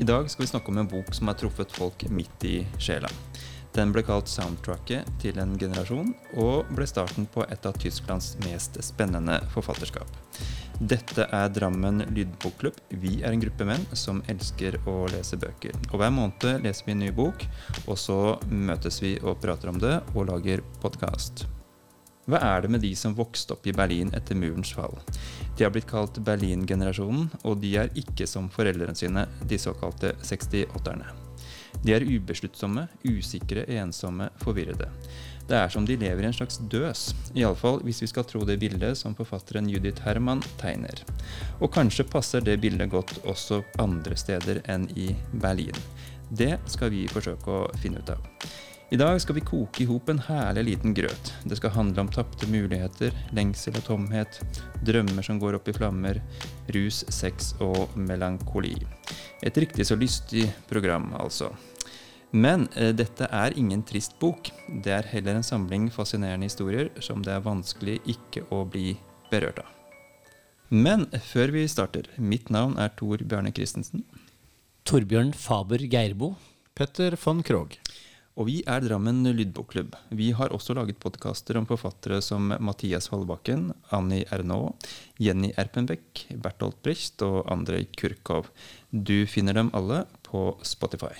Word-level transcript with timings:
I 0.00 0.04
dag 0.04 0.30
skal 0.30 0.42
vi 0.42 0.46
snakke 0.46 0.68
om 0.68 0.78
en 0.78 0.88
bok 0.88 1.14
som 1.14 1.28
har 1.28 1.34
truffet 1.36 1.72
folk 1.76 2.06
midt 2.08 2.44
i 2.44 2.54
sjela. 2.80 3.08
Den 3.76 3.92
ble 3.92 4.00
kalt 4.00 4.30
soundtracket 4.32 5.10
til 5.20 5.36
en 5.42 5.52
generasjon, 5.60 6.14
og 6.40 6.70
ble 6.72 6.86
starten 6.88 7.28
på 7.28 7.44
et 7.44 7.68
av 7.68 7.76
Tysklands 7.76 8.30
mest 8.46 8.80
spennende 8.80 9.36
forfatterskap. 9.52 10.08
Dette 10.80 11.28
er 11.28 11.52
Drammen 11.52 12.06
lydbokklubb. 12.16 12.80
Vi 12.96 13.18
er 13.20 13.34
en 13.34 13.44
gruppe 13.44 13.68
menn 13.68 13.84
som 13.92 14.24
elsker 14.32 14.80
å 14.88 15.04
lese 15.12 15.36
bøker. 15.36 15.76
Og 15.92 16.00
hver 16.00 16.16
måned 16.16 16.64
leser 16.64 16.88
vi 16.88 16.96
en 16.96 17.04
ny 17.04 17.12
bok, 17.12 17.44
og 17.84 18.00
så 18.00 18.20
møtes 18.48 19.02
vi 19.04 19.18
og 19.20 19.42
prater 19.44 19.68
om 19.68 19.84
det 19.84 19.98
og 20.14 20.30
lager 20.32 20.64
podkast. 20.80 21.44
Hva 22.30 22.38
er 22.46 22.62
det 22.62 22.70
med 22.70 22.84
de 22.84 22.92
som 22.94 23.16
vokste 23.18 23.56
opp 23.56 23.64
i 23.66 23.74
Berlin 23.74 24.12
etter 24.14 24.38
murens 24.38 24.70
fall? 24.76 24.94
De 25.58 25.64
har 25.64 25.72
blitt 25.74 25.88
kalt 25.90 26.20
Berlin-generasjonen, 26.22 27.26
og 27.42 27.58
de 27.62 27.72
er 27.80 27.90
ikke 27.98 28.28
som 28.30 28.46
foreldrene 28.54 28.94
sine, 28.94 29.24
de 29.50 29.58
såkalte 29.58 30.12
68-erne. 30.22 31.08
De 31.82 31.94
er 31.96 32.06
ubesluttsomme, 32.06 32.86
usikre, 33.08 33.64
ensomme, 33.80 34.28
forvirrede. 34.44 34.86
Det 35.50 35.58
er 35.58 35.72
som 35.74 35.86
de 35.86 35.96
lever 35.98 36.22
i 36.22 36.28
en 36.28 36.36
slags 36.36 36.60
døs, 36.70 37.08
iallfall 37.34 37.80
hvis 37.82 38.04
vi 38.04 38.10
skal 38.12 38.28
tro 38.28 38.44
det 38.46 38.60
bildet 38.62 38.98
som 39.00 39.16
forfatteren 39.18 39.66
Judith 39.70 40.06
Herman 40.06 40.44
tegner. 40.60 41.02
Og 41.58 41.72
kanskje 41.74 42.06
passer 42.06 42.46
det 42.46 42.60
bildet 42.62 42.92
godt 42.92 43.16
også 43.24 43.64
andre 43.82 44.18
steder 44.18 44.62
enn 44.70 44.86
i 44.94 45.10
Berlin. 45.32 45.74
Det 46.30 46.60
skal 46.70 46.94
vi 46.94 47.08
forsøke 47.10 47.50
å 47.50 47.70
finne 47.82 48.04
ut 48.04 48.14
av. 48.14 48.22
I 48.90 48.96
dag 48.96 49.20
skal 49.22 49.36
vi 49.36 49.40
koke 49.46 49.84
i 49.84 49.86
hop 49.86 50.08
en 50.10 50.18
herlig 50.26 50.64
liten 50.66 50.94
grøt. 50.94 51.28
Det 51.46 51.54
skal 51.60 51.70
handle 51.76 52.02
om 52.02 52.08
tapte 52.10 52.48
muligheter, 52.50 53.14
lengsel 53.30 53.76
og 53.78 53.84
tomhet, 53.86 54.40
drømmer 54.82 55.22
som 55.22 55.38
går 55.38 55.60
opp 55.60 55.68
i 55.70 55.74
flammer, 55.76 56.18
rus, 56.74 57.04
sex 57.06 57.52
og 57.62 57.94
melankoli. 57.94 58.74
Et 59.46 59.60
riktig 59.62 59.86
så 59.86 59.94
lystig 59.94 60.48
program, 60.66 61.06
altså. 61.14 61.52
Men 62.34 62.66
eh, 62.74 62.90
dette 62.90 63.28
er 63.30 63.54
ingen 63.58 63.84
trist 63.86 64.18
bok. 64.18 64.50
Det 64.66 64.96
er 64.96 65.06
heller 65.12 65.38
en 65.38 65.46
samling 65.46 65.86
fascinerende 65.94 66.50
historier 66.50 66.90
som 66.98 67.22
det 67.22 67.36
er 67.36 67.46
vanskelig 67.46 68.00
ikke 68.10 68.42
å 68.50 68.64
bli 68.66 68.96
berørt 69.30 69.62
av. 69.62 69.70
Men 70.70 71.06
før 71.30 71.54
vi 71.54 71.68
starter, 71.70 72.10
mitt 72.18 72.50
navn 72.50 72.74
er 72.78 72.90
Tor 72.98 73.22
Bjarne 73.22 73.54
Christensen. 73.54 74.02
Torbjørn 74.82 75.30
Faber 75.30 75.86
Geirbo. 75.86 76.34
Petter 76.74 77.14
von 77.22 77.46
Krogh. 77.46 77.78
Og 78.38 78.46
vi 78.46 78.60
er 78.68 78.84
Drammen 78.84 79.24
lydbokklubb. 79.34 79.96
Vi 80.14 80.30
har 80.38 80.54
også 80.54 80.76
laget 80.78 81.00
podkaster 81.02 81.58
om 81.58 81.66
forfattere 81.68 82.20
som 82.22 82.52
Mathias 82.62 83.10
Holbakken, 83.10 83.72
Annie 83.90 84.28
Ernaa, 84.30 84.70
Jenny 85.18 85.50
Erpenbeck, 85.58 86.28
Bertolt 86.30 86.78
Brecht 86.84 87.24
og 87.26 87.42
Andrej 87.50 87.88
Kurkov. 87.98 88.52
Du 88.90 89.26
finner 89.26 89.58
dem 89.58 89.74
alle 89.74 90.04
på 90.30 90.54
Spotify. 90.62 91.16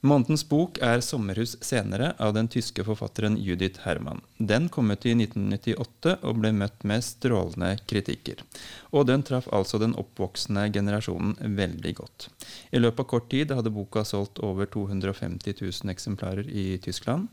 Månedens 0.00 0.44
bok 0.46 0.76
er 0.78 1.00
'Sommerhus 1.00 1.56
senere' 1.58 2.14
av 2.22 2.34
den 2.34 2.46
tyske 2.46 2.84
forfatteren 2.86 3.36
Judith 3.36 3.80
Herman. 3.82 4.20
Den 4.38 4.68
kom 4.68 4.90
ut 4.90 5.06
i 5.06 5.14
1998 5.14 6.12
og 6.22 6.36
ble 6.38 6.52
møtt 6.52 6.84
med 6.84 7.02
strålende 7.02 7.72
kritikker. 7.82 8.44
Og 8.92 9.08
den 9.08 9.24
traff 9.26 9.48
altså 9.50 9.80
den 9.82 9.96
oppvoksende 9.98 10.68
generasjonen 10.70 11.34
veldig 11.56 11.94
godt. 11.94 12.28
I 12.70 12.78
løpet 12.78 13.00
av 13.00 13.08
kort 13.10 13.28
tid 13.30 13.50
hadde 13.50 13.74
boka 13.74 14.04
solgt 14.04 14.38
over 14.38 14.66
250 14.66 15.58
000 15.58 15.90
eksemplarer 15.90 16.46
i 16.46 16.78
Tyskland. 16.78 17.26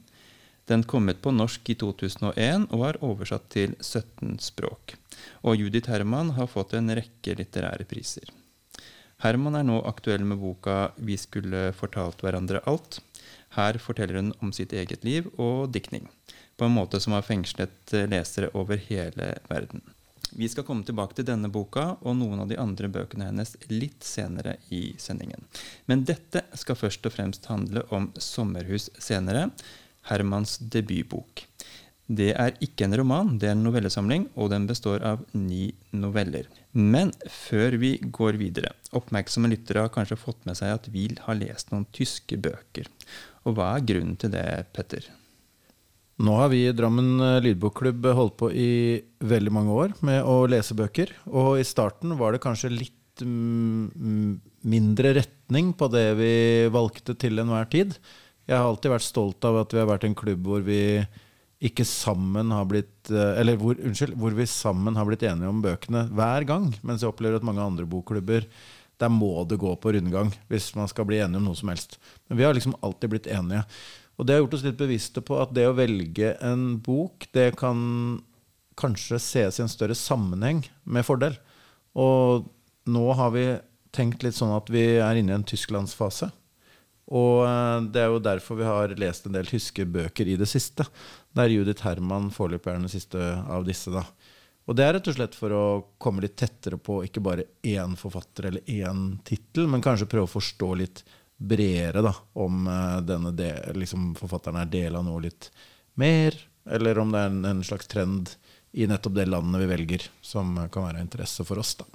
Den 0.65 0.83
kom 0.83 1.09
ut 1.09 1.21
på 1.21 1.29
norsk 1.29 1.69
i 1.69 1.75
2001 1.75 2.65
og 2.71 2.87
er 2.87 2.97
oversatt 3.05 3.45
til 3.53 3.75
17 3.79 4.39
språk. 4.39 4.97
Og 5.45 5.61
Judith 5.61 5.93
Herman 5.93 6.33
har 6.33 6.49
fått 6.49 6.73
en 6.73 6.89
rekke 6.89 7.37
litterære 7.37 7.85
priser. 7.85 8.25
Herman 9.25 9.55
er 9.57 9.63
nå 9.65 9.79
aktuell 9.89 10.21
med 10.21 10.37
boka 10.37 10.91
'Vi 11.01 11.15
skulle 11.17 11.71
fortalt 11.73 12.19
hverandre 12.21 12.59
alt'. 12.69 12.99
Her 13.57 13.79
forteller 13.81 14.19
hun 14.19 14.33
om 14.39 14.51
sitt 14.53 14.73
eget 14.73 15.03
liv 15.03 15.31
og 15.41 15.71
diktning, 15.73 16.05
på 16.57 16.65
en 16.65 16.75
måte 16.75 16.99
som 17.01 17.13
har 17.13 17.25
fengslet 17.25 17.93
lesere 18.11 18.51
over 18.53 18.77
hele 18.77 19.31
verden. 19.49 19.81
Vi 20.29 20.49
skal 20.49 20.63
komme 20.67 20.85
tilbake 20.85 21.15
til 21.15 21.25
denne 21.25 21.49
boka 21.49 21.97
og 22.01 22.17
noen 22.19 22.43
av 22.43 22.51
de 22.51 22.59
andre 22.61 22.87
bøkene 22.87 23.31
hennes 23.31 23.55
litt 23.71 24.03
senere 24.05 24.57
i 24.69 24.93
sendingen. 25.01 25.41
Men 25.87 26.05
dette 26.05 26.43
skal 26.53 26.77
først 26.77 27.05
og 27.09 27.17
fremst 27.17 27.49
handle 27.49 27.81
om 27.89 28.11
'Sommerhus 28.13 28.91
senere', 28.99 29.49
Hermans 30.05 30.59
debutbok. 30.59 31.47
Det 32.05 32.29
er 32.37 32.53
ikke 32.61 32.85
en 32.85 32.93
roman, 32.99 33.31
det 33.41 33.49
er 33.49 33.55
en 33.55 33.63
novellesamling, 33.65 34.27
og 34.37 34.51
den 34.53 34.67
består 34.69 35.01
av 35.01 35.23
ni 35.33 35.71
noveller. 35.97 36.45
Men 36.77 37.09
før 37.31 37.79
vi 37.81 37.95
går 38.13 38.37
videre, 38.37 38.75
oppmerksomme 38.93 39.49
lyttere 39.49 39.87
har 39.87 39.93
kanskje 39.93 40.19
fått 40.21 40.45
med 40.45 40.59
seg 40.59 40.75
at 40.75 40.89
vi 40.93 41.07
har 41.25 41.39
lest 41.39 41.73
noen 41.73 41.87
tyske 41.95 42.37
bøker. 42.37 42.91
Og 43.45 43.57
hva 43.57 43.73
er 43.73 43.87
grunnen 43.89 44.19
til 44.21 44.35
det, 44.35 44.45
Petter? 44.75 45.09
Nå 46.21 46.35
har 46.39 46.51
vi 46.53 46.61
i 46.67 46.75
Drammen 46.75 47.17
eh, 47.19 47.41
lydbokklubb 47.43 48.05
holdt 48.15 48.37
på 48.39 48.51
i 48.53 49.01
veldig 49.25 49.51
mange 49.51 49.73
år 49.73 49.97
med 50.05 50.21
å 50.23 50.45
lese 50.47 50.77
bøker. 50.77 51.09
Og 51.33 51.57
i 51.59 51.65
starten 51.67 52.13
var 52.21 52.35
det 52.35 52.43
kanskje 52.45 52.71
litt 52.71 53.25
mm, 53.25 54.37
mindre 54.69 55.17
retning 55.17 55.73
på 55.75 55.89
det 55.91 56.07
vi 56.21 56.31
valgte 56.71 57.17
til 57.19 57.41
enhver 57.41 57.67
tid. 57.73 57.97
Jeg 58.45 58.61
har 58.61 58.69
alltid 58.69 58.93
vært 58.93 59.09
stolt 59.09 59.49
av 59.49 59.63
at 59.63 59.73
vi 59.73 59.81
har 59.81 59.89
vært 59.89 60.05
en 60.07 60.15
klubb 60.17 60.45
hvor 60.47 60.63
vi 60.63 61.01
ikke 61.63 61.85
sammen 61.87 62.51
har 62.51 62.65
blitt 62.67 63.11
eh, 63.13 63.39
Eller 63.39 63.55
hvor, 63.59 63.77
unnskyld, 63.79 64.15
hvor 64.19 64.33
vi 64.35 64.47
sammen 64.49 64.97
har 64.99 65.07
blitt 65.07 65.23
enige 65.23 65.51
om 65.51 65.61
bøkene 65.63 66.05
hver 66.11 66.47
gang. 66.47 66.71
Mens 66.83 67.03
jeg 67.03 67.11
opplever 67.11 67.39
at 67.39 67.47
mange 67.47 67.63
andre 67.63 67.87
bokklubber 67.87 68.47
der 69.01 69.11
må 69.11 69.43
det 69.43 69.59
gå 69.59 69.73
på 69.75 69.91
rundgang 69.91 70.29
hvis 70.47 70.69
man 70.77 70.87
skal 70.87 71.07
bli 71.07 71.19
enige 71.19 71.41
om 71.41 71.49
noe 71.49 71.59
som 71.59 71.71
helst. 71.71 71.97
Men 72.27 72.39
vi 72.39 72.45
har 72.47 72.55
liksom 72.55 72.77
alltid 72.79 73.11
blitt 73.11 73.27
enige. 73.27 73.65
Og 74.15 74.27
det 74.27 74.35
har 74.35 74.43
gjort 74.43 74.55
oss 74.55 74.63
litt 74.63 74.79
bevisste 74.79 75.23
på 75.25 75.39
at 75.41 75.51
det 75.55 75.65
å 75.67 75.75
velge 75.75 76.35
en 76.43 76.77
bok, 76.83 77.27
det 77.35 77.49
kan 77.59 77.79
kanskje 78.79 79.19
ses 79.19 79.59
i 79.59 79.63
en 79.65 79.71
større 79.71 79.95
sammenheng 79.95 80.63
med 80.83 81.07
fordel. 81.07 81.35
Og 81.95 82.47
nå 82.91 83.05
har 83.19 83.33
vi 83.35 83.45
tenkt 83.95 84.23
litt 84.23 84.37
sånn 84.37 84.55
at 84.55 84.71
vi 84.71 84.85
er 85.03 85.19
inne 85.19 85.33
i 85.33 85.37
en 85.39 85.47
tysklandsfase. 85.47 86.29
Og 87.13 87.43
eh, 87.45 87.81
det 87.93 88.01
er 88.01 88.13
jo 88.13 88.23
derfor 88.23 88.57
vi 88.59 88.69
har 88.69 88.95
lest 88.99 89.27
en 89.27 89.35
del 89.35 89.49
tyske 89.49 89.85
bøker 89.85 90.31
i 90.31 90.37
det 90.39 90.47
siste. 90.49 90.87
Der 91.35 91.51
Judith 91.51 91.85
Herman 91.85 92.31
foreløpig 92.33 92.71
er 92.71 92.79
den 92.79 92.91
siste 92.91 93.19
av 93.45 93.67
disse. 93.67 93.93
da. 93.93 94.05
Og 94.65 94.77
det 94.77 94.85
er 94.85 94.95
rett 94.97 95.09
og 95.11 95.17
slett 95.17 95.35
for 95.37 95.53
å 95.53 95.65
komme 96.01 96.23
litt 96.23 96.37
tettere 96.39 96.79
på 96.81 97.03
ikke 97.05 97.21
bare 97.21 97.45
én 97.61 97.93
forfatter 97.99 98.49
eller 98.49 98.71
én 98.71 99.19
tittel, 99.27 99.67
men 99.69 99.83
kanskje 99.85 100.09
prøve 100.09 100.25
å 100.25 100.35
forstå 100.37 100.69
litt 100.79 101.03
bredere 101.37 102.01
da, 102.01 102.13
om 102.41 102.65
uh, 102.65 103.01
denne 103.05 103.33
del, 103.35 103.75
liksom 103.77 104.13
forfatteren 104.17 104.61
er 104.61 104.71
del 104.71 104.95
av 104.95 105.03
noe 105.05 105.25
litt 105.27 105.51
mer, 105.99 106.37
eller 106.65 106.97
om 106.97 107.11
det 107.11 107.21
er 107.21 107.29
en, 107.29 107.43
en, 107.51 107.61
slags 107.67 107.91
trend 107.91 108.31
i 108.71 108.87
nettopp 108.87 109.17
det 109.19 109.27
landet 109.27 109.61
vi 109.61 109.69
velger, 109.69 110.07
som 110.23 110.55
kan 110.71 110.87
være 110.87 111.01
av 111.01 111.05
interesse 111.05 111.45
for 111.45 111.61
oss. 111.61 111.75
da. 111.77 111.85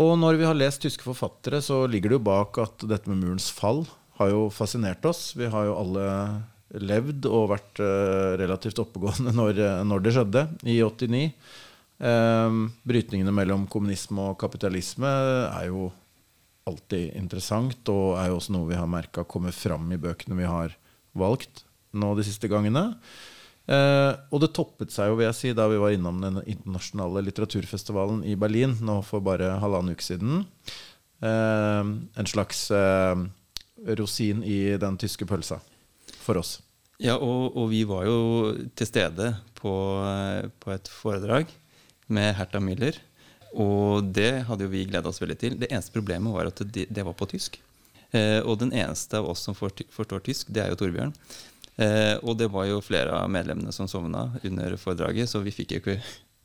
Og 0.00 0.14
når 0.22 0.38
vi 0.38 0.46
har 0.46 0.56
lest 0.56 0.80
tyske 0.86 1.04
forfattere, 1.04 1.60
så 1.60 1.82
ligger 1.90 2.14
det 2.14 2.20
jo 2.20 2.28
bak 2.30 2.62
at 2.62 2.86
dette 2.88 3.10
med 3.10 3.20
murens 3.26 3.50
fall 3.52 3.84
har 4.20 4.32
jo 4.32 4.48
fascinert 4.52 5.04
oss. 5.08 5.32
Vi 5.38 5.48
har 5.50 5.68
jo 5.68 5.78
alle 5.80 6.06
levd 6.80 7.26
og 7.26 7.48
vært 7.50 7.80
uh, 7.82 8.36
relativt 8.38 8.78
oppegående 8.82 9.32
når, 9.40 9.58
eh, 9.58 9.80
når, 9.86 10.04
det 10.04 10.14
skjedde, 10.14 10.44
i 10.70 10.76
89. 10.86 11.24
Um, 12.00 12.06
eh, 12.06 12.60
brytningene 12.88 13.34
mellom 13.34 13.66
kommunisme 13.68 14.30
og 14.30 14.38
kapitalisme 14.40 15.08
er 15.08 15.66
jo 15.68 15.88
alltid 16.70 17.16
interessant, 17.18 17.82
og 17.90 18.20
er 18.20 18.30
jo 18.30 18.38
også 18.38 18.54
noe 18.54 18.70
vi 18.70 18.78
har 18.78 18.88
merka 18.88 19.26
kommer 19.26 19.54
fram 19.56 19.90
i 19.92 19.98
bøkene 20.00 20.38
vi 20.38 20.46
har 20.48 20.76
valgt 21.18 21.64
nå 21.98 22.12
de 22.14 22.24
siste 22.26 22.48
gangene. 22.50 22.84
Eh, 23.70 24.12
og 24.30 24.42
det 24.42 24.52
toppet 24.56 24.94
seg 24.94 25.10
jo, 25.10 25.18
vil 25.18 25.28
jeg 25.28 25.38
si, 25.38 25.50
da 25.56 25.66
vi 25.70 25.80
var 25.80 25.94
innom 25.94 26.20
den 26.22 26.40
internasjonale 26.42 27.22
litteraturfestivalen 27.26 28.22
i 28.26 28.36
Berlin 28.38 28.76
nå 28.84 29.00
for 29.06 29.22
bare 29.24 29.56
halvannen 29.62 29.94
uke 29.94 30.06
siden. 30.06 30.44
Eh, 31.22 31.82
en 31.82 32.30
slags 32.30 32.68
rosin 33.98 34.42
i 34.44 34.76
den 34.80 34.98
tyske 35.00 35.26
pølsa 35.28 35.60
for 36.20 36.40
oss. 36.40 36.58
Ja, 37.00 37.16
og, 37.16 37.56
og 37.56 37.70
vi 37.72 37.84
var 37.88 38.04
jo 38.04 38.18
til 38.76 38.88
stede 38.88 39.32
på, 39.56 39.72
på 40.60 40.72
et 40.74 40.90
foredrag 40.92 41.48
med 42.12 42.34
Herta 42.36 42.60
Müller. 42.60 42.98
Og 43.50 44.04
det 44.14 44.44
hadde 44.46 44.66
jo 44.66 44.72
vi 44.72 44.84
gleda 44.86 45.10
oss 45.10 45.20
veldig 45.22 45.38
til. 45.40 45.56
Det 45.58 45.70
eneste 45.72 45.94
problemet 45.94 46.34
var 46.34 46.50
at 46.50 46.60
det, 46.70 46.86
det 46.90 47.04
var 47.06 47.16
på 47.18 47.28
tysk. 47.30 47.58
Eh, 48.10 48.40
og 48.42 48.58
den 48.60 48.74
eneste 48.74 49.18
av 49.18 49.30
oss 49.30 49.42
som 49.46 49.56
forstår 49.56 50.22
tysk, 50.26 50.50
det 50.52 50.64
er 50.64 50.72
jo 50.72 50.78
Torbjørn. 50.78 51.14
Eh, 51.80 52.16
og 52.20 52.36
det 52.38 52.50
var 52.52 52.68
jo 52.68 52.82
flere 52.84 53.14
av 53.16 53.30
medlemmene 53.32 53.72
som 53.74 53.88
sovna 53.90 54.28
under 54.44 54.76
foredraget, 54.78 55.30
så 55.30 55.42
vi 55.42 55.54
fikk 55.54 55.74
jo 55.74 55.82
ikke 55.82 55.96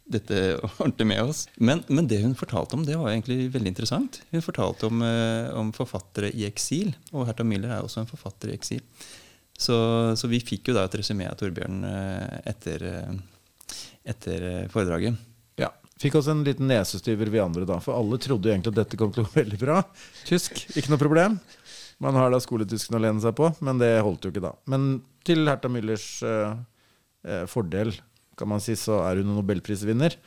dette 0.05 0.39
ordentlig 0.79 1.07
med 1.09 1.21
oss. 1.23 1.45
Men, 1.55 1.83
men, 1.87 2.07
det 2.07 2.21
hun 2.23 2.35
fortalte 2.37 2.77
om, 2.77 2.85
det 2.85 2.97
var 2.99 3.11
egentlig 3.11 3.49
veldig 3.53 3.73
interessant. 3.73 4.21
Hun 4.31 4.43
fortalte 4.45 4.89
om, 4.89 5.01
eh, 5.05 5.51
om 5.57 5.71
forfattere 5.75 6.31
i 6.33 6.45
eksil, 6.47 6.93
og 7.13 7.27
Herta 7.29 7.45
Müller 7.47 7.73
er 7.73 7.85
også 7.85 8.03
en 8.03 8.09
forfatter 8.09 8.51
i 8.51 8.57
eksil. 8.57 8.83
Så, 9.57 9.77
så 10.19 10.27
vi 10.27 10.41
fikk 10.43 10.69
jo 10.69 10.75
da 10.75 10.83
et 10.85 10.97
resymé 10.99 11.29
av 11.29 11.37
Torbjørn 11.39 11.83
eh, 11.87 12.37
etter, 12.51 12.85
eh, 12.89 13.75
etter 14.13 14.47
foredraget. 14.73 15.17
Ja, 15.61 15.71
fikk 16.01 16.19
oss 16.19 16.29
en 16.31 16.43
liten 16.45 16.67
nesestyver, 16.69 17.31
vi 17.31 17.41
andre, 17.41 17.65
da. 17.67 17.79
For 17.83 17.97
alle 17.97 18.19
trodde 18.21 18.49
jo 18.49 18.55
egentlig 18.55 18.75
at 18.75 18.81
dette 18.83 18.99
kom 18.99 19.13
til 19.15 19.23
å 19.23 19.29
gå 19.29 19.39
veldig 19.41 19.61
bra. 19.61 19.81
Tysk, 20.27 20.67
ikke 20.75 20.93
noe 20.93 21.01
problem. 21.01 21.39
Man 22.03 22.17
har 22.19 22.33
da 22.33 22.41
skoletysken 22.43 22.97
å 22.97 23.01
lene 23.01 23.23
seg 23.23 23.37
på, 23.37 23.47
men 23.63 23.79
det 23.79 23.93
holdt 24.03 24.27
jo 24.27 24.33
ikke 24.33 24.43
da. 24.43 24.51
Men 24.69 24.97
til 25.25 25.47
Hertha 25.47 25.71
Müllers 25.71 26.09
eh, 26.27 27.45
fordel, 27.49 27.95
kan 28.37 28.49
man 28.51 28.63
si, 28.63 28.75
så 28.79 28.99
er 29.05 29.21
hun 29.21 29.33
nobelprisvinner. 29.35 30.17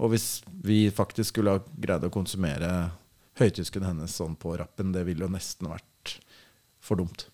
Og 0.00 0.14
hvis 0.14 0.40
vi 0.64 0.86
faktisk 0.94 1.34
skulle 1.34 1.56
ha 1.56 1.62
greid 1.76 2.06
å 2.06 2.12
konsumere 2.12 2.70
høytysken 3.40 3.84
hennes 3.84 4.14
sånn 4.16 4.36
på 4.40 4.54
rappen, 4.60 4.94
det 4.94 5.04
ville 5.08 5.26
jo 5.26 5.32
nesten 5.32 5.68
vært 5.70 6.16
for 6.80 7.00
dumt. 7.00 7.26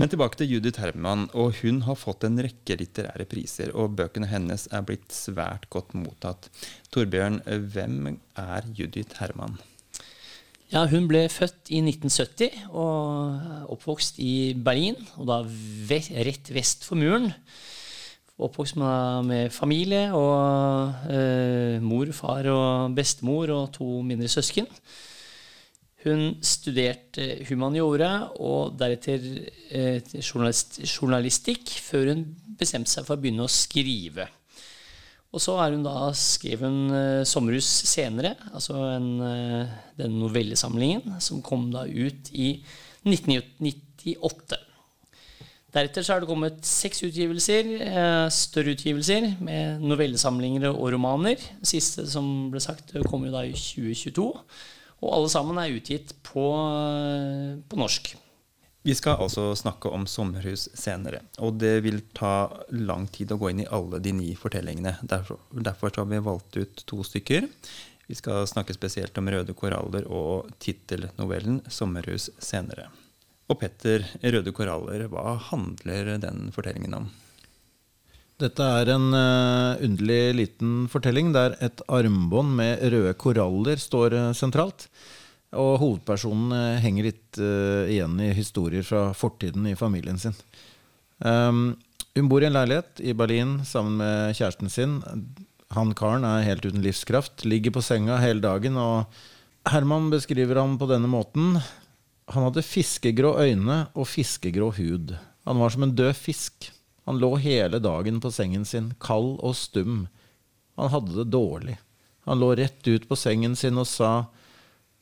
Men 0.00 0.08
tilbake 0.08 0.38
til 0.40 0.54
Judith 0.54 0.80
Herman. 0.80 1.26
og 1.36 1.58
Hun 1.60 1.82
har 1.84 1.98
fått 2.00 2.24
en 2.24 2.40
rekke 2.40 2.78
litterære 2.80 3.26
priser, 3.28 3.74
og 3.76 3.96
bøkene 3.98 4.30
hennes 4.30 4.64
er 4.72 4.86
blitt 4.88 5.12
svært 5.12 5.68
godt 5.72 5.92
mottatt. 5.98 6.48
Torbjørn, 6.94 7.42
hvem 7.74 8.16
er 8.40 8.70
Judith 8.78 9.20
Herman? 9.20 9.58
Ja, 10.72 10.86
Hun 10.88 11.04
ble 11.10 11.26
født 11.28 11.68
i 11.68 11.82
1970 11.84 12.64
og 12.70 13.68
oppvokst 13.74 14.16
i 14.24 14.54
Berlin, 14.56 14.96
og 15.20 15.28
da 15.28 15.42
rett 16.24 16.48
vest 16.56 16.86
for 16.88 16.96
muren. 16.96 17.28
Oppvokst 18.42 18.78
med, 18.80 19.28
med 19.28 19.52
familie 19.52 20.06
og 20.16 21.12
eh, 21.12 21.76
mor, 21.84 22.08
far 22.16 22.48
og 22.48 22.96
bestemor 22.96 23.52
og 23.52 23.74
to 23.76 24.00
mindre 24.00 24.32
søsken. 24.32 24.66
Hun 26.02 26.32
studerte 26.42 27.44
humaniora 27.46 28.32
og 28.42 28.74
deretter 28.80 29.22
eh, 29.70 30.00
journalist, 30.18 30.80
journalistikk, 30.82 31.70
før 31.78 32.10
hun 32.10 32.24
bestemte 32.58 32.90
seg 32.90 33.06
for 33.06 33.14
å 33.14 33.22
begynne 33.22 33.46
å 33.46 33.52
skrive. 33.52 34.26
Og 35.32 35.40
så 35.40 35.54
har 35.60 35.72
hun 35.72 35.84
da 35.86 36.10
skrevet 36.18 36.66
en 36.66 36.90
uh, 36.92 37.22
'Sommerhus' 37.24 37.86
senere, 37.88 38.34
altså 38.52 38.76
en, 38.98 39.06
uh, 39.22 39.70
den 39.96 40.18
novellesamlingen 40.20 41.14
som 41.24 41.40
kom 41.40 41.70
da 41.72 41.86
ut 41.86 42.28
i 42.34 42.50
1998. 43.06 44.58
Deretter 45.72 46.04
så 46.04 46.12
har 46.12 46.20
det 46.20 46.28
kommet 46.28 46.58
seks 46.68 47.00
utgivelser, 47.06 47.70
større 48.28 48.74
utgivelser, 48.74 49.30
med 49.40 49.80
novellesamlinger 49.80 50.66
og 50.68 50.90
romaner. 50.92 51.40
Den 51.40 51.70
siste 51.70 52.04
som 52.12 52.50
ble 52.52 52.60
sagt, 52.60 52.92
kom 53.08 53.24
jo 53.24 53.32
da 53.32 53.46
i 53.48 53.54
2022. 53.56 54.26
Og 55.02 55.14
alle 55.16 55.30
sammen 55.32 55.58
er 55.58 55.74
utgitt 55.74 56.14
på, 56.22 56.44
på 57.68 57.78
norsk. 57.78 58.14
Vi 58.82 58.94
skal 58.98 59.20
altså 59.22 59.52
snakke 59.54 59.90
om 59.94 60.08
sommerhus 60.10 60.66
senere, 60.74 61.20
og 61.38 61.60
det 61.62 61.76
vil 61.84 62.00
ta 62.18 62.50
lang 62.74 63.06
tid 63.14 63.30
å 63.30 63.38
gå 63.38 63.52
inn 63.52 63.62
i 63.62 63.68
alle 63.70 64.00
de 64.02 64.10
ni 64.16 64.32
fortellingene. 64.38 64.96
Derfor, 65.06 65.38
derfor 65.54 65.94
har 66.00 66.08
vi 66.10 66.18
valgt 66.26 66.58
ut 66.58 66.82
to 66.90 66.98
stykker. 67.06 67.46
Vi 68.10 68.18
skal 68.18 68.42
snakke 68.50 68.74
spesielt 68.74 69.18
om 69.18 69.30
Røde 69.30 69.54
koraller 69.54 70.08
og 70.10 70.50
tittelnovellen 70.58 71.62
'Sommerhus 71.70 72.30
senere'. 72.42 72.90
Og 73.50 73.60
Petter, 73.60 74.02
Røde 74.22 74.50
koraller, 74.54 75.06
hva 75.12 75.36
handler 75.50 76.16
den 76.18 76.50
fortellingen 76.54 76.98
om? 76.98 77.10
Dette 78.42 78.66
er 78.66 78.90
en 78.90 79.12
uh, 79.14 79.78
underlig 79.84 80.34
liten 80.34 80.86
fortelling 80.90 81.30
der 81.34 81.54
et 81.62 81.82
armbånd 81.86 82.56
med 82.58 82.80
røde 82.90 83.12
koraller 83.20 83.78
står 83.78 84.16
uh, 84.18 84.24
sentralt. 84.34 84.88
Og 85.54 85.76
hovedpersonen 85.82 86.50
uh, 86.56 86.80
henger 86.82 87.10
litt 87.10 87.38
igjen 87.38 88.18
i 88.20 88.32
historier 88.36 88.84
fra 88.84 89.06
fortiden 89.16 89.64
i 89.70 89.76
familien 89.78 90.18
sin. 90.20 90.34
Um, 91.24 91.78
hun 92.12 92.28
bor 92.28 92.44
i 92.44 92.48
en 92.48 92.56
leilighet 92.56 93.00
i 93.00 93.14
Berlin 93.16 93.60
sammen 93.64 93.96
med 94.00 94.34
kjæresten 94.36 94.72
sin. 94.72 94.98
Han 95.72 95.94
karen 95.96 96.26
er 96.28 96.44
helt 96.44 96.66
uten 96.66 96.84
livskraft, 96.84 97.46
ligger 97.48 97.72
på 97.72 97.84
senga 97.84 98.18
hele 98.20 98.44
dagen, 98.44 98.76
og 98.76 99.08
Herman 99.70 100.10
beskriver 100.12 100.60
ham 100.60 100.76
på 100.80 100.90
denne 100.90 101.08
måten. 101.08 101.56
Han 102.34 102.48
hadde 102.48 102.66
fiskegrå 102.66 103.36
øyne 103.40 103.86
og 103.94 104.10
fiskegrå 104.10 104.72
hud. 104.76 105.14
Han 105.48 105.62
var 105.62 105.72
som 105.72 105.86
en 105.86 105.96
død 105.96 106.12
fisk. 106.18 106.68
Han 107.04 107.18
lå 107.18 107.36
hele 107.42 107.80
dagen 107.82 108.20
på 108.22 108.30
sengen 108.30 108.64
sin, 108.68 108.92
kald 109.02 109.38
og 109.42 109.56
stum. 109.58 110.06
Han 110.78 110.92
hadde 110.92 111.16
det 111.16 111.30
dårlig. 111.34 111.78
Han 112.24 112.38
lå 112.38 112.52
rett 112.56 112.86
ut 112.88 113.08
på 113.08 113.18
sengen 113.18 113.56
sin 113.58 113.78
og 113.78 113.88
sa, 113.90 114.12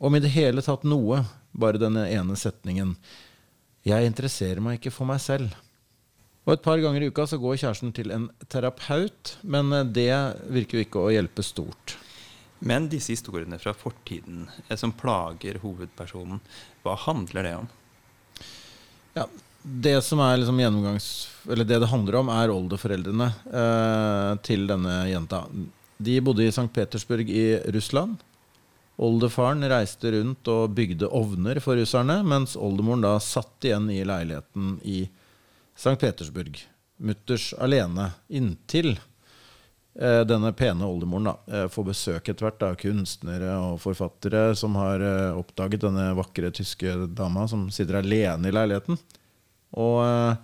om 0.00 0.14
i 0.16 0.22
det 0.24 0.32
hele 0.32 0.64
tatt 0.64 0.86
noe, 0.88 1.24
bare 1.52 1.80
denne 1.80 2.06
ene 2.08 2.36
setningen, 2.40 2.94
jeg 3.84 4.08
interesserer 4.08 4.60
meg 4.64 4.78
ikke 4.78 4.92
for 4.92 5.08
meg 5.08 5.20
selv. 5.20 5.52
Og 6.48 6.54
Et 6.54 6.62
par 6.64 6.80
ganger 6.80 7.04
i 7.04 7.10
uka 7.12 7.26
så 7.28 7.38
går 7.40 7.58
kjæresten 7.60 7.92
til 7.96 8.12
en 8.14 8.30
terapeut, 8.48 9.36
men 9.42 9.70
det 9.92 10.12
virker 10.48 10.78
jo 10.78 10.86
ikke 10.86 11.02
å 11.04 11.12
hjelpe 11.12 11.44
stort. 11.44 11.98
Men 12.60 12.88
disse 12.92 13.14
historiene 13.14 13.58
fra 13.60 13.72
fortiden 13.76 14.48
eh, 14.68 14.76
som 14.76 14.92
plager 14.92 15.60
hovedpersonen, 15.62 16.40
hva 16.84 16.96
handler 17.06 17.46
det 17.46 17.54
om? 17.56 17.70
Ja, 19.16 19.26
det 19.62 19.98
som 20.02 20.20
er 20.24 20.38
liksom 20.40 20.60
gjennomgangs... 20.60 21.10
Eller 21.50 21.64
det 21.64 21.78
det 21.82 21.90
handler 21.90 22.20
om, 22.20 22.32
er 22.32 22.52
oldeforeldrene 22.52 23.28
eh, 23.52 24.32
til 24.46 24.66
denne 24.68 25.02
jenta. 25.10 25.44
De 26.00 26.16
bodde 26.24 26.46
i 26.46 26.52
St. 26.52 26.68
Petersburg 26.72 27.28
i 27.28 27.44
Russland. 27.74 28.20
Oldefaren 29.00 29.64
reiste 29.68 30.12
rundt 30.12 30.48
og 30.52 30.74
bygde 30.76 31.08
ovner 31.08 31.60
for 31.64 31.80
russerne, 31.80 32.18
mens 32.24 32.56
oldemoren 32.56 33.04
da 33.04 33.14
satt 33.24 33.64
igjen 33.64 33.88
i 33.92 34.02
leiligheten 34.04 34.74
i 34.84 35.02
St. 35.76 35.96
Petersburg. 36.00 36.60
Mutters 37.00 37.54
alene. 37.56 38.10
Inntil 38.28 38.92
eh, 40.00 40.20
denne 40.28 40.52
pene 40.56 40.88
oldemoren 40.88 41.30
da, 41.30 41.36
eh, 41.48 41.68
får 41.72 41.88
besøk 41.92 42.28
etter 42.28 42.48
hvert 42.48 42.66
av 42.68 42.76
kunstnere 42.80 43.54
og 43.60 43.80
forfattere 43.80 44.50
som 44.56 44.76
har 44.80 45.00
eh, 45.04 45.38
oppdaget 45.40 45.84
denne 45.84 46.10
vakre 46.16 46.52
tyske 46.52 46.92
dama 47.16 47.48
som 47.48 47.68
sitter 47.72 48.02
alene 48.02 48.48
i 48.48 48.56
leiligheten. 48.56 49.00
Og 49.78 49.98
eh, 50.04 50.38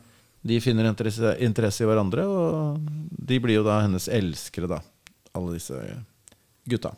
de 0.46 0.58
finner 0.62 0.86
interesse, 0.86 1.36
interesse, 1.42 1.82
i 1.82 1.88
hverandre, 1.88 2.26
og 2.26 2.90
de 3.10 3.38
blir 3.42 3.58
jo 3.58 3.66
da 3.66 3.80
hennes 3.82 4.08
elskere, 4.12 4.70
da. 4.70 4.82
Alle 5.36 5.56
disse 5.56 5.78
gutta. 6.70 6.94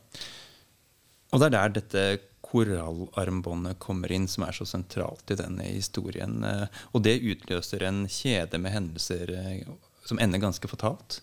Og 1.33 1.41
det 1.41 1.49
er 1.49 1.55
der 1.55 1.77
dette 1.79 2.03
korallarmbåndet 2.49 3.81
kommer 3.83 4.13
inn, 4.13 4.29
som 4.29 4.47
er 4.47 4.57
så 4.57 4.67
sentralt 4.69 5.33
i 5.33 5.39
denne 5.39 5.67
historien. 5.71 6.43
Eh, 6.45 6.83
og 6.93 7.05
det 7.07 7.21
utløser 7.21 7.87
en 7.89 8.05
kjede 8.13 8.61
med 8.61 8.77
hendelser 8.77 9.33
eh, 9.37 9.73
som 10.09 10.21
ender 10.21 10.45
ganske 10.45 10.71
fatalt. 10.71 11.23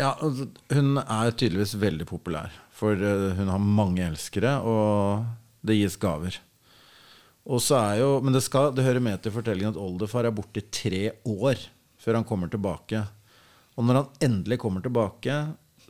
Ja, 0.00 0.16
altså, 0.18 0.48
hun 0.72 0.96
er 1.02 1.34
tydeligvis 1.34 1.76
veldig 1.78 2.08
populær. 2.10 2.54
For 2.74 2.98
hun 2.98 3.50
har 3.52 3.60
mange 3.62 4.02
elskere, 4.02 4.56
og 4.66 5.28
det 5.62 5.76
gis 5.78 5.98
gaver. 6.02 6.40
Jo, 7.44 8.20
men 8.22 8.32
det, 8.32 8.44
skal, 8.46 8.70
det, 8.74 8.84
hører 8.86 9.02
med 9.02 9.22
til 9.22 9.34
fortellingen 9.34 9.74
at 9.74 9.80
oldefar 9.80 10.28
er 10.28 10.34
borte 10.34 10.62
i 10.62 10.68
tre 10.70 11.02
år 11.26 11.58
før 11.98 12.20
han 12.20 12.26
kommer 12.26 12.50
tilbake. 12.50 13.02
Og 13.74 13.86
når 13.86 13.98
han 13.98 14.28
endelig 14.28 14.60
kommer 14.62 14.84
tilbake, 14.84 15.34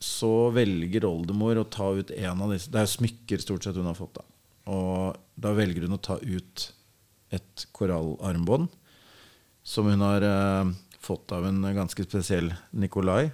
så 0.03 0.51
velger 0.55 1.05
oldemor 1.07 1.61
å 1.61 1.69
ta 1.69 1.91
ut 1.95 2.11
en 2.11 2.41
av 2.43 2.51
disse 2.51 2.73
Det 2.73 2.81
er 2.81 2.91
smykker 2.91 3.43
stort 3.43 3.67
sett 3.67 3.77
hun 3.77 3.91
har 3.91 3.99
fått. 3.99 4.17
Da. 4.19 4.25
Og 4.73 5.19
da 5.37 5.53
velger 5.57 5.87
hun 5.87 5.99
å 5.99 6.03
ta 6.03 6.17
ut 6.23 6.69
et 7.33 7.67
korallarmbånd 7.77 8.73
som 9.63 9.87
hun 9.87 10.03
har 10.03 10.25
eh, 10.27 10.73
fått 11.01 11.33
av 11.37 11.47
en 11.47 11.63
ganske 11.77 12.05
spesiell 12.09 12.51
Nikolai. 12.75 13.31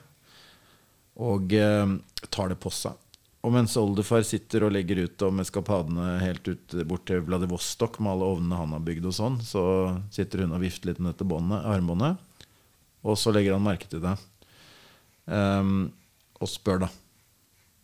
Og 1.18 1.54
eh, 1.56 1.94
tar 2.28 2.52
det 2.52 2.58
på 2.60 2.72
seg. 2.74 2.98
Og 3.46 3.52
mens 3.54 3.76
oldefar 3.78 4.24
sitter 4.26 4.64
og 4.66 4.72
legger 4.74 5.04
ut 5.06 5.22
om 5.28 5.38
eskapadene 5.42 6.16
helt 6.20 6.48
ut 6.50 6.74
bort 6.90 7.04
til 7.06 7.22
Vladivostok 7.26 8.00
med 8.02 8.16
alle 8.16 8.30
ovnene 8.34 8.58
han 8.58 8.74
har 8.74 8.82
bygd, 8.84 9.06
og 9.06 9.14
sånn, 9.14 9.36
så 9.46 9.62
sitter 10.14 10.42
hun 10.42 10.56
og 10.56 10.64
vifter 10.64 10.90
litt 10.90 10.98
med 10.98 11.12
dette 11.12 11.28
båndet, 11.28 11.62
armbåndet. 11.70 12.18
Og 13.06 13.14
så 13.20 13.30
legger 13.32 13.54
han 13.54 13.64
merke 13.64 13.86
til 13.90 14.02
det. 14.02 14.16
Um, 15.30 15.92
og 16.40 16.50
spør 16.50 16.82
da 16.86 16.90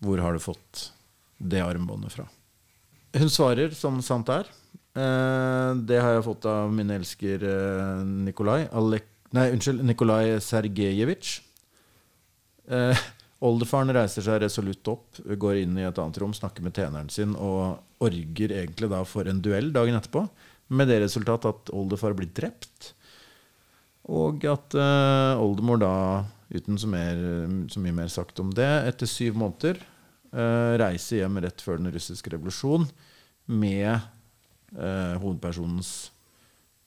hvor 0.04 0.20
har 0.20 0.34
du 0.34 0.42
fått 0.42 0.88
det 1.38 1.62
armbåndet 1.64 2.12
fra. 2.12 2.26
Hun 3.14 3.30
svarer 3.32 3.72
som 3.78 4.02
sant 4.04 4.28
er. 4.32 4.50
Uh, 4.94 5.78
det 5.86 6.00
har 6.02 6.16
jeg 6.16 6.26
fått 6.26 6.46
av 6.50 6.70
min 6.74 6.90
elsker 6.94 7.42
uh, 7.42 8.02
Nikolai 8.04 8.68
Alek 8.70 9.10
Nei, 9.34 9.48
unnskyld, 9.50 9.80
Nikolai 9.82 10.36
Sergejevitsj. 10.38 11.40
Uh, 12.70 12.94
Oldefaren 13.44 13.92
reiser 13.92 14.24
seg 14.24 14.40
resolutt 14.40 14.88
opp, 14.88 15.18
går 15.20 15.60
inn 15.60 15.76
i 15.76 15.84
et 15.84 15.98
annet 16.00 16.18
rom, 16.22 16.32
snakker 16.32 16.64
med 16.64 16.76
tjeneren 16.78 17.10
sin 17.12 17.34
og 17.36 18.04
orger 18.04 18.54
egentlig 18.56 18.88
da 18.92 19.02
for 19.08 19.28
en 19.28 19.42
duell 19.44 19.68
dagen 19.74 19.98
etterpå. 19.98 20.24
Med 20.72 20.88
det 20.88 21.02
resultat 21.02 21.44
at 21.50 21.72
oldefar 21.76 22.16
blir 22.16 22.30
drept. 22.32 22.94
Og 24.08 24.46
at 24.48 24.76
uh, 24.76 25.40
oldemor 25.40 25.80
da, 25.80 25.92
uten 26.52 26.80
så, 26.80 26.88
mer, 26.88 27.20
så, 27.72 27.82
mye 27.84 27.96
mer 27.96 28.08
sagt 28.12 28.40
om 28.40 28.52
det, 28.56 28.70
etter 28.88 29.08
syv 29.08 29.36
måneder 29.40 29.80
uh, 30.32 30.76
reiser 30.80 31.22
hjem 31.22 31.40
rett 31.44 31.64
før 31.64 31.80
den 31.80 31.92
russiske 31.92 32.32
revolusjon 32.32 32.88
med 33.52 33.92
uh, 33.92 35.20
hovedpersonens 35.20 35.92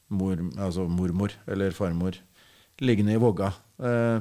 mor, 0.09 0.41
altså 0.57 0.87
mormor 0.89 1.33
eller 1.45 1.75
farmor 1.75 2.17
liggende 2.81 3.17
i 3.17 3.21
vogga. 3.21 3.49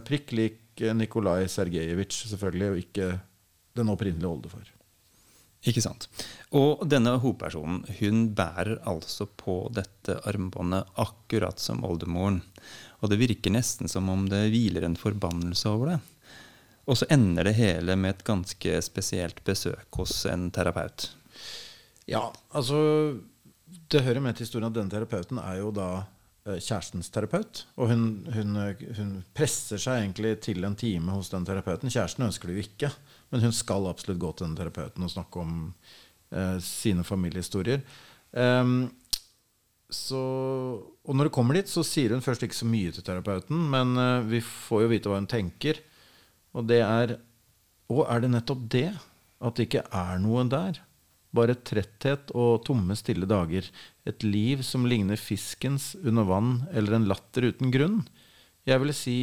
Prikk 0.08 0.32
lik 0.36 0.56
Nikolai 0.96 1.46
Sergejevitsj, 1.48 2.26
selvfølgelig, 2.32 2.70
og 2.70 2.80
ikke 2.82 3.12
den 3.76 3.92
opprinnelige 3.92 4.30
oldefar. 4.30 4.72
Ikke 5.66 5.82
sant. 5.82 6.06
Og 6.54 6.84
denne 6.86 7.16
hovedpersonen 7.18 7.82
hun 7.98 8.26
bærer 8.36 8.76
altså 8.86 9.26
på 9.26 9.64
dette 9.74 10.18
armbåndet 10.28 10.86
akkurat 11.02 11.58
som 11.62 11.82
oldemoren. 11.86 12.42
Og 13.02 13.10
det 13.10 13.18
virker 13.20 13.54
nesten 13.54 13.90
som 13.90 14.08
om 14.12 14.28
det 14.30 14.46
hviler 14.52 14.86
en 14.86 14.98
forbannelse 14.98 15.72
over 15.72 15.94
det. 15.94 15.98
Og 16.86 17.00
så 17.00 17.08
ender 17.10 17.48
det 17.48 17.56
hele 17.58 17.96
med 17.98 18.14
et 18.14 18.26
ganske 18.26 18.80
spesielt 18.84 19.42
besøk 19.44 19.98
hos 19.98 20.20
en 20.30 20.50
terapeut. 20.54 21.08
Ja, 22.06 22.28
altså 22.54 23.18
Det 23.90 24.04
hører 24.06 24.22
med 24.22 24.36
til 24.36 24.46
historien 24.46 24.68
at 24.68 24.74
denne 24.74 24.90
terapeuten 24.90 25.38
er 25.42 25.58
jo 25.58 25.72
da 25.74 26.06
kjærestens 26.46 27.10
terapeut. 27.10 27.64
Og 27.76 27.90
hun, 27.90 28.04
hun, 28.34 28.58
hun, 28.98 29.12
presser 29.36 29.80
seg 29.82 30.04
egentlig 30.04 30.36
til 30.46 30.66
en 30.66 30.76
time 30.78 31.16
hos 31.16 31.30
den 31.32 31.46
terapeuten. 31.48 31.90
Kjæresten 31.92 32.26
ønsker 32.28 32.50
det 32.50 32.56
jo 32.56 32.66
ikke, 32.66 32.92
men 33.32 33.42
hun 33.46 33.56
skal 33.56 33.88
absolutt 33.90 34.22
gå 34.22 34.30
til 34.32 34.48
den 34.48 34.58
terapeuten 34.58 35.06
og 35.06 35.12
snakke 35.12 35.42
om 35.42 35.56
eh, 36.30 36.58
sine 36.62 37.06
familiehistorier. 37.06 37.82
Um, 38.36 38.88
så, 39.90 40.20
og 41.06 41.14
når 41.14 41.28
det 41.28 41.34
kommer 41.34 41.58
dit, 41.58 41.70
så 41.70 41.84
sier 41.86 42.14
hun 42.14 42.24
først 42.24 42.42
ikke 42.42 42.58
så 42.58 42.66
mye 42.66 42.94
til 42.94 43.06
terapeuten, 43.06 43.66
men 43.70 43.94
uh, 43.98 44.26
vi 44.26 44.42
får 44.42 44.84
jo 44.84 44.90
vite 44.90 45.10
hva 45.10 45.20
hun 45.20 45.30
tenker. 45.30 45.82
Og 46.56 46.66
det 46.66 46.82
er 46.82 47.18
Og 47.86 48.02
er 48.10 48.20
det 48.20 48.32
nettopp 48.32 48.64
det? 48.66 48.88
At 49.38 49.54
det 49.54 49.68
ikke 49.68 49.84
er 49.94 50.18
noe 50.18 50.42
der? 50.50 50.80
Bare 51.36 51.58
tretthet 51.60 52.32
og 52.34 52.64
tomme, 52.66 52.96
stille 52.98 53.28
dager. 53.28 53.68
Et 54.08 54.26
liv 54.26 54.62
som 54.64 54.86
ligner 54.88 55.20
fiskens 55.20 55.94
under 56.02 56.26
vann 56.28 56.52
eller 56.72 56.96
en 56.96 57.08
latter 57.10 57.50
uten 57.50 57.74
grunn. 57.74 58.00
Jeg 58.66 58.82
ville 58.82 58.96
si 58.96 59.18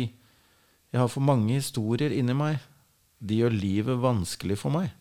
jeg 0.93 1.01
har 1.01 1.10
for 1.10 1.25
mange 1.25 1.55
historier 1.58 2.13
inni 2.13 2.36
meg. 2.38 2.60
De 3.17 3.39
gjør 3.39 3.55
livet 3.55 4.01
vanskelig 4.03 4.60
for 4.62 4.75
meg. 4.75 4.91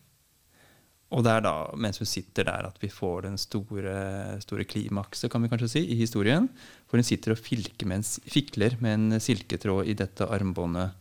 Og 1.13 1.21
det 1.21 1.29
er 1.35 1.43
da, 1.45 1.53
mens 1.77 1.99
hun 2.01 2.09
sitter 2.09 2.47
der, 2.47 2.65
at 2.71 2.79
vi 2.81 2.89
får 2.89 3.27
den 3.27 3.35
store, 3.37 3.93
store 4.41 4.65
klimakset, 4.65 5.29
kan 5.29 5.43
vi 5.43 5.51
kanskje 5.51 5.69
si, 5.75 5.83
i 5.93 5.99
historien. 5.99 6.47
For 6.89 6.97
hun 6.97 7.05
sitter 7.05 7.35
og 7.35 7.51
med 7.85 7.99
en, 7.99 8.07
fikler 8.33 8.79
med 8.81 8.97
en 8.97 9.21
silketråd 9.21 9.91
i 9.91 9.93
dette 9.99 10.25
armbåndet. 10.25 10.97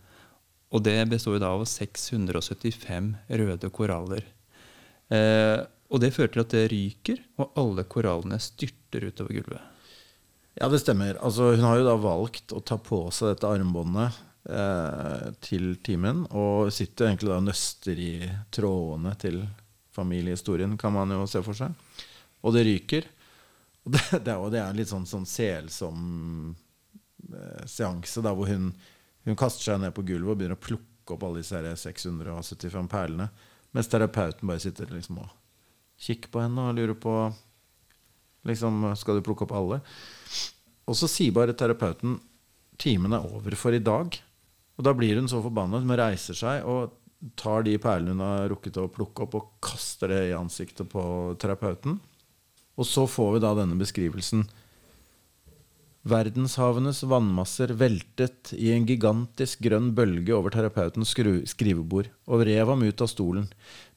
Og 0.73 0.85
det 0.85 0.99
består 1.09 1.41
da 1.41 1.55
av 1.57 1.65
675 1.69 3.09
røde 3.41 3.73
koraller. 3.73 4.29
Eh, 5.13 5.65
og 5.93 6.01
det 6.01 6.13
fører 6.15 6.33
til 6.33 6.43
at 6.43 6.55
det 6.55 6.67
ryker, 6.73 7.21
og 7.37 7.59
alle 7.61 7.85
korallene 7.85 8.39
styrter 8.41 9.11
utover 9.11 9.37
gulvet. 9.37 9.73
Ja, 10.57 10.69
det 10.69 10.83
stemmer. 10.83 11.19
Altså, 11.25 11.51
hun 11.53 11.65
har 11.65 11.81
jo 11.81 11.89
da 11.89 11.97
valgt 12.01 12.53
å 12.53 12.61
ta 12.65 12.79
på 12.81 13.07
seg 13.13 13.33
dette 13.33 13.49
armbåndet 13.49 14.21
eh, 14.49 15.27
til 15.45 15.75
timen, 15.85 16.25
og 16.33 16.73
sitter 16.73 17.11
egentlig 17.11 17.33
da 17.33 17.41
og 17.41 17.47
nøster 17.49 18.01
i 18.01 18.13
trådene 18.53 19.13
til 19.21 19.43
familiehistorien, 19.93 20.79
kan 20.81 20.97
man 20.97 21.13
jo 21.13 21.27
se 21.29 21.45
for 21.45 21.57
seg. 21.57 21.77
Og 22.41 22.57
det 22.57 22.65
ryker. 22.69 23.09
Og 23.85 23.93
det, 23.93 24.03
det, 24.25 24.33
er, 24.33 24.49
det 24.53 24.63
er 24.63 24.71
en 24.71 24.81
litt 24.81 24.93
sånn, 24.93 25.09
sånn 25.09 25.29
selsom 25.29 26.01
eh, 27.33 27.69
seanse, 27.69 28.25
da, 28.25 28.33
hvor 28.37 28.49
hun, 28.49 28.71
hun, 29.29 29.37
kaster 29.37 29.73
seg 29.73 29.85
ned 29.85 29.93
på 29.97 30.05
gulvet 30.09 30.33
og 30.33 30.41
begynner 30.41 30.61
å 30.61 30.65
plukke 30.69 31.17
opp 31.17 31.29
alle 31.29 31.45
disse 31.45 31.61
675 31.85 32.89
perlene, 32.93 33.29
mens 33.77 33.89
terapeuten 33.93 34.49
bare 34.49 34.63
sitter 34.63 34.89
liksom 34.93 35.21
og 35.21 35.42
kikker 36.03 36.33
på 36.33 36.43
henne 36.43 36.69
og 36.69 36.77
lurer 36.79 36.99
på 36.99 37.15
liksom, 38.49 38.91
Skal 38.99 39.19
du 39.19 39.25
plukke 39.27 39.47
opp 39.47 39.55
alle? 39.57 39.81
Og 40.91 40.99
så 40.99 41.09
sier 41.11 41.35
bare 41.35 41.55
terapeuten 41.55 42.19
timen 42.81 43.15
er 43.15 43.27
over 43.29 43.55
for 43.59 43.75
i 43.75 43.83
dag. 43.83 44.17
Og 44.79 44.87
da 44.87 44.95
blir 44.97 45.21
hun 45.21 45.31
så 45.31 45.43
forbanna 45.45 45.83
hun 45.83 45.95
reiser 45.99 46.37
seg 46.37 46.67
og 46.67 46.97
tar 47.39 47.63
de 47.67 47.77
perlene 47.79 48.17
hun 48.17 48.25
har 48.25 48.49
rukket 48.51 48.81
å 48.83 48.89
plukke 48.91 49.27
opp, 49.27 49.37
og 49.39 49.51
kaster 49.63 50.11
det 50.11 50.23
i 50.31 50.35
ansiktet 50.35 50.89
på 50.91 51.03
terapeuten. 51.39 52.01
Og 52.75 52.89
så 52.89 53.05
får 53.07 53.37
vi 53.37 53.43
da 53.45 53.53
denne 53.55 53.79
beskrivelsen. 53.79 54.43
Verdenshavenes 56.03 57.03
vannmasser 57.07 57.69
veltet 57.79 58.51
i 58.59 58.73
en 58.75 58.87
gigantisk 58.87 59.61
grønn 59.63 59.93
bølge 59.95 60.35
over 60.35 60.51
terapeutens 60.51 61.13
skrivebord 61.15 62.09
og 62.27 62.43
rev 62.49 62.73
ham 62.73 62.83
ut 62.83 63.05
av 63.05 63.11
stolen. 63.11 63.47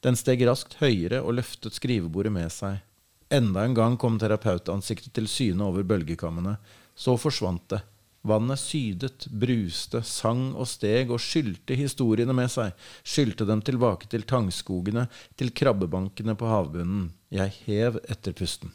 Den 0.06 0.14
steg 0.14 0.44
raskt 0.46 0.78
høyere 0.78 1.24
og 1.24 1.34
løftet 1.40 1.74
skrivebordet 1.74 2.30
med 2.36 2.54
seg. 2.54 2.78
Enda 3.26 3.64
en 3.66 3.74
gang 3.74 3.98
kom 3.98 4.20
terapeutansiktet 4.22 5.16
til 5.18 5.26
syne 5.26 5.66
over 5.66 5.82
bølgekammene. 5.82 6.54
Så 6.94 7.16
forsvant 7.18 7.66
det. 7.74 7.82
Vannet 8.26 8.62
sydet, 8.62 9.26
bruste, 9.30 10.00
sang 10.06 10.52
og 10.54 10.70
steg 10.70 11.10
og 11.10 11.22
skylte 11.22 11.74
historiene 11.78 12.34
med 12.34 12.50
seg, 12.50 12.72
skylte 13.02 13.46
dem 13.46 13.62
tilbake 13.66 14.06
til 14.10 14.26
tangskogene, 14.26 15.06
til 15.38 15.50
krabbebankene 15.54 16.38
på 16.38 16.50
havbunnen. 16.50 17.12
Jeg 17.34 17.54
hev 17.66 18.02
etter 18.06 18.34
pusten. 18.34 18.74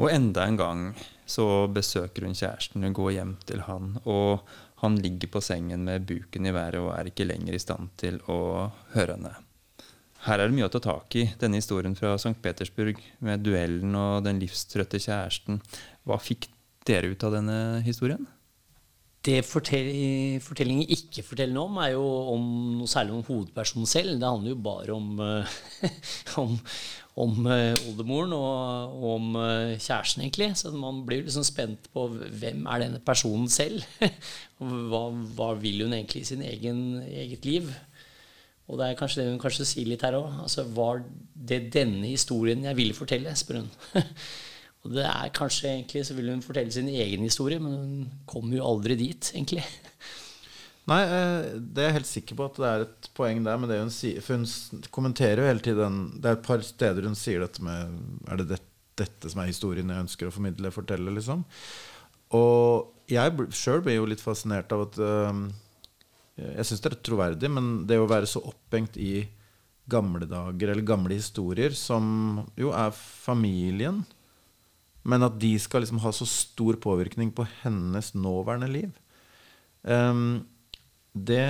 Og 0.00 0.08
enda 0.08 0.46
en 0.48 0.56
gang 0.56 0.82
så 1.28 1.44
besøker 1.68 2.24
hun 2.24 2.36
kjæresten. 2.36 2.82
Hun 2.86 2.96
går 2.96 3.12
hjem 3.18 3.34
til 3.46 3.60
han, 3.66 3.98
og 4.08 4.40
han 4.80 4.96
ligger 4.96 5.28
på 5.34 5.42
sengen 5.44 5.84
med 5.84 6.06
buken 6.08 6.48
i 6.48 6.54
været 6.56 6.80
og 6.80 6.94
er 6.94 7.10
ikke 7.10 7.28
lenger 7.28 7.56
i 7.56 7.60
stand 7.60 7.92
til 8.00 8.16
å 8.32 8.70
høre 8.94 9.18
henne. 9.18 9.34
Her 10.24 10.40
er 10.40 10.48
det 10.48 10.56
mye 10.56 10.66
å 10.68 10.72
ta 10.72 10.80
tak 10.84 11.16
i, 11.16 11.26
denne 11.40 11.60
historien 11.60 11.94
fra 11.96 12.14
St. 12.20 12.34
Petersburg, 12.44 12.98
med 13.24 13.44
duellen 13.44 13.94
og 13.96 14.24
den 14.24 14.40
livstrøtte 14.40 15.00
kjæresten. 15.00 15.60
Hva 16.08 16.20
fikk 16.20 16.48
dere 16.88 17.12
ut 17.12 17.24
av 17.24 17.36
denne 17.36 17.56
historien? 17.84 18.26
Det 19.20 19.42
fortellingen 19.44 20.86
ikke 20.88 21.20
forteller 21.26 21.52
noe 21.52 21.68
om, 21.68 21.78
er 21.82 21.90
jo 21.92 22.04
om 22.32 22.44
noe 22.78 22.88
særlig 22.88 23.18
om 23.18 23.26
hovedpersonen 23.26 23.88
selv. 23.88 24.14
Det 24.16 24.28
handler 24.28 24.54
jo 24.54 24.60
bare 24.64 24.94
om, 24.96 25.20
om, 26.40 26.54
om 27.20 27.34
uh, 27.44 27.76
oldemoren 27.90 28.32
og, 28.32 28.94
og 28.96 29.10
om 29.18 29.36
uh, 29.36 29.76
kjæresten, 29.76 30.24
egentlig. 30.24 30.48
Så 30.56 30.72
man 30.72 31.02
blir 31.04 31.26
liksom 31.26 31.44
spent 31.44 31.90
på 31.92 32.06
hvem 32.14 32.64
er 32.64 32.86
denne 32.86 33.02
personen 33.04 33.50
selv? 33.52 33.84
hva, 34.88 35.04
hva, 35.36 35.52
vil 35.60 35.84
hun 35.84 35.98
egentlig 35.98 36.24
i 36.24 36.30
sin 36.32 36.46
egen, 36.46 36.82
eget 37.04 37.44
liv? 37.44 37.68
Og 38.70 38.78
det 38.80 38.86
er 38.86 38.98
kanskje 39.02 39.20
det 39.20 39.32
hun 39.34 39.42
kanskje 39.42 39.68
sier 39.68 39.90
litt 39.90 40.06
her 40.06 40.16
òg. 40.16 40.30
Altså, 40.46 40.64
var 40.64 41.04
det 41.34 41.66
denne 41.74 42.06
historien 42.08 42.64
jeg 42.64 42.78
ville 42.78 42.96
fortelle? 42.96 43.36
spør 43.36 43.64
hun. 43.64 43.70
og 44.80 44.94
det 44.96 45.04
er 45.04 45.32
kanskje 45.36 45.68
egentlig 45.74 46.06
så 46.08 46.16
vil 46.16 46.30
hun 46.32 46.44
fortelle 46.44 46.72
sin 46.72 46.88
egen 46.88 47.24
historie, 47.26 47.60
men 47.60 47.76
hun 47.76 48.10
kommer 48.28 48.56
jo 48.56 48.66
aldri 48.68 48.96
dit, 49.00 49.32
egentlig. 49.34 49.64
Nei, 50.90 51.02
eh, 51.04 51.50
det 51.60 51.82
er 51.82 51.90
jeg 51.90 51.98
helt 51.98 52.10
sikker 52.10 52.38
på 52.38 52.46
at 52.48 52.58
det 52.58 52.70
er 52.70 52.84
et 52.86 53.08
poeng 53.14 53.42
der 53.44 53.60
med 53.60 53.70
det 53.70 53.78
hun 53.82 53.92
sier. 53.94 54.22
For 54.24 54.40
hun 54.40 54.86
kommenterer 54.94 55.42
jo 55.42 55.50
hele 55.50 55.62
tiden 55.64 56.00
Det 56.16 56.30
er 56.30 56.38
et 56.38 56.46
par 56.46 56.64
steder 56.66 57.06
hun 57.06 57.18
sier 57.18 57.44
dette 57.44 57.62
med 57.62 57.92
Er 58.26 58.40
det 58.40 58.48
dette, 58.54 58.66
dette 58.98 59.30
som 59.30 59.42
er 59.42 59.52
historien 59.52 59.92
jeg 59.92 60.06
ønsker 60.06 60.28
å 60.28 60.34
formidle, 60.34 60.72
fortelle, 60.74 61.12
liksom? 61.14 61.44
Og 62.36 62.90
jeg 63.10 63.46
sjøl 63.56 63.84
blir 63.84 64.00
jo 64.00 64.08
litt 64.08 64.22
fascinert 64.22 64.72
av 64.74 64.86
at 64.88 64.98
uh, 65.02 65.44
Jeg 66.40 66.66
syns 66.68 66.82
det 66.82 66.90
er 66.92 66.98
troverdig, 67.06 67.52
men 67.52 67.70
det 67.88 68.00
å 68.00 68.08
være 68.10 68.28
så 68.30 68.42
opphengt 68.50 68.98
i 69.00 69.28
gamle 69.90 70.28
dager 70.30 70.72
eller 70.72 70.86
gamle 70.86 71.16
historier, 71.18 71.74
som 71.74 72.44
jo 72.58 72.70
er 72.76 72.92
familien, 72.94 74.04
men 75.02 75.24
at 75.24 75.38
de 75.40 75.54
skal 75.60 75.84
liksom 75.84 76.02
ha 76.04 76.12
så 76.12 76.26
stor 76.28 76.76
påvirkning 76.82 77.30
på 77.32 77.46
hennes 77.62 78.12
nåværende 78.14 78.68
liv 78.68 78.90
um, 79.82 80.42
det, 81.12 81.42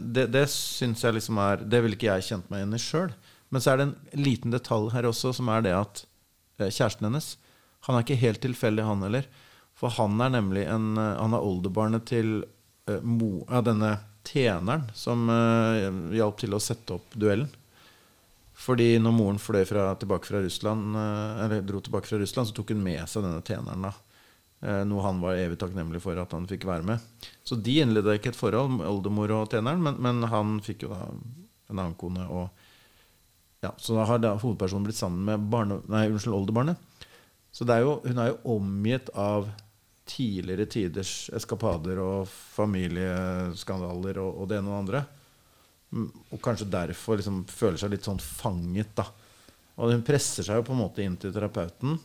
det, 0.00 0.26
det 0.34 0.46
syns 0.50 1.04
jeg 1.04 1.14
liksom 1.14 1.38
er 1.38 1.62
Det 1.62 1.80
ville 1.82 1.94
ikke 1.94 2.10
jeg 2.10 2.26
kjent 2.26 2.48
meg 2.50 2.62
igjen 2.62 2.74
i 2.74 2.82
sjøl. 2.82 3.12
Men 3.54 3.62
så 3.62 3.70
er 3.70 3.78
det 3.78 3.86
en 3.86 4.24
liten 4.24 4.54
detalj 4.54 4.90
her 4.94 5.06
også, 5.06 5.30
som 5.36 5.50
er 5.54 5.62
det 5.62 5.74
at 5.76 6.02
eh, 6.58 6.70
kjæresten 6.70 7.06
hennes 7.06 7.36
Han 7.86 7.96
er 7.96 8.02
ikke 8.02 8.18
helt 8.18 8.42
tilfeldig, 8.42 8.86
han 8.86 9.04
heller. 9.06 9.28
For 9.78 9.94
han 9.94 10.18
er 10.24 10.34
nemlig 10.34 10.64
en 10.66 10.96
eh, 10.98 11.20
Han 11.20 11.36
er 11.36 11.46
oldebarnet 11.46 12.08
til 12.10 12.40
uh, 12.90 12.98
mo, 13.02 13.44
ja, 13.46 13.62
denne 13.62 13.94
tjeneren 14.24 14.88
som 14.96 15.28
uh, 15.30 16.10
hjalp 16.16 16.40
til 16.40 16.56
å 16.56 16.62
sette 16.62 16.96
opp 16.96 17.14
duellen. 17.14 17.50
Fordi 18.64 18.94
når 19.02 19.12
moren 19.12 19.38
fløy 19.42 19.66
fra, 19.68 19.90
tilbake 20.00 20.30
fra 20.30 20.40
Russland, 20.40 20.96
uh, 20.96 21.44
eller 21.44 21.64
dro 21.68 21.82
tilbake 21.84 22.08
fra 22.08 22.18
Russland, 22.22 22.48
så 22.48 22.56
tok 22.56 22.72
hun 22.72 22.84
med 22.84 23.04
seg 23.10 23.26
denne 23.26 23.44
tjeneren. 23.44 23.88
da 23.88 23.92
Eh, 24.64 24.84
noe 24.88 25.02
han 25.04 25.18
var 25.20 25.36
evig 25.36 25.58
takknemlig 25.60 26.00
for 26.00 26.16
at 26.16 26.32
han 26.32 26.46
fikk 26.48 26.64
være 26.68 26.86
med. 26.88 27.02
Så 27.44 27.58
de 27.60 27.80
innleda 27.82 28.14
ikke 28.16 28.30
et 28.32 28.38
forhold, 28.38 28.80
oldemor 28.88 29.32
og 29.36 29.52
tjeneren, 29.52 29.82
men, 29.84 29.98
men, 30.00 30.24
han 30.32 30.56
fikk 30.64 30.86
jo 30.86 30.94
da 30.94 31.02
en 31.10 31.74
annen 31.74 31.96
kone. 32.00 32.24
Og, 32.32 32.70
ja, 33.64 33.74
så 33.76 33.98
da 33.98 34.06
har 34.08 34.22
da 34.22 34.32
hovedpersonen 34.38 34.86
blitt 34.88 35.00
sammen 35.00 35.26
med 35.28 35.50
barne, 35.52 35.82
nei, 35.92 36.06
unnskyld, 36.08 36.36
oldebarnet. 36.38 37.10
Så 37.54 37.68
er 37.68 37.84
jo, 37.84 37.98
hun 38.06 38.18
er 38.18 38.32
jo 38.32 38.56
omgitt 38.56 39.12
av 39.20 39.50
tidligere 40.08 40.66
tiders 40.68 41.12
eskapader 41.36 42.00
og 42.02 42.32
familieskandaler 42.56 44.18
og, 44.20 44.40
og 44.40 44.48
det 44.48 44.58
ene 44.58 44.72
og 44.72 44.74
det 44.74 44.80
andre. 44.80 45.04
Mm, 45.94 46.08
og 46.34 46.40
kanskje 46.42 46.66
derfor 46.72 47.20
liksom 47.20 47.44
føler 47.46 47.78
seg 47.78 47.92
litt 47.94 48.06
sånn 48.08 48.18
fanget 48.18 48.90
da, 48.98 49.04
Og 49.78 49.92
hun 49.92 50.02
presser 50.06 50.42
seg 50.46 50.58
jo 50.58 50.64
på 50.66 50.74
en 50.74 50.80
måte 50.82 51.02
inn 51.04 51.16
til 51.18 51.32
terapeuten. 51.34 51.96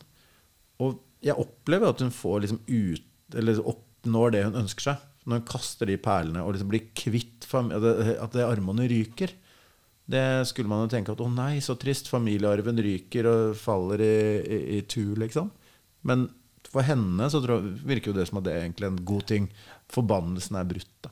Og 0.82 1.00
jeg 1.22 1.36
opplever 1.38 1.90
at 1.90 2.00
hun 2.02 2.10
får 2.14 2.40
liksom 2.44 2.60
ut, 2.66 3.04
eller 3.38 3.60
oppnår 3.72 4.32
det 4.34 4.44
hun 4.48 4.58
ønsker 4.62 4.86
seg. 4.88 5.04
Når 5.26 5.40
hun 5.42 5.46
kaster 5.50 5.86
de 5.90 5.98
perlene 6.00 6.42
og 6.42 6.54
liksom 6.56 6.70
blir 6.72 6.88
kvitt 6.96 7.46
at 7.52 8.32
det, 8.34 8.46
armene 8.46 8.86
ryker. 8.90 9.34
Det 10.10 10.24
skulle 10.50 10.70
man 10.70 10.82
jo 10.86 10.90
tenke 10.96 11.12
at 11.14 11.22
å 11.22 11.28
nei, 11.30 11.60
så 11.62 11.76
trist. 11.78 12.08
Familiearven 12.10 12.80
ryker 12.82 13.28
og 13.30 13.56
faller 13.60 14.02
i, 14.02 14.14
i, 14.42 14.60
i 14.78 14.80
tur, 14.90 15.14
liksom. 15.22 15.52
Men 16.02 16.26
for 16.70 16.82
henne 16.86 17.28
så 17.30 17.38
jeg- 17.44 17.60
virker 17.86 18.10
jo 18.10 18.18
det 18.18 18.26
som 18.30 18.38
at 18.40 18.46
det 18.48 18.54
er 18.56 18.64
egentlig 18.64 18.88
en 18.90 19.04
god 19.06 19.26
ting. 19.30 19.46
Forbannelsen 19.92 20.58
er 20.58 20.66
brutt, 20.72 20.90
da. 21.06 21.10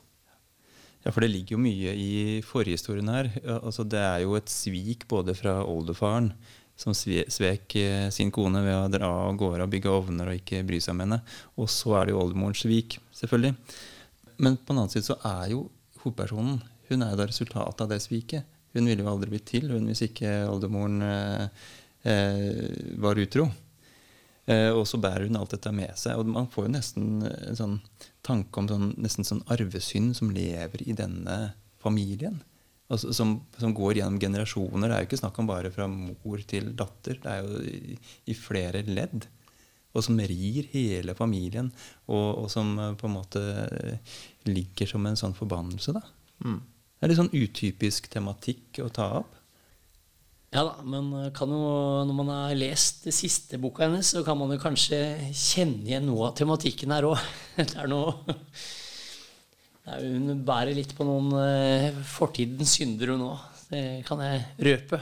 Ja, 1.05 1.13
for 1.13 1.23
det 1.23 1.31
ligger 1.31 1.55
jo 1.55 1.63
mye 1.63 1.93
i 1.95 2.13
forhistorien 2.43 3.11
her. 3.11 3.29
Altså, 3.61 3.85
det 3.87 4.01
er 4.03 4.23
jo 4.25 4.35
et 4.35 4.51
svik 4.51 5.05
både 5.11 5.35
fra 5.37 5.61
oldefaren, 5.63 6.33
som 6.79 6.95
svek 6.95 7.75
eh, 7.79 8.07
sin 8.15 8.31
kone 8.31 8.61
ved 8.63 8.75
å 8.75 8.91
dra 8.91 9.07
av 9.25 9.37
gårde 9.39 9.65
og 9.65 9.71
bygge 9.71 9.91
ovner 9.91 10.31
og 10.31 10.39
ikke 10.39 10.61
bry 10.67 10.79
seg 10.83 10.95
om 10.95 11.03
henne. 11.03 11.21
Og 11.59 11.71
så 11.71 11.95
er 11.99 12.07
det 12.07 12.15
jo 12.15 12.21
oldemorens 12.23 12.63
svik, 12.63 12.99
selvfølgelig. 13.15 13.55
Men 14.39 14.55
på 14.55 14.71
den 14.71 14.81
annen 14.81 14.93
side 14.93 15.07
så 15.09 15.17
er 15.27 15.51
jo 15.53 15.65
hovedpersonen 16.03 16.61
Hun 16.89 17.03
er 17.05 17.17
da 17.19 17.27
resultatet 17.27 17.83
av 17.83 17.91
det 17.91 17.99
sviket. 18.01 18.47
Hun 18.73 18.87
ville 18.87 19.03
jo 19.03 19.09
aldri 19.11 19.33
blitt 19.33 19.49
til 19.49 19.67
hun 19.69 19.87
hvis 19.89 20.05
ikke 20.07 20.29
oldemoren 20.49 21.03
eh, 21.05 21.65
eh, 22.09 22.95
var 23.01 23.19
utro. 23.21 23.49
Eh, 24.49 24.69
og 24.73 24.87
så 24.89 24.97
bærer 25.01 25.27
hun 25.27 25.37
alt 25.37 25.53
dette 25.53 25.73
med 25.75 25.93
seg. 25.99 26.17
Og 26.17 26.31
man 26.31 26.49
får 26.49 26.67
jo 26.67 26.73
nesten 26.73 27.11
en 27.27 27.59
sånn 27.59 27.75
tanke 28.25 28.61
om 28.61 28.67
sånn, 28.69 28.93
nesten 28.99 29.27
sånn 29.27 29.43
arvesynd 29.51 30.15
som 30.17 30.31
lever 30.33 30.83
i 30.85 30.95
denne 30.97 31.39
familien. 31.81 32.41
Altså, 32.89 33.13
som, 33.13 33.35
som 33.61 33.73
går 33.77 33.99
gjennom 33.99 34.19
generasjoner. 34.21 34.89
Det 34.89 34.95
er 34.95 35.03
jo 35.03 35.09
ikke 35.09 35.21
snakk 35.21 35.37
om 35.41 35.49
bare 35.49 35.69
fra 35.73 35.85
mor 35.91 36.41
til 36.49 36.71
datter. 36.77 37.19
Det 37.21 37.35
er 37.35 37.45
jo 37.45 37.59
i, 37.61 37.97
i 38.33 38.37
flere 38.37 38.81
ledd. 38.87 39.27
Og 39.93 40.05
som 40.05 40.17
rir 40.17 40.69
hele 40.73 41.13
familien. 41.17 41.69
Og, 42.09 42.43
og 42.43 42.49
som 42.53 42.73
eh, 42.81 42.95
på 42.97 43.09
en 43.09 43.15
måte 43.15 43.43
eh, 43.67 44.17
ligger 44.49 44.89
som 44.89 45.05
en 45.05 45.19
sånn 45.19 45.37
forbannelse. 45.37 45.95
da. 45.97 46.03
Mm. 46.45 46.59
Det 46.99 47.05
er 47.05 47.13
litt 47.13 47.21
sånn 47.21 47.35
utypisk 47.37 48.09
tematikk 48.11 48.81
å 48.83 48.89
ta 48.93 49.11
opp. 49.21 49.38
Ja 50.49 50.63
da, 50.65 50.79
men 50.81 51.11
kan 51.37 51.51
jo, 51.53 51.61
når 52.09 52.15
man 52.17 52.29
har 52.33 52.55
lest 52.57 53.03
det 53.05 53.13
siste 53.13 53.59
boka 53.61 53.85
hennes, 53.85 54.09
så 54.15 54.23
kan 54.25 54.37
man 54.39 54.49
jo 54.55 54.61
kanskje 54.61 54.97
kjenne 55.29 55.85
igjen 55.85 56.07
noe 56.09 56.31
av 56.31 56.37
tematikken 56.39 56.93
her 56.95 57.05
òg. 57.11 57.19
Det 57.59 57.75
er 57.77 57.91
noe 57.91 58.13
Hun 59.89 60.41
bærer 60.45 60.73
litt 60.77 60.95
på 60.97 61.05
noen 61.05 61.29
eh, 61.37 61.99
fortidens 62.05 62.73
synder, 62.79 63.13
hun 63.13 63.27
òg. 63.27 63.45
Det 63.69 63.83
kan 64.07 64.21
jeg 64.25 64.41
røpe. 64.65 64.99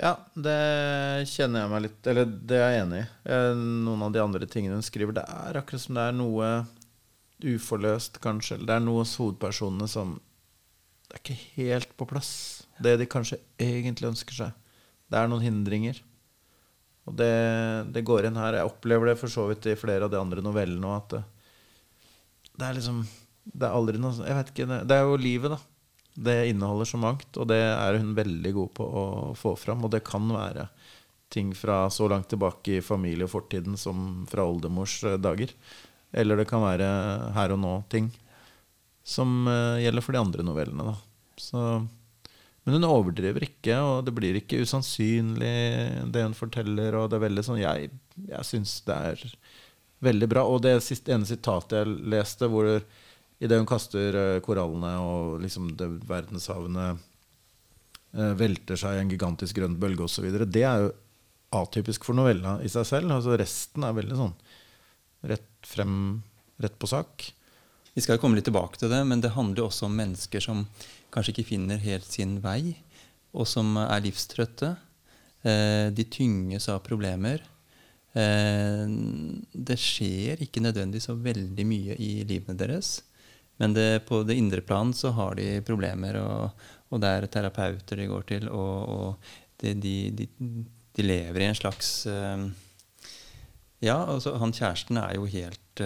Ja, 0.00 0.14
det 0.32 1.28
kjenner 1.30 1.62
jeg 1.62 1.70
meg 1.70 1.82
litt 1.84 2.06
Eller 2.10 2.26
det 2.26 2.56
er 2.58 2.72
jeg 2.72 2.82
enig 2.82 3.02
i. 3.02 3.08
Eh, 3.30 3.50
Noen 3.84 4.06
av 4.06 4.14
de 4.14 4.22
andre 4.24 4.48
tingene 4.50 4.78
hun 4.80 4.86
skriver, 4.86 5.14
det 5.20 5.26
er 5.28 5.60
akkurat 5.60 5.84
som 5.84 5.98
det 6.00 6.06
er 6.08 6.16
noe 6.16 6.48
uforløst, 7.44 8.16
kanskje. 8.24 8.56
Eller 8.56 8.70
det 8.70 8.78
er 8.78 8.86
noe 8.88 9.02
hos 9.04 9.12
hovedpersonene 9.20 9.88
som 9.92 10.16
Det 11.04 11.18
er 11.18 11.22
ikke 11.22 11.38
helt 11.60 11.83
på 11.98 12.06
plass. 12.08 12.32
Det 12.82 12.96
de 13.00 13.08
kanskje 13.10 13.40
egentlig 13.60 14.10
ønsker 14.10 14.36
seg. 14.36 14.56
Det 15.10 15.20
er 15.20 15.30
noen 15.30 15.44
hindringer. 15.44 16.00
Og 17.04 17.16
det, 17.18 17.34
det 17.92 18.04
går 18.06 18.28
inn 18.28 18.40
her. 18.40 18.58
Jeg 18.58 18.70
opplever 18.70 19.10
det 19.10 19.18
for 19.20 19.32
så 19.32 19.46
vidt 19.50 19.68
i 19.68 19.76
flere 19.78 20.06
av 20.06 20.12
de 20.12 20.20
andre 20.20 20.44
novellene 20.44 20.88
òg, 20.88 21.02
at 21.02 21.14
det, 21.14 21.22
det 22.54 22.66
er 22.68 22.76
liksom 22.78 23.04
Det 23.44 23.66
er 23.66 23.74
aldri 23.74 23.98
noe 24.00 24.24
Jeg 24.24 24.36
vet 24.38 24.50
ikke. 24.52 24.66
Det, 24.70 24.80
det 24.88 24.96
er 24.96 25.08
jo 25.08 25.20
livet, 25.20 25.54
da. 25.54 25.60
Det 26.14 26.36
inneholder 26.48 26.88
så 26.88 26.98
mangt, 27.02 27.36
og 27.36 27.48
det 27.50 27.58
er 27.58 27.98
hun 27.98 28.14
veldig 28.14 28.52
god 28.54 28.74
på 28.78 28.84
å 28.86 29.06
få 29.36 29.56
fram. 29.58 29.82
Og 29.84 29.90
det 29.92 30.04
kan 30.06 30.28
være 30.30 30.68
ting 31.34 31.50
fra 31.58 31.88
så 31.90 32.06
langt 32.08 32.28
tilbake 32.30 32.78
i 32.78 32.84
familie 32.84 33.26
og 33.26 33.32
fortiden 33.32 33.76
som 33.80 34.22
fra 34.30 34.46
oldemors 34.46 35.00
eh, 35.04 35.18
dager. 35.18 35.50
Eller 36.14 36.38
det 36.38 36.46
kan 36.46 36.62
være 36.62 36.86
her 37.34 37.54
og 37.56 37.60
nå-ting 37.60 38.12
som 39.04 39.48
eh, 39.50 39.82
gjelder 39.84 40.04
for 40.04 40.16
de 40.16 40.22
andre 40.22 40.46
novellene. 40.46 40.86
Da. 40.92 40.94
Så, 41.40 41.60
men 42.64 42.76
hun 42.78 42.86
overdriver 42.88 43.46
ikke, 43.46 43.78
og 43.82 44.04
det 44.06 44.14
blir 44.16 44.38
ikke 44.38 44.62
usannsynlig 44.64 45.54
det 46.14 46.24
hun 46.26 46.36
forteller. 46.36 46.96
Og 46.98 47.10
det 47.10 47.18
er 47.18 47.26
veldig 47.26 47.46
sånn 47.46 47.62
Jeg, 47.62 47.90
jeg 48.28 48.50
syns 48.50 48.78
det 48.88 48.98
er 49.10 49.24
veldig 50.04 50.30
bra. 50.30 50.44
Og 50.48 50.62
det 50.64 50.76
siste, 50.84 51.14
ene 51.14 51.28
sitatet 51.28 51.80
jeg 51.80 51.96
leste, 52.14 52.48
hvor 52.50 52.68
idet 53.44 53.58
hun 53.60 53.68
kaster 53.68 54.16
eh, 54.18 54.40
korallene 54.44 54.94
og 55.02 55.40
liksom 55.42 55.72
det 55.78 55.88
verdenshavene 56.08 56.90
eh, 56.94 58.34
velter 58.38 58.78
seg 58.80 58.96
i 58.96 59.02
en 59.02 59.10
gigantisk 59.12 59.58
grønn 59.58 59.78
bølge 59.80 60.06
osv., 60.06 60.28
det 60.46 60.64
er 60.64 60.86
jo 60.86 60.92
atypisk 61.54 62.06
for 62.06 62.16
novella 62.18 62.58
i 62.64 62.70
seg 62.72 62.86
selv. 62.88 63.12
Altså 63.14 63.36
Resten 63.38 63.86
er 63.86 63.96
veldig 63.96 64.18
sånn 64.18 64.36
rett 65.24 65.66
frem, 65.66 66.22
rett 66.60 66.76
på 66.78 66.88
sak. 66.90 67.32
Vi 67.94 68.02
skal 68.02 68.18
komme 68.18 68.36
litt 68.36 68.48
tilbake 68.48 68.80
til 68.80 68.90
det, 68.90 69.00
men 69.06 69.22
det 69.22 69.34
handler 69.36 69.62
jo 69.62 69.68
også 69.70 69.86
om 69.86 69.94
mennesker 69.96 70.42
som 70.42 70.64
kanskje 71.14 71.34
ikke 71.36 71.50
finner 71.54 71.82
helt 71.82 72.06
sin 72.10 72.38
vei, 72.42 72.74
og 73.34 73.46
som 73.50 73.76
er 73.80 74.02
livstrøtte. 74.04 74.74
Eh, 75.44 75.90
De 75.94 76.04
tynges 76.10 76.68
av 76.72 76.82
problemer. 76.86 77.42
Eh, 78.14 78.86
Det 79.52 79.78
skjer 79.78 80.42
ikke 80.42 80.62
nødvendigvis 80.64 81.10
så 81.10 81.14
veldig 81.14 81.66
mye 81.66 81.98
i 81.98 82.24
livene 82.24 82.58
deres. 82.58 83.02
Men 83.58 83.74
det, 83.74 84.06
på 84.08 84.24
det 84.26 84.34
indre 84.34 84.60
plan 84.60 84.92
så 84.92 85.12
har 85.14 85.36
de 85.38 85.60
problemer, 85.62 86.18
og, 86.18 86.50
og 86.90 87.00
det 87.00 87.08
er 87.08 87.26
terapeuter 87.30 87.96
de 87.96 88.10
går 88.10 88.26
til. 88.26 88.48
Og, 88.50 88.88
og 88.88 89.16
de, 89.62 89.74
de, 89.78 89.94
de, 90.10 91.02
lever 91.02 91.40
i 91.40 91.48
en 91.50 91.58
slags 91.58 92.06
eh, 92.06 92.48
Ja, 93.84 93.98
altså 94.08 94.38
han 94.40 94.52
kjæresten 94.54 94.96
er 94.96 95.14
jo 95.14 95.26
helt 95.28 95.82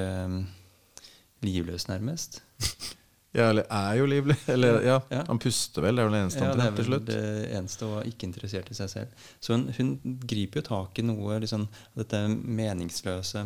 livløs, 1.42 1.88
nærmest. 1.88 2.42
Ja, 3.36 3.50
eller 3.52 3.66
er 3.68 3.98
jo 3.98 4.06
livlig. 4.08 4.36
Eller 4.54 4.78
ja, 4.86 4.94
Ja. 5.12 5.22
han 5.28 5.38
puster 5.38 5.82
vel, 5.84 5.96
det 5.98 6.02
er 6.02 6.08
vel 6.08 6.14
det 6.16 6.22
eneste 6.24 6.40
Ja, 6.40 6.48
han 6.48 6.58
det 6.58 6.64
er 6.66 6.70
til 6.72 6.84
vel 6.84 6.86
slutt. 6.88 7.06
det 7.10 7.50
eneste, 7.58 7.84
og 7.86 8.06
ikke 8.08 8.24
interessert 8.30 8.70
i 8.72 8.76
seg 8.78 8.88
selv. 8.88 9.26
Så 9.44 9.52
hun, 9.52 9.66
hun 9.76 9.90
griper 10.26 10.62
jo 10.62 10.66
tak 10.70 10.98
i 10.98 11.04
noe 11.04 11.36
liksom, 11.44 11.66
dette 11.98 12.22
meningsløse, 12.32 13.42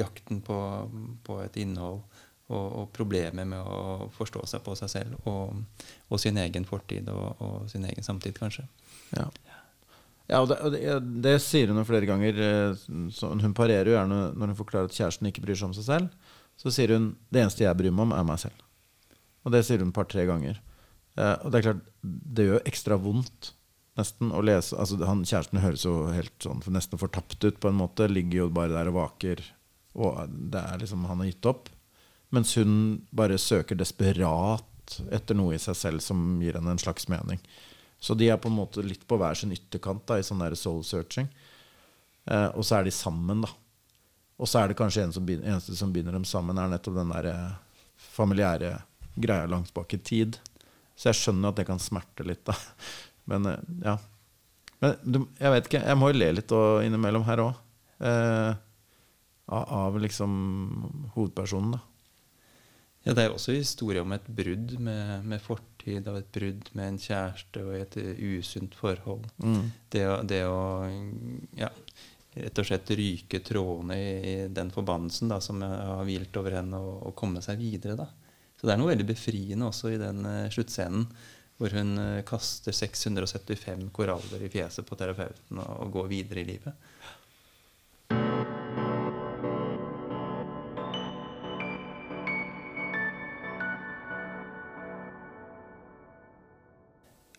jakten 0.00 0.40
på, 0.46 0.56
på 1.28 1.36
et 1.44 1.58
innhold, 1.60 2.00
og, 2.52 2.64
og 2.80 2.88
problemet 2.96 3.46
med 3.48 3.60
å 3.60 4.08
forstå 4.16 4.42
seg 4.48 4.64
på 4.64 4.74
seg 4.76 4.90
selv 4.92 5.28
og, 5.28 5.60
og 6.12 6.20
sin 6.20 6.36
egen 6.40 6.64
fortid 6.68 7.06
og, 7.12 7.36
og 7.44 7.68
sin 7.72 7.84
egen 7.88 8.04
samtid, 8.04 8.36
kanskje. 8.40 8.64
Ja. 9.16 9.28
Ja, 10.30 10.40
og 10.40 10.48
det, 10.48 10.56
og 10.64 10.72
det, 10.72 10.82
det 11.24 11.36
sier 11.44 11.68
hun 11.68 11.80
jo 11.80 11.84
flere 11.88 12.06
ganger. 12.08 12.36
eh, 12.40 12.82
Så 13.12 13.28
hun 13.28 13.52
parerer 13.56 13.88
jo 13.90 13.96
gjerne 13.98 14.18
når 14.38 14.52
hun 14.54 14.58
forklarer 14.58 14.88
at 14.88 14.96
kjæresten 14.96 15.28
ikke 15.28 15.42
bryr 15.44 15.58
seg 15.58 15.68
om 15.68 15.74
seg 15.76 15.84
selv. 15.84 16.28
Så 16.60 16.72
sier 16.72 16.94
hun 16.96 17.10
det 17.32 17.42
eneste 17.42 17.64
jeg 17.66 17.76
bryr 17.76 17.92
meg 17.92 18.06
om, 18.06 18.12
er 18.16 18.24
meg 18.28 18.40
selv. 18.40 18.56
Og 19.42 19.54
det 19.54 19.64
sier 19.66 19.82
hun 19.82 19.90
et 19.90 19.96
par-tre 19.96 20.26
ganger. 20.28 20.60
Eh, 21.16 21.34
og 21.42 21.50
det 21.50 21.58
er 21.60 21.66
klart, 21.68 21.90
det 22.02 22.48
gjør 22.48 22.70
ekstra 22.70 22.98
vondt 23.00 23.52
nesten 23.98 24.32
å 24.32 24.40
lese 24.44 24.76
altså 24.78 24.98
han, 25.04 25.24
Kjæresten 25.28 25.60
høres 25.60 25.84
jo 25.84 25.94
helt 26.12 26.36
sånn 26.40 26.62
nesten 26.72 27.00
fortapt 27.00 27.42
ut, 27.44 27.58
på 27.60 27.70
en 27.70 27.80
måte. 27.80 28.08
Ligger 28.08 28.44
jo 28.44 28.50
bare 28.54 28.74
der 28.74 28.90
og 28.92 28.98
vaker. 29.00 29.42
Og 29.92 30.36
det 30.52 30.62
er 30.62 30.80
liksom 30.80 31.06
Han 31.10 31.20
har 31.20 31.28
gitt 31.28 31.48
opp. 31.50 31.68
Mens 32.32 32.54
hun 32.56 33.02
bare 33.12 33.36
søker 33.40 33.76
desperat 33.76 34.96
etter 35.12 35.36
noe 35.36 35.56
i 35.56 35.60
seg 35.60 35.76
selv 35.76 36.04
som 36.04 36.40
gir 36.42 36.56
henne 36.56 36.72
en 36.72 36.80
slags 36.80 37.08
mening. 37.12 37.40
Så 38.02 38.16
de 38.18 38.30
er 38.32 38.40
på 38.40 38.48
en 38.50 38.56
måte 38.56 38.82
litt 38.82 39.04
på 39.06 39.18
hver 39.20 39.36
sin 39.38 39.52
ytterkant 39.54 40.06
da, 40.08 40.16
i 40.18 40.24
sånn 40.26 40.40
der 40.42 40.56
soul 40.58 40.80
searching. 40.84 41.28
Eh, 42.26 42.48
og 42.56 42.64
så 42.66 42.78
er 42.78 42.88
de 42.88 42.94
sammen, 42.94 43.44
da. 43.44 43.52
Og 44.42 44.48
så 44.48 44.62
er 44.62 44.72
det 44.72 44.78
kanskje 44.80 45.04
en 45.04 45.14
som 45.14 45.28
eneste 45.28 45.76
som 45.78 45.92
binder 45.94 46.16
dem 46.16 46.24
sammen, 46.26 46.58
er 46.58 46.72
nettopp 46.72 46.96
den 46.96 47.12
der 47.12 47.28
eh, 47.30 47.52
familiære 48.16 48.72
greia 49.14 49.46
langt 49.50 49.72
bak 49.74 49.94
i 49.94 50.00
tid. 50.00 50.38
Så 50.96 51.10
jeg 51.10 51.20
skjønner 51.20 51.52
at 51.52 51.60
det 51.60 51.68
kan 51.68 51.82
smerte 51.82 52.26
litt, 52.26 52.44
da. 52.48 52.56
Men 53.30 53.48
eh, 53.50 53.70
ja. 53.84 53.98
Men 54.82 55.28
jeg 55.38 55.54
vet 55.54 55.68
ikke, 55.68 55.84
jeg 55.86 55.98
må 55.98 56.10
jo 56.10 56.18
le 56.18 56.28
litt 56.40 56.52
og 56.56 56.82
innimellom 56.82 57.24
her 57.28 57.44
òg. 57.44 57.58
Eh, 58.02 58.52
av, 59.52 59.98
liksom 60.00 60.32
hovedpersonen, 61.14 61.76
da. 61.76 61.82
Ja, 63.02 63.14
Det 63.14 63.22
er 63.24 63.28
jo 63.28 63.36
også 63.36 63.56
historie 63.56 64.02
om 64.02 64.12
et 64.14 64.26
brudd 64.30 64.76
med, 64.78 65.24
med 65.26 65.42
fortid, 65.42 66.06
av 66.06 66.20
et 66.20 66.30
brudd 66.34 66.68
med 66.78 66.92
en 66.92 67.00
kjæreste 67.02 67.64
og 67.64 67.74
et 67.74 67.96
usunt 68.22 68.76
forhold. 68.78 69.26
Mm. 69.42 69.64
Det, 69.90 70.04
det 70.30 70.42
å 70.46 70.60
ja, 71.58 71.70
rett 72.38 72.62
og 72.62 72.68
slett 72.68 72.92
ryke 72.96 73.42
trådene 73.44 73.98
i, 73.98 74.12
i 74.22 74.36
den 74.54 74.70
forbannelsen 74.74 75.34
da, 75.34 75.40
som 75.42 75.62
har 75.66 76.06
hvilt 76.06 76.38
over 76.38 76.58
henne, 76.60 76.78
og, 76.78 77.08
og 77.10 77.16
komme 77.18 77.42
seg 77.44 77.58
videre. 77.60 77.98
da. 77.98 78.08
Så 78.62 78.68
det 78.68 78.76
er 78.76 78.78
noe 78.78 78.92
veldig 78.92 79.08
befriende 79.08 79.66
også 79.66 79.88
i 79.90 79.96
den 79.98 80.20
uh, 80.22 80.50
sluttscenen, 80.54 81.08
hvor 81.58 81.72
hun 81.74 81.96
uh, 81.98 82.20
kaster 82.22 82.70
675 82.70 83.88
koraller 83.90 84.44
i 84.46 84.50
fjeset 84.52 84.86
på 84.86 84.94
terapeuten 85.00 85.58
og, 85.58 85.72
og 85.82 85.96
går 85.96 86.06
videre 86.12 86.44
i 86.44 86.46
livet. 86.46 86.76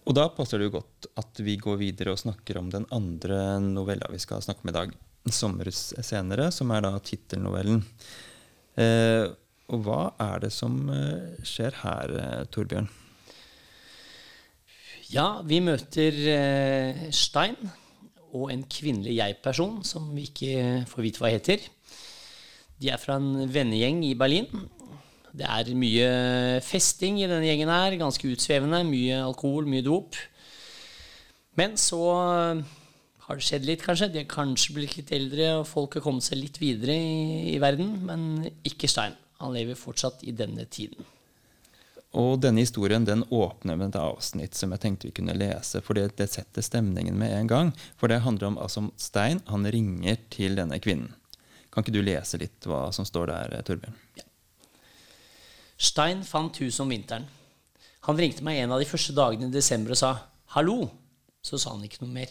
Og 0.04 0.18
da 0.20 0.26
passer 0.36 0.60
det 0.60 0.68
jo 0.68 0.74
godt 0.76 1.08
at 1.24 1.40
vi 1.48 1.56
går 1.56 1.80
videre 1.80 2.18
og 2.18 2.20
snakker 2.20 2.60
om 2.60 2.68
den 2.74 2.84
andre 2.92 3.62
novella 3.64 4.12
vi 4.12 4.20
skal 4.20 4.44
snakke 4.44 4.68
om 4.68 4.74
i 4.74 4.76
dag. 4.76 4.92
'Sommerhus 5.24 5.94
senere', 6.04 6.52
som 6.52 6.76
er 6.76 6.84
da 6.84 6.92
tittelnovellen. 7.00 7.80
Eh, 8.76 9.32
og 9.74 9.86
hva 9.86 10.02
er 10.22 10.44
det 10.46 10.52
som 10.54 10.76
eh, 10.94 11.40
skjer 11.46 11.80
her, 11.82 12.14
eh, 12.20 12.44
Torbjørn? 12.54 12.90
Ja, 15.14 15.28
vi 15.46 15.60
møter 15.62 16.18
eh, 16.34 17.08
Stein 17.14 17.58
og 18.34 18.50
en 18.54 18.64
kvinnelig 18.70 19.18
jeg-person 19.20 19.82
som 19.86 20.10
vi 20.16 20.28
ikke 20.30 20.84
får 20.90 21.06
vite 21.06 21.22
hva 21.22 21.34
heter. 21.34 21.66
De 22.82 22.90
er 22.90 23.02
fra 23.02 23.20
en 23.22 23.46
vennegjeng 23.54 24.02
i 24.08 24.16
Berlin. 24.18 24.50
Det 25.34 25.46
er 25.50 25.70
mye 25.78 26.08
festing 26.66 27.20
i 27.22 27.28
denne 27.30 27.46
gjengen 27.46 27.72
her, 27.74 27.98
ganske 28.02 28.30
utsvevende. 28.30 28.82
Mye 28.90 29.22
alkohol, 29.22 29.70
mye 29.70 29.86
dop. 29.86 30.18
Men 31.58 31.78
så 31.78 32.02
har 33.24 33.40
det 33.40 33.46
skjedd 33.46 33.68
litt, 33.70 33.84
kanskje. 33.86 34.10
De 34.14 34.22
har 34.24 34.30
kanskje 34.30 34.76
blitt 34.76 34.98
litt 34.98 35.14
eldre, 35.16 35.50
og 35.62 35.68
folk 35.70 35.98
har 35.98 36.06
kommet 36.06 36.26
seg 36.26 36.42
litt 36.42 36.58
videre 36.62 36.98
i, 36.98 37.54
i 37.54 37.60
verden. 37.62 37.96
Men 38.10 38.26
ikke 38.68 38.90
Stein. 38.92 39.16
Han 39.44 39.54
lever 39.54 39.76
fortsatt 39.76 40.24
i 40.24 40.32
denne 40.32 40.64
tiden. 40.72 41.04
Og 42.14 42.38
denne 42.40 42.62
historien 42.62 43.04
den 43.04 43.26
åpner 43.34 43.76
med 43.76 43.90
et 43.92 44.00
avsnitt 44.00 44.56
som 44.56 44.72
jeg 44.72 44.84
tenkte 44.84 45.10
vi 45.10 45.16
kunne 45.18 45.34
lese, 45.36 45.82
for 45.82 45.98
det, 45.98 46.14
det 46.20 46.30
setter 46.32 46.64
stemningen 46.64 47.18
med 47.18 47.34
en 47.34 47.50
gang. 47.50 47.72
For 47.98 48.08
det 48.08 48.22
handler 48.24 48.52
om 48.52 48.60
altså, 48.62 48.86
Stein. 49.02 49.42
Han 49.50 49.66
ringer 49.66 50.22
til 50.32 50.56
denne 50.60 50.78
kvinnen. 50.80 51.12
Kan 51.74 51.82
ikke 51.82 51.96
du 51.96 52.04
lese 52.06 52.38
litt 52.38 52.70
hva 52.70 52.86
som 52.94 53.08
står 53.10 53.34
der, 53.34 53.58
Torbjørn? 53.66 53.98
Ja. 54.16 54.28
Stein 55.74 56.22
fant 56.24 56.62
huset 56.62 56.86
om 56.86 56.94
vinteren. 56.94 57.26
Han 58.08 58.20
ringte 58.20 58.46
meg 58.46 58.62
en 58.62 58.76
av 58.76 58.80
de 58.80 58.88
første 58.88 59.16
dagene 59.18 59.50
i 59.50 59.58
desember 59.58 59.96
og 59.96 60.00
sa 60.00 60.12
'hallo'. 60.54 60.92
Så 61.44 61.58
sa 61.58 61.74
han 61.74 61.84
ikke 61.84 62.06
noe 62.06 62.14
mer. 62.14 62.30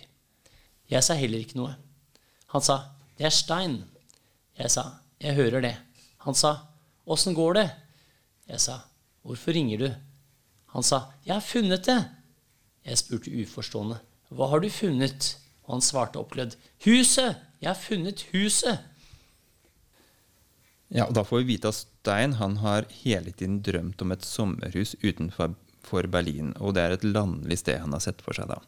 Jeg 0.88 1.04
sa 1.04 1.14
heller 1.18 1.42
ikke 1.42 1.58
noe. 1.58 1.74
Han 2.54 2.62
sa 2.62 2.94
'det 3.18 3.26
er 3.26 3.34
Stein'. 3.34 3.82
Jeg 4.56 4.70
sa 4.70 5.00
'jeg 5.20 5.34
hører 5.34 5.60
det'. 5.60 5.76
Han 6.18 6.34
sa 6.34 6.71
'åssen 7.06 7.34
går 7.34 7.54
det'? 7.54 7.70
Jeg 8.48 8.60
sa 8.60 8.80
'hvorfor 9.24 9.52
ringer 9.52 9.78
du'? 9.78 9.94
Han 10.66 10.82
sa 10.82 11.12
'jeg 11.24 11.34
har 11.34 11.40
funnet 11.40 11.86
det'. 11.86 12.08
Jeg 12.84 12.98
spurte 12.98 13.30
uforstående 13.30 13.98
'hva 14.30 14.48
har 14.48 14.60
du 14.60 14.68
funnet'? 14.68 15.36
Og 15.64 15.74
han 15.74 15.80
svarte 15.80 16.18
oppglødd 16.18 16.56
'huset! 16.84 17.36
Jeg 17.60 17.68
har 17.68 17.78
funnet 17.78 18.26
huset'. 18.32 18.78
Ja, 20.92 21.06
og 21.06 21.14
Da 21.14 21.22
får 21.24 21.42
vi 21.42 21.54
vite 21.54 21.68
at 21.68 21.74
Stein 21.74 22.32
han 22.32 22.56
har 22.60 22.84
hele 23.04 23.32
tiden 23.32 23.62
drømt 23.62 24.02
om 24.02 24.12
et 24.12 24.24
sommerhus 24.26 24.94
utenfor 25.02 25.54
Berlin. 26.08 26.52
Og 26.60 26.74
det 26.74 26.82
er 26.82 26.94
et 26.94 27.04
landlig 27.04 27.58
sted 27.58 27.80
han 27.80 27.92
har 27.92 28.00
sett 28.00 28.20
for 28.24 28.32
seg. 28.32 28.48
da. 28.48 28.60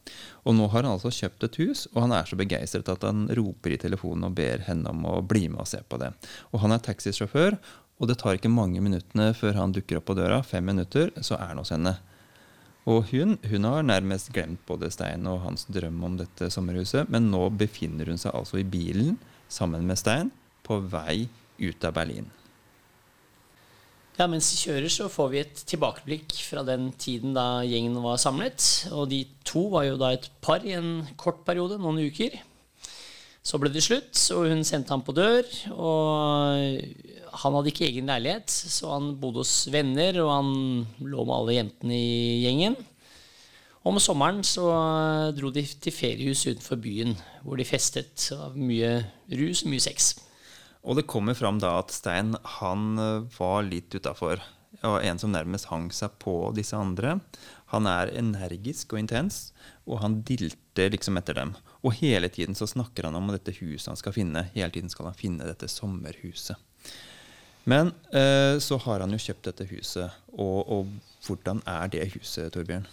Og 0.45 0.55
nå 0.55 0.69
har 0.69 0.83
han 0.83 0.93
altså 0.93 1.13
kjøpt 1.13 1.45
et 1.45 1.57
hus, 1.57 1.87
og 1.95 2.03
han 2.03 2.13
er 2.13 2.25
så 2.25 2.37
begeistret 2.37 2.89
at 2.89 3.03
han 3.03 3.29
roper 3.29 3.73
i 3.73 3.81
telefonen 3.81 4.25
og 4.29 4.35
ber 4.35 4.65
henne 4.67 4.89
om 4.89 5.05
å 5.05 5.23
bli 5.23 5.49
med 5.49 5.61
og 5.61 5.69
se 5.69 5.81
på 5.89 6.01
det. 6.01 6.13
Og 6.53 6.61
han 6.61 6.73
er 6.73 6.85
taxisjåfør, 6.85 7.59
og 7.99 8.11
det 8.11 8.19
tar 8.21 8.39
ikke 8.39 8.51
mange 8.51 8.83
minuttene 8.83 9.31
før 9.39 9.57
han 9.61 9.75
dukker 9.75 10.01
opp 10.01 10.09
på 10.11 10.17
døra. 10.19 10.43
Fem 10.47 10.67
minutter, 10.67 11.13
så 11.23 11.39
er 11.39 11.53
han 11.53 11.61
hos 11.63 11.73
henne. 11.75 11.95
Og 12.91 13.07
hun, 13.15 13.39
hun 13.49 13.69
har 13.69 13.87
nærmest 13.87 14.33
glemt 14.35 14.61
både 14.69 14.91
Stein 14.93 15.25
og 15.31 15.41
hans 15.47 15.65
drøm 15.73 16.03
om 16.05 16.19
dette 16.21 16.51
sommerhuset, 16.53 17.09
men 17.09 17.31
nå 17.33 17.47
befinner 17.57 18.11
hun 18.11 18.21
seg 18.21 18.35
altså 18.37 18.61
i 18.61 18.67
bilen 18.69 19.17
sammen 19.49 19.87
med 19.89 20.01
Stein 20.01 20.33
på 20.67 20.83
vei 20.93 21.25
ut 21.63 21.87
av 21.87 21.95
Berlin. 21.97 22.27
Ja, 24.15 24.29
Mens 24.31 24.47
de 24.53 24.59
kjører, 24.61 24.91
så 24.93 25.09
får 25.11 25.31
vi 25.33 25.41
et 25.41 25.63
tilbakeblikk 25.67 26.37
fra 26.47 26.63
den 26.67 26.93
tiden 27.03 27.33
da 27.35 27.65
gjengen 27.67 27.97
var 28.05 28.21
samlet. 28.23 28.63
Og 28.95 29.09
de 29.11 29.25
to 29.47 29.65
var 29.73 29.89
jo 29.89 29.97
da 29.99 30.13
et 30.15 30.29
par 30.45 30.63
i 30.63 30.77
en 30.77 31.01
kort 31.19 31.41
periode, 31.47 31.81
noen 31.83 31.99
uker. 32.05 32.37
Så 33.45 33.61
ble 33.61 33.69
det 33.69 33.83
slutt, 33.85 34.17
og 34.33 34.49
hun 34.49 34.65
sendte 34.65 34.95
ham 34.95 35.03
på 35.05 35.13
dør. 35.17 35.45
Og 35.77 36.81
han 37.43 37.57
hadde 37.59 37.71
ikke 37.71 37.87
egen 37.91 38.09
leilighet, 38.09 38.49
så 38.49 38.95
han 38.95 39.13
bodde 39.21 39.43
hos 39.43 39.67
venner, 39.73 40.17
og 40.25 40.31
han 40.33 40.53
lå 41.05 41.27
med 41.29 41.37
alle 41.37 41.57
jentene 41.59 41.99
i 41.99 42.43
gjengen. 42.47 42.79
Om 43.85 44.01
sommeren 44.01 44.41
så 44.49 44.65
dro 45.37 45.51
de 45.53 45.61
til 45.61 45.93
feriehus 45.93 46.47
utenfor 46.49 46.81
byen, 46.81 47.13
hvor 47.45 47.61
de 47.61 47.67
festet. 47.69 48.31
av 48.33 48.57
mye 48.57 49.05
rus 49.29 49.61
og 49.67 49.75
mye 49.75 49.85
sex. 49.85 50.15
Og 50.85 50.97
det 50.97 51.09
kommer 51.09 51.37
fram 51.37 51.61
da 51.61 51.75
at 51.83 51.93
Stein 51.93 52.33
han 52.61 52.99
eh, 53.01 53.27
var 53.37 53.65
litt 53.69 53.93
utafor. 53.93 54.41
Og 54.85 55.05
en 55.05 55.21
som 55.21 55.33
nærmest 55.33 55.69
hang 55.69 55.91
seg 55.93 56.17
på 56.21 56.53
disse 56.57 56.77
andre. 56.77 57.19
Han 57.73 57.89
er 57.89 58.13
energisk 58.17 58.93
og 58.93 59.05
intens, 59.05 59.53
og 59.85 60.01
han 60.01 60.23
dilter 60.25 60.93
liksom 60.93 61.21
etter 61.21 61.37
dem. 61.37 61.55
Og 61.85 61.93
hele 62.01 62.31
tiden 62.33 62.57
så 62.57 62.67
snakker 62.67 63.09
han 63.09 63.17
om 63.19 63.29
dette 63.35 63.53
huset 63.61 63.91
han 63.93 64.01
skal 64.01 64.15
finne. 64.17 64.47
Hele 64.55 64.73
tiden 64.73 64.93
skal 64.93 65.11
han 65.11 65.19
finne 65.19 65.45
dette 65.49 65.69
sommerhuset. 65.69 66.57
Men 67.69 67.93
eh, 68.13 68.57
så 68.61 68.79
har 68.85 69.05
han 69.05 69.13
jo 69.13 69.21
kjøpt 69.21 69.49
dette 69.49 69.67
huset, 69.71 70.13
og, 70.37 70.59
og 70.69 71.25
hvordan 71.25 71.63
er 71.69 71.89
det 71.93 72.11
huset, 72.13 72.53
Torbjørn? 72.53 72.85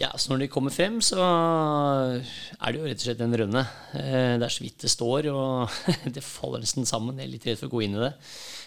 Ja, 0.00 0.08
så 0.16 0.32
Når 0.32 0.38
de 0.40 0.48
kommer 0.48 0.72
frem, 0.72 0.96
så 1.04 1.20
er 1.20 2.72
det 2.72 2.80
jo 2.80 2.86
rett 2.88 3.02
og 3.02 3.04
slett 3.04 3.20
en 3.22 3.36
rønne. 3.36 3.62
Eh, 3.92 4.34
det 4.40 4.46
er 4.48 4.54
så 4.54 4.64
vidt 4.64 4.80
det 4.82 4.90
står, 4.90 5.28
og 5.32 5.76
det 6.16 6.24
faller 6.24 6.64
nesten 6.64 6.88
sammen. 6.88 7.20
Jeg 7.20 7.28
er 7.28 7.34
litt 7.34 7.46
redd 7.48 7.60
for 7.60 7.68
å 7.68 7.74
gå 7.76 7.84
inn 7.84 7.98
i 7.98 8.04
det. 8.06 8.12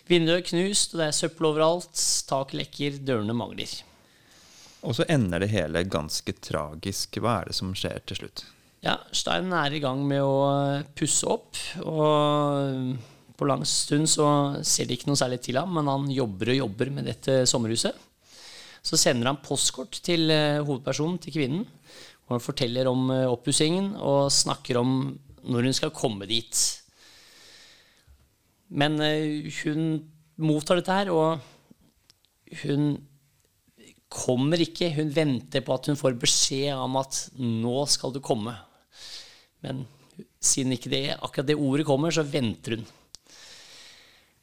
Vinduet 0.10 0.38
er 0.38 0.48
knust, 0.52 0.94
og 0.94 1.02
det 1.02 1.10
er 1.10 1.18
søppel 1.18 1.50
overalt. 1.50 2.06
Tak 2.30 2.54
lekker, 2.58 3.02
dørene 3.10 3.36
mangler. 3.38 3.74
Og 4.86 4.94
så 5.00 5.08
ender 5.10 5.42
det 5.42 5.50
hele 5.50 5.82
ganske 5.90 6.38
tragisk. 6.46 7.18
Hva 7.18 7.40
er 7.42 7.50
det 7.50 7.58
som 7.58 7.74
skjer 7.74 8.06
til 8.06 8.22
slutt? 8.22 8.46
Ja, 8.86 9.00
Stein 9.10 9.50
er 9.50 9.74
i 9.74 9.82
gang 9.82 10.04
med 10.06 10.22
å 10.22 10.84
pusse 10.94 11.26
opp. 11.26 11.58
Og 11.82 12.92
på 13.36 13.48
lang 13.50 13.64
stund 13.66 14.06
så 14.12 14.28
ser 14.62 14.86
det 14.86 15.00
ikke 15.00 15.10
noe 15.10 15.18
særlig 15.18 15.40
til 15.42 15.58
ham, 15.58 15.72
men 15.74 15.90
han 15.90 16.06
jobber 16.14 16.52
og 16.54 16.60
jobber 16.60 16.92
med 16.94 17.10
dette 17.10 17.40
sommerhuset. 17.50 17.98
Så 18.86 19.00
sender 19.02 19.32
han 19.32 19.42
postkort 19.42 19.98
til 20.06 20.30
uh, 20.30 20.62
hovedpersonen, 20.62 21.18
til 21.18 21.34
kvinnen. 21.34 21.64
Og 22.28 22.36
han 22.36 22.44
forteller 22.46 22.86
om 22.92 23.10
uh, 23.10 23.24
oppussingen 23.32 23.96
og 23.98 24.30
snakker 24.34 24.78
om 24.78 24.94
når 25.50 25.66
hun 25.66 25.78
skal 25.78 25.94
komme 25.94 26.30
dit. 26.30 26.62
Men 28.70 29.02
hun 29.64 29.82
mottar 30.42 30.78
dette 30.78 30.94
her, 30.94 31.10
og 31.14 32.62
hun 32.62 32.96
kommer 34.14 34.62
ikke. 34.62 34.94
Hun 34.94 35.10
venter 35.14 35.66
på 35.66 35.74
at 35.74 35.90
hun 35.90 35.98
får 35.98 36.18
beskjed 36.22 36.74
om 36.78 36.98
at 37.02 37.28
'nå 37.34 37.78
skal 37.90 38.14
du 38.14 38.22
komme'. 38.22 38.54
Men 39.66 39.86
siden 40.40 40.76
ikke 40.76 40.94
det, 40.94 41.08
akkurat 41.18 41.50
det 41.50 41.58
ordet 41.58 41.88
kommer, 41.88 42.14
så 42.14 42.24
venter 42.24 42.78
hun. 42.78 42.86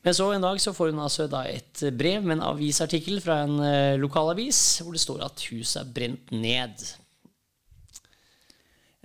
Men 0.02 0.16
så 0.18 0.32
en 0.34 0.42
dag 0.42 0.58
så 0.60 0.72
får 0.74 0.90
hun 0.90 1.04
altså 1.04 1.28
et 1.46 1.84
brev 1.94 2.24
med 2.24 2.40
en 2.40 2.48
avisartikkel 2.48 3.20
fra 3.22 3.44
en 3.44 3.54
uh, 3.62 4.00
lokalavis 4.02 4.82
hvor 4.82 4.96
det 4.96 5.02
står 5.04 5.22
at 5.28 5.44
huset 5.52 5.78
er 5.84 5.92
brent 5.94 6.32
ned. 6.34 6.82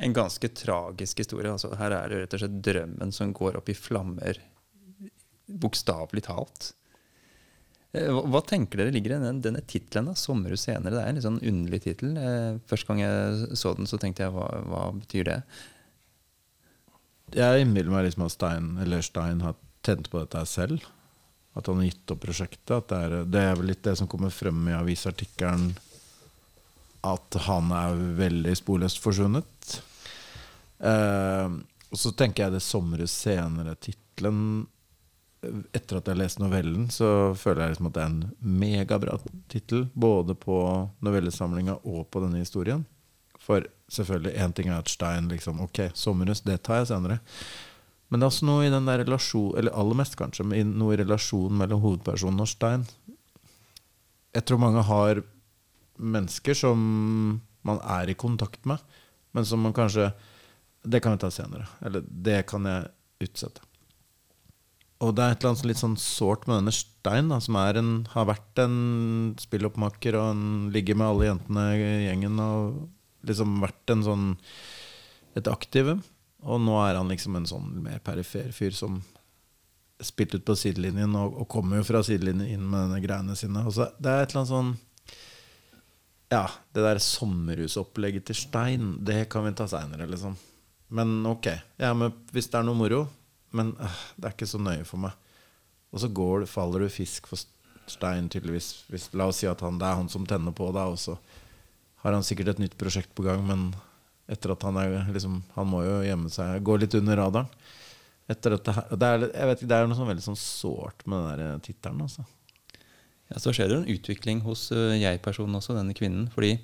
En 0.01 0.13
ganske 0.13 0.49
tragisk 0.53 1.21
historie. 1.21 1.51
Altså, 1.51 1.69
her 1.77 1.93
er 1.93 2.09
det 2.09 2.23
rett 2.23 2.33
og 2.37 2.41
slett 2.41 2.57
drømmen 2.65 3.13
som 3.13 3.33
går 3.33 3.57
opp 3.57 3.69
i 3.69 3.77
flammer, 3.77 4.41
bokstavelig 5.47 6.25
talt. 6.27 6.71
Eh, 7.97 8.09
hva, 8.11 8.41
tenker 8.45 8.81
dere 8.81 8.93
ligger 8.93 9.15
i 9.15 9.17
denne, 9.17 9.41
denne 9.41 9.63
tittelen, 9.65 10.11
'Sommerhus 10.13 10.67
senere'? 10.67 10.93
Det 10.93 11.01
er 11.01 11.09
en 11.09 11.17
litt 11.17 11.25
sånn 11.25 11.41
underlig 11.41 11.81
tittel. 11.85 12.17
Eh, 12.17 12.59
første 12.69 12.89
gang 12.89 13.01
jeg 13.05 13.57
så 13.57 13.73
den, 13.77 13.89
så 13.89 13.97
tenkte 14.01 14.25
jeg 14.25 14.35
hva, 14.35 14.47
hva 14.69 14.83
betyr 14.97 15.29
det? 15.31 15.39
Jeg 17.35 17.63
innbiller 17.63 17.91
meg 17.91 18.05
liksom 18.07 18.27
at 18.27 18.35
Stein, 18.35 18.69
eller 18.83 19.03
Stein 19.03 19.41
har 19.43 19.57
tent 19.85 20.07
på 20.11 20.21
dette 20.21 20.43
selv. 20.47 20.85
At 21.57 21.67
han 21.67 21.81
har 21.81 21.89
gitt 21.89 22.13
opp 22.13 22.21
prosjektet. 22.23 22.87
Det 22.87 22.97
er, 22.97 23.17
det, 23.25 23.41
er, 23.41 23.57
vel 23.57 23.71
litt 23.71 23.83
det 23.83 23.95
som 23.99 24.07
kommer 24.09 24.31
frem 24.33 24.61
i 24.69 24.77
avisartikkelen. 24.77 25.71
At 27.07 27.39
han 27.47 27.73
er 27.75 27.99
veldig 28.19 28.55
sporløst 28.59 29.01
forsvunnet. 29.03 29.77
Eh, 30.77 31.57
og 31.87 31.99
så 31.99 32.11
tenker 32.11 32.45
jeg 32.45 32.57
det 32.57 32.65
'Somre 32.65 33.07
senere'-tittelen 33.09 34.67
Etter 35.47 35.99
at 35.99 36.07
jeg 36.07 36.15
har 36.15 36.17
lest 36.17 36.39
novellen, 36.41 36.87
så 36.89 37.35
føler 37.37 37.61
jeg 37.61 37.75
liksom 37.75 37.87
at 37.87 37.93
det 37.93 38.01
er 38.01 38.09
en 38.09 38.31
megabra 38.41 39.19
tittel. 39.47 39.85
Både 39.93 40.33
på 40.33 40.57
novellesamlinga 41.05 41.77
og 41.85 42.07
på 42.09 42.23
denne 42.23 42.41
historien. 42.41 42.81
For 43.47 43.63
selvfølgelig, 43.93 44.35
én 44.43 44.53
ting 44.55 44.69
er 44.69 44.81
at 44.81 44.91
Stein 44.91 45.29
liksom 45.31 45.61
Ok, 45.63 45.79
'Sommerhus', 45.95 46.43
det 46.43 46.61
tar 46.63 46.81
jeg 46.81 46.91
senere. 46.91 47.19
Men 48.09 48.19
det 48.19 48.25
er 48.25 48.31
også 48.31 48.47
noe 48.47 48.65
i 48.65 48.71
den 48.71 48.87
der 48.87 49.03
relasjon, 49.03 49.57
eller 49.59 49.75
aller 49.75 49.99
mest 49.99 50.15
kanskje, 50.19 50.45
noe 50.47 50.95
i 50.95 50.99
relasjonen 51.01 51.59
mellom 51.59 51.83
hovedpersonen 51.83 52.43
og 52.43 52.47
Stein. 52.51 52.85
Jeg 54.35 54.45
tror 54.47 54.61
mange 54.63 54.83
har 54.83 55.23
mennesker 55.97 56.55
som 56.55 57.41
man 57.67 57.79
er 57.83 58.11
i 58.11 58.15
kontakt 58.15 58.67
med, 58.69 58.83
men 59.33 59.45
som 59.45 59.63
man 59.63 59.75
kanskje 59.75 60.13
Det 60.87 61.01
kan 61.03 61.11
vi 61.11 61.17
ta 61.19 61.27
senere. 61.27 61.65
Eller 61.83 62.03
det 62.07 62.45
kan 62.47 62.63
jeg 62.63 62.85
utsette. 63.19 63.59
Og 65.03 65.15
det 65.17 65.23
er 65.23 65.33
et 65.33 65.41
eller 65.41 65.51
annet 65.51 65.65
litt 65.65 65.81
sånn 65.81 65.97
sårt 65.99 66.45
med 66.47 66.61
denne 66.61 66.71
Stein, 66.71 67.27
da, 67.27 67.41
som 67.43 67.57
en, 67.59 67.89
har 68.13 68.29
vært 68.29 68.61
en 68.63 68.77
spilloppmaker 69.41 70.15
og 70.15 70.29
en 70.31 70.45
ligger 70.71 70.95
med 70.95 71.07
alle 71.09 71.27
jentene 71.27 71.65
i 71.75 71.89
gjengen. 72.07 72.39
Og 72.39 72.87
liksom 73.29 73.59
vært 73.63 73.93
en 73.93 74.05
sånn 74.05 74.25
et 75.37 75.49
aktivum. 75.51 76.01
Og 76.47 76.61
nå 76.61 76.75
er 76.85 76.97
han 76.99 77.09
liksom 77.11 77.37
en 77.37 77.47
sånn 77.49 77.69
mer 77.83 78.01
perifer 78.05 78.49
fyr 78.55 78.75
som 78.75 78.99
spilte 80.03 80.37
ut 80.37 80.45
på 80.45 80.55
sidelinjen, 80.57 81.15
og, 81.17 81.39
og 81.41 81.47
kommer 81.49 81.79
jo 81.79 81.87
fra 81.87 82.03
sidelinjen 82.05 82.53
inn 82.53 82.65
med 82.69 82.85
denne 82.85 83.01
greiene 83.01 83.37
sine. 83.37 83.63
Og 83.65 83.73
så 83.73 83.89
det 83.97 84.11
er 84.11 84.25
et 84.25 84.35
eller 84.35 84.43
annet 84.43 84.53
sånn 84.53 84.75
Ja, 86.27 86.43
det 86.75 86.83
der 86.83 86.99
sommerhusopplegget 87.01 88.27
til 88.27 88.37
Stein, 88.37 88.97
det 89.07 89.25
kan 89.31 89.47
vi 89.47 89.55
ta 89.57 89.65
seinere, 89.71 90.09
liksom. 90.11 90.35
Men 90.93 91.19
ok, 91.27 91.47
jeg 91.79 91.87
er 91.87 91.95
med 91.97 92.19
hvis 92.35 92.49
det 92.51 92.59
er 92.59 92.67
noe 92.67 92.77
moro. 92.77 93.05
Men 93.55 93.71
øh, 93.79 93.99
det 94.17 94.27
er 94.27 94.35
ikke 94.35 94.49
så 94.49 94.59
nøye 94.61 94.85
for 94.87 95.01
meg. 95.01 95.15
Og 95.95 96.03
så 96.03 96.09
går, 96.11 96.45
faller 96.51 96.83
du 96.83 96.91
fisk 96.91 97.29
for 97.31 97.39
Stein, 97.87 98.27
tydeligvis. 98.29 98.83
Hvis, 98.91 99.07
la 99.15 99.29
oss 99.31 99.39
si 99.41 99.47
at 99.47 99.63
han, 99.63 99.79
det 99.79 99.87
er 99.87 99.99
han 100.01 100.11
som 100.11 100.27
tenner 100.27 100.55
på, 100.55 100.67
da, 100.75 100.87
og 100.91 100.99
så 100.99 101.15
har 102.07 102.15
han 102.15 102.25
sikkert 102.25 102.53
et 102.55 102.61
nytt 102.63 102.77
prosjekt 102.79 103.11
på 103.17 103.25
gang, 103.27 103.43
men 103.45 103.67
etter 104.31 104.51
at 104.55 104.63
han 104.67 104.75
er 104.81 104.95
liksom 105.13 105.37
Han 105.55 105.69
må 105.71 105.83
jo 105.85 105.99
gjemme 106.03 106.31
seg, 106.33 106.63
gå 106.67 106.75
litt 106.81 106.95
under 106.99 107.19
radaren. 107.19 107.51
Etter 108.27 108.57
at 108.57 108.65
det, 108.67 108.73
her- 108.75 108.89
det, 108.99 109.07
er, 109.07 109.21
jeg 109.31 109.47
vet 109.51 109.61
det 109.69 109.75
er 109.77 109.85
noe 109.87 109.95
sånn 109.95 110.09
veldig 110.09 110.25
sånn 110.25 110.39
sårt 110.39 111.05
med 111.07 111.37
den 111.39 111.61
tittelen, 111.63 112.01
altså. 112.03 112.25
Ja, 113.31 113.39
Så 113.39 113.53
skjer 113.55 113.69
det 113.71 113.77
en 113.81 113.89
utvikling 113.91 114.41
hos 114.43 114.65
jeg-personen 114.75 115.55
også, 115.59 115.75
denne 115.77 115.95
kvinnen. 115.95 116.29
fordi 116.33 116.57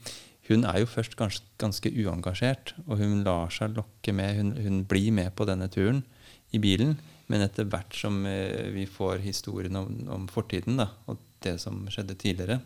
hun 0.50 0.66
er 0.68 0.82
jo 0.82 0.90
først 0.92 1.16
gans, 1.16 1.38
ganske 1.60 1.88
uengasjert, 1.88 2.74
og 2.84 3.00
hun 3.00 3.22
lar 3.24 3.48
seg 3.52 3.78
lokke 3.78 4.12
med. 4.16 4.36
Hun, 4.36 4.50
hun 4.60 4.82
blir 4.84 5.12
med 5.16 5.32
på 5.40 5.48
denne 5.48 5.70
turen 5.72 6.02
i 6.52 6.60
bilen, 6.60 6.98
men 7.32 7.46
etter 7.46 7.64
hvert 7.72 7.96
som 7.96 8.18
vi 8.76 8.84
får 8.92 9.24
historien 9.24 9.76
om, 9.80 9.88
om 10.12 10.26
fortiden 10.28 10.76
da, 10.82 10.90
og 11.08 11.22
det 11.48 11.56
som 11.64 11.80
skjedde 11.88 12.18
tidligere, 12.20 12.60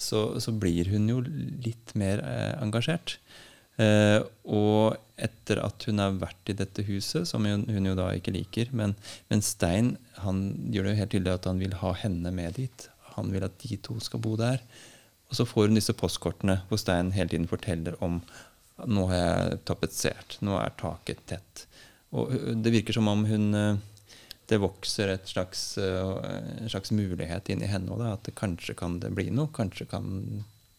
så, 0.00 0.40
så 0.40 0.52
blir 0.56 0.88
hun 0.92 1.08
jo 1.10 1.20
litt 1.22 1.94
mer 1.98 2.22
eh, 2.24 2.54
engasjert. 2.62 3.18
Eh, 3.80 4.20
og 4.48 4.96
etter 5.20 5.60
at 5.62 5.84
hun 5.88 6.00
har 6.02 6.16
vært 6.20 6.52
i 6.52 6.56
dette 6.56 6.84
huset, 6.88 7.28
som 7.28 7.44
hun, 7.46 7.66
hun 7.68 7.90
jo 7.90 7.96
da 7.96 8.10
ikke 8.16 8.34
liker 8.34 8.72
Men, 8.76 8.94
men 9.28 9.44
Stein 9.44 9.94
han 10.24 10.42
gjør 10.72 10.88
det 10.88 10.94
jo 10.94 11.00
helt 11.00 11.14
tydelig 11.14 11.34
at 11.36 11.48
han 11.50 11.60
vil 11.60 11.76
ha 11.82 11.92
henne 12.02 12.32
med 12.34 12.56
dit. 12.60 12.86
Han 13.16 13.32
vil 13.32 13.44
at 13.46 13.58
de 13.62 13.78
to 13.84 13.98
skal 14.02 14.22
bo 14.24 14.36
der. 14.40 14.62
Og 15.30 15.38
så 15.38 15.46
får 15.46 15.68
hun 15.68 15.78
disse 15.78 15.94
postkortene 15.96 16.62
hvor 16.68 16.80
Stein 16.80 17.12
hele 17.14 17.32
tiden 17.32 17.50
forteller 17.50 17.98
om 18.04 18.22
nå 18.88 19.04
har 19.10 19.18
jeg 19.20 19.60
tapetsert, 19.68 20.38
nå 20.40 20.56
er 20.56 20.72
taket 20.80 21.20
tett. 21.28 21.66
Og 22.16 22.32
det 22.64 22.72
virker 22.72 22.96
som 22.96 23.10
om 23.12 23.26
hun 23.28 23.50
ø, 23.54 23.64
det 24.50 24.58
vokser 24.58 25.12
et 25.14 25.30
slags, 25.30 25.62
en 25.78 26.70
slags 26.70 26.90
mulighet 26.90 27.52
inn 27.52 27.62
i 27.62 27.70
henne 27.70 27.94
òg, 27.94 28.02
at 28.08 28.24
det 28.26 28.34
kanskje 28.38 28.74
kan 28.78 28.98
det 29.02 29.12
bli 29.14 29.28
noe. 29.30 29.52
Kanskje 29.54 29.86
kan, 29.90 30.10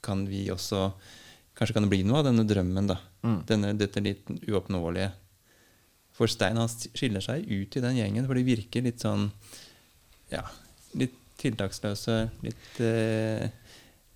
kan 0.03 0.25
vi 0.29 0.45
også 0.51 0.89
Kanskje 1.51 1.75
kan 1.75 1.83
det 1.83 1.91
bli 1.91 2.05
noe 2.07 2.21
av 2.21 2.29
denne 2.29 2.45
drømmen, 2.47 2.87
da. 2.89 2.95
Denne, 3.45 3.73
dette 3.77 4.01
litt 4.01 4.29
uoppnåelige. 4.47 5.11
For 6.15 6.31
Stein 6.31 6.59
han 6.59 6.69
skiller 6.71 7.23
seg 7.23 7.43
ut 7.47 7.75
i 7.77 7.83
den 7.83 7.97
gjengen, 7.99 8.27
for 8.27 8.39
de 8.39 8.45
virker 8.47 8.85
litt 8.85 9.03
sånn 9.03 9.29
Ja, 10.31 10.45
litt 10.97 11.17
tiltaksløse, 11.41 12.17
litt 12.45 12.81
eh, 12.85 13.49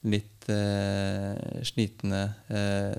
Litt 0.05 0.45
eh, 0.53 1.61
slitne. 1.65 2.19
Eh, 2.53 2.97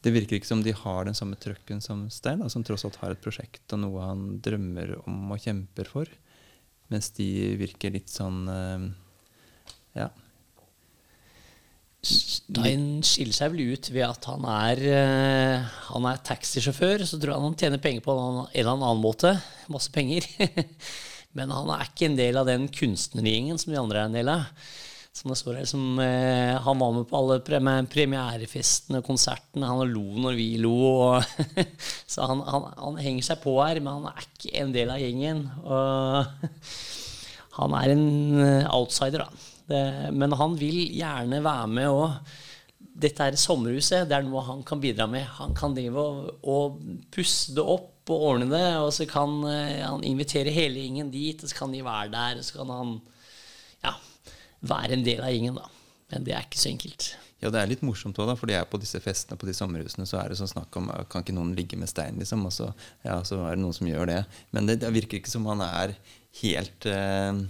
det 0.00 0.14
virker 0.14 0.38
ikke 0.38 0.48
som 0.48 0.62
de 0.64 0.72
har 0.72 1.04
den 1.04 1.16
samme 1.16 1.36
trøkken 1.40 1.82
som 1.84 2.06
Stein, 2.12 2.40
som 2.48 2.64
tross 2.64 2.86
alt 2.88 2.96
har 3.02 3.12
et 3.12 3.20
prosjekt 3.20 3.74
og 3.76 3.82
noe 3.82 4.06
han 4.06 4.24
drømmer 4.40 4.96
om 5.04 5.34
og 5.34 5.44
kjemper 5.44 5.88
for. 5.88 6.08
Mens 6.90 7.12
de 7.18 7.28
virker 7.60 7.92
litt 7.94 8.10
sånn 8.12 8.42
eh, 8.50 8.90
Ja. 10.00 10.08
Stein 12.00 13.02
skiller 13.04 13.36
seg 13.36 13.52
vel 13.52 13.74
ut 13.74 13.90
ved 13.92 14.06
at 14.06 14.24
han 14.30 14.46
er, 14.48 14.80
eh, 14.88 15.70
han 15.90 16.06
er 16.08 16.22
taxisjåfør. 16.24 17.04
Så 17.04 17.20
tror 17.20 17.34
jeg 17.34 17.44
han 17.44 17.58
tjener 17.60 17.82
penger 17.84 18.06
på 18.06 18.16
en 18.16 18.38
eller 18.48 18.72
annen 18.72 19.02
måte. 19.04 19.34
Masse 19.68 19.92
penger. 19.92 20.24
Men 21.36 21.52
han 21.52 21.68
er 21.76 21.84
ikke 21.84 22.08
en 22.08 22.16
del 22.18 22.40
av 22.40 22.48
den 22.48 22.70
kunstnergjengen 22.72 23.60
som 23.60 23.74
de 23.74 23.82
andre 23.82 24.00
er 24.00 24.08
en 24.08 24.16
del 24.16 24.32
av. 24.32 24.48
Som 25.10 25.32
store 25.34 25.64
som, 25.66 25.98
eh, 25.98 26.54
han 26.62 26.78
var 26.78 26.92
med 26.94 27.08
på 27.10 27.18
alle 27.18 27.40
premi- 27.42 27.88
premierefestene, 27.90 29.02
konsertene. 29.02 29.66
Han 29.66 29.90
lo 29.90 30.04
når 30.22 30.36
vi 30.38 30.48
lo. 30.62 30.76
Og 31.10 31.24
så 32.12 32.28
han, 32.30 32.44
han, 32.46 32.68
han 32.78 33.00
henger 33.02 33.26
seg 33.26 33.40
på 33.42 33.56
her, 33.58 33.80
men 33.82 33.98
han 33.98 34.12
er 34.12 34.28
ikke 34.28 34.52
en 34.62 34.74
del 34.76 34.92
av 34.94 35.02
gjengen. 35.02 35.42
Og 35.66 36.46
han 37.58 37.74
er 37.80 37.94
en 37.96 38.06
eh, 38.44 38.68
outsider, 38.70 39.26
da. 39.26 39.48
Det, 39.70 39.82
men 40.14 40.34
han 40.38 40.54
vil 40.58 40.78
gjerne 40.94 41.42
være 41.44 41.66
med 41.70 41.90
òg. 41.90 42.38
Dette 43.00 43.26
er 43.30 43.36
sommerhuset, 43.38 44.06
det 44.08 44.16
er 44.16 44.26
noe 44.26 44.42
han 44.44 44.62
kan 44.66 44.80
bidra 44.82 45.06
med. 45.10 45.26
Han 45.38 45.54
kan 45.56 45.74
drive 45.76 46.02
og, 46.02 46.30
og 46.44 46.80
pusse 47.14 47.54
det 47.56 47.64
opp 47.64 48.10
og 48.10 48.24
ordne 48.30 48.48
det, 48.50 48.64
og 48.82 48.90
så 48.94 49.06
kan 49.10 49.40
eh, 49.48 49.82
han 49.82 50.06
invitere 50.06 50.54
hele 50.54 50.82
gjengen 50.82 51.10
dit, 51.12 51.42
og 51.42 51.50
så 51.50 51.62
kan 51.62 51.74
de 51.74 51.82
være 51.86 52.14
der, 52.14 52.40
og 52.40 52.46
så 52.46 52.60
kan 52.60 52.72
han 52.74 52.94
ja, 53.84 53.94
være 54.60 54.96
en 54.96 55.04
del 55.06 55.22
av 55.24 55.34
gjengen, 55.34 55.58
da. 55.60 55.68
Men 56.10 56.26
det 56.26 56.34
er 56.34 56.46
ikke 56.46 56.60
så 56.60 56.70
enkelt. 56.72 57.12
Ja, 57.40 57.48
det 57.48 57.60
er 57.60 57.70
litt 57.70 57.84
morsomt 57.86 58.18
òg, 58.20 58.34
for 58.36 58.50
jeg 58.52 58.60
er 58.60 58.68
på 58.68 58.80
disse 58.82 59.00
festene 59.00 59.38
på 59.40 59.48
de 59.48 59.54
sommerhusene, 59.56 60.04
så 60.08 60.18
er 60.20 60.32
det 60.32 60.40
sånn 60.40 60.50
snakk 60.50 60.76
om 60.76 60.90
Kan 61.08 61.24
ikke 61.24 61.36
noen 61.36 61.54
ligge 61.56 61.78
med 61.80 61.88
Stein, 61.88 62.18
liksom? 62.20 62.42
Og 62.44 62.52
så, 62.52 62.68
ja, 63.06 63.16
så 63.24 63.40
er 63.46 63.56
det 63.56 63.62
noen 63.62 63.76
som 63.76 63.88
gjør 63.88 64.10
det. 64.10 64.20
Men 64.52 64.68
det, 64.68 64.80
det 64.82 64.92
virker 64.92 65.20
ikke 65.20 65.32
som 65.32 65.48
han 65.48 65.64
er 65.64 65.94
helt 66.42 66.84
eh, 66.90 67.40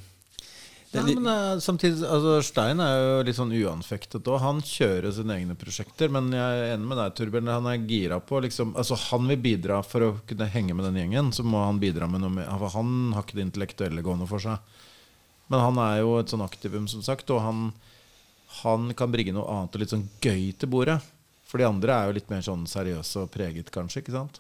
det 0.91 0.99
Ja, 0.99 1.03
men 1.07 1.27
eh, 1.31 1.59
samtidig, 1.63 2.03
altså 2.03 2.41
Stein 2.43 2.81
er 2.83 2.97
jo 2.99 3.19
litt 3.27 3.39
sånn 3.39 3.53
uanfektet 3.55 4.27
òg. 4.27 4.41
Han 4.43 4.63
kjører 4.67 5.15
sine 5.15 5.37
egne 5.39 5.55
prosjekter. 5.59 6.11
Men 6.11 6.33
jeg 6.35 6.63
er 6.63 6.75
enig 6.75 6.91
med 6.91 6.99
deg, 6.99 7.15
Torbjørn. 7.15 7.51
Han 7.55 7.69
er 7.71 7.85
gira 7.87 8.19
på 8.19 8.41
liksom, 8.43 8.73
altså 8.79 8.99
Han 9.09 9.31
vil 9.31 9.39
bidra 9.43 9.79
for 9.87 10.07
å 10.07 10.11
kunne 10.27 10.51
henge 10.51 10.75
med 10.75 10.89
den 10.89 10.99
gjengen. 10.99 11.31
Så 11.35 11.47
må 11.47 11.63
han 11.63 11.79
bidra 11.83 12.11
med 12.11 12.25
noe 12.25 12.35
mer. 12.41 12.51
For 12.59 12.75
han 12.75 13.15
har 13.15 13.23
ikke 13.23 13.39
det 13.39 13.47
intellektuelle 13.47 14.03
gående 14.07 14.27
for 14.31 14.43
seg. 14.43 14.80
Men 15.51 15.65
han 15.65 15.81
er 15.83 16.01
jo 16.01 16.15
et 16.21 16.31
sånn 16.31 16.45
aktivum, 16.45 16.87
som 16.91 17.03
sagt. 17.05 17.31
Og 17.35 17.43
han, 17.43 17.71
han 18.63 18.93
kan 18.99 19.11
bringe 19.13 19.35
noe 19.35 19.49
annet 19.51 19.77
og 19.77 19.83
litt 19.83 19.95
sånn 19.95 20.07
gøy 20.23 20.53
til 20.55 20.71
bordet. 20.71 21.01
For 21.51 21.59
de 21.59 21.67
andre 21.67 21.97
er 21.97 22.09
jo 22.09 22.17
litt 22.21 22.31
mer 22.31 22.45
sånn 22.47 22.69
seriøse 22.71 23.25
og 23.25 23.33
preget, 23.35 23.73
kanskje. 23.75 24.05
ikke 24.05 24.15
sant? 24.15 24.39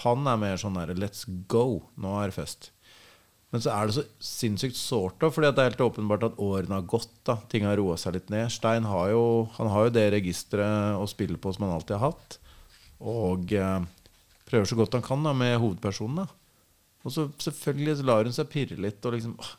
Han 0.00 0.24
er 0.30 0.38
mer 0.40 0.60
sånn 0.60 0.78
der 0.78 0.94
let's 0.96 1.26
go, 1.50 1.82
nå 2.00 2.14
er 2.20 2.30
det 2.30 2.38
fest. 2.38 2.70
Men 3.50 3.62
så 3.64 3.72
er 3.74 3.88
det 3.88 3.96
så 3.96 4.04
sinnssykt 4.22 4.78
sårt, 4.78 5.16
da, 5.20 5.28
fordi 5.34 5.50
det 5.50 5.62
er 5.62 5.72
helt 5.72 5.82
åpenbart 5.82 6.28
at 6.28 6.36
årene 6.40 6.76
har 6.78 6.86
gått. 6.88 7.10
da, 7.26 7.36
Ting 7.50 7.66
har 7.66 7.76
roa 7.80 7.96
seg 7.98 8.14
litt 8.16 8.30
ned. 8.30 8.46
Stein 8.54 8.86
har 8.86 9.10
jo, 9.10 9.24
han 9.56 9.72
har 9.74 9.88
jo 9.88 9.94
det 9.96 10.06
registeret 10.14 11.00
å 11.00 11.08
spille 11.10 11.40
på 11.40 11.52
som 11.52 11.66
han 11.66 11.74
alltid 11.74 11.98
har 11.98 12.12
hatt. 12.12 12.38
Og 13.02 13.52
eh, 13.56 13.80
prøver 14.46 14.70
så 14.70 14.78
godt 14.78 14.94
han 14.96 15.04
kan 15.04 15.26
da, 15.26 15.34
med 15.34 15.58
hovedpersonen. 15.58 16.22
da. 16.22 16.28
Og 17.02 17.14
så 17.14 17.26
selvfølgelig 17.42 18.06
lar 18.06 18.28
hun 18.28 18.36
seg 18.36 18.48
pirre 18.52 18.78
litt. 18.78 19.02
og 19.02 19.16
liksom, 19.16 19.34
åh, 19.42 19.52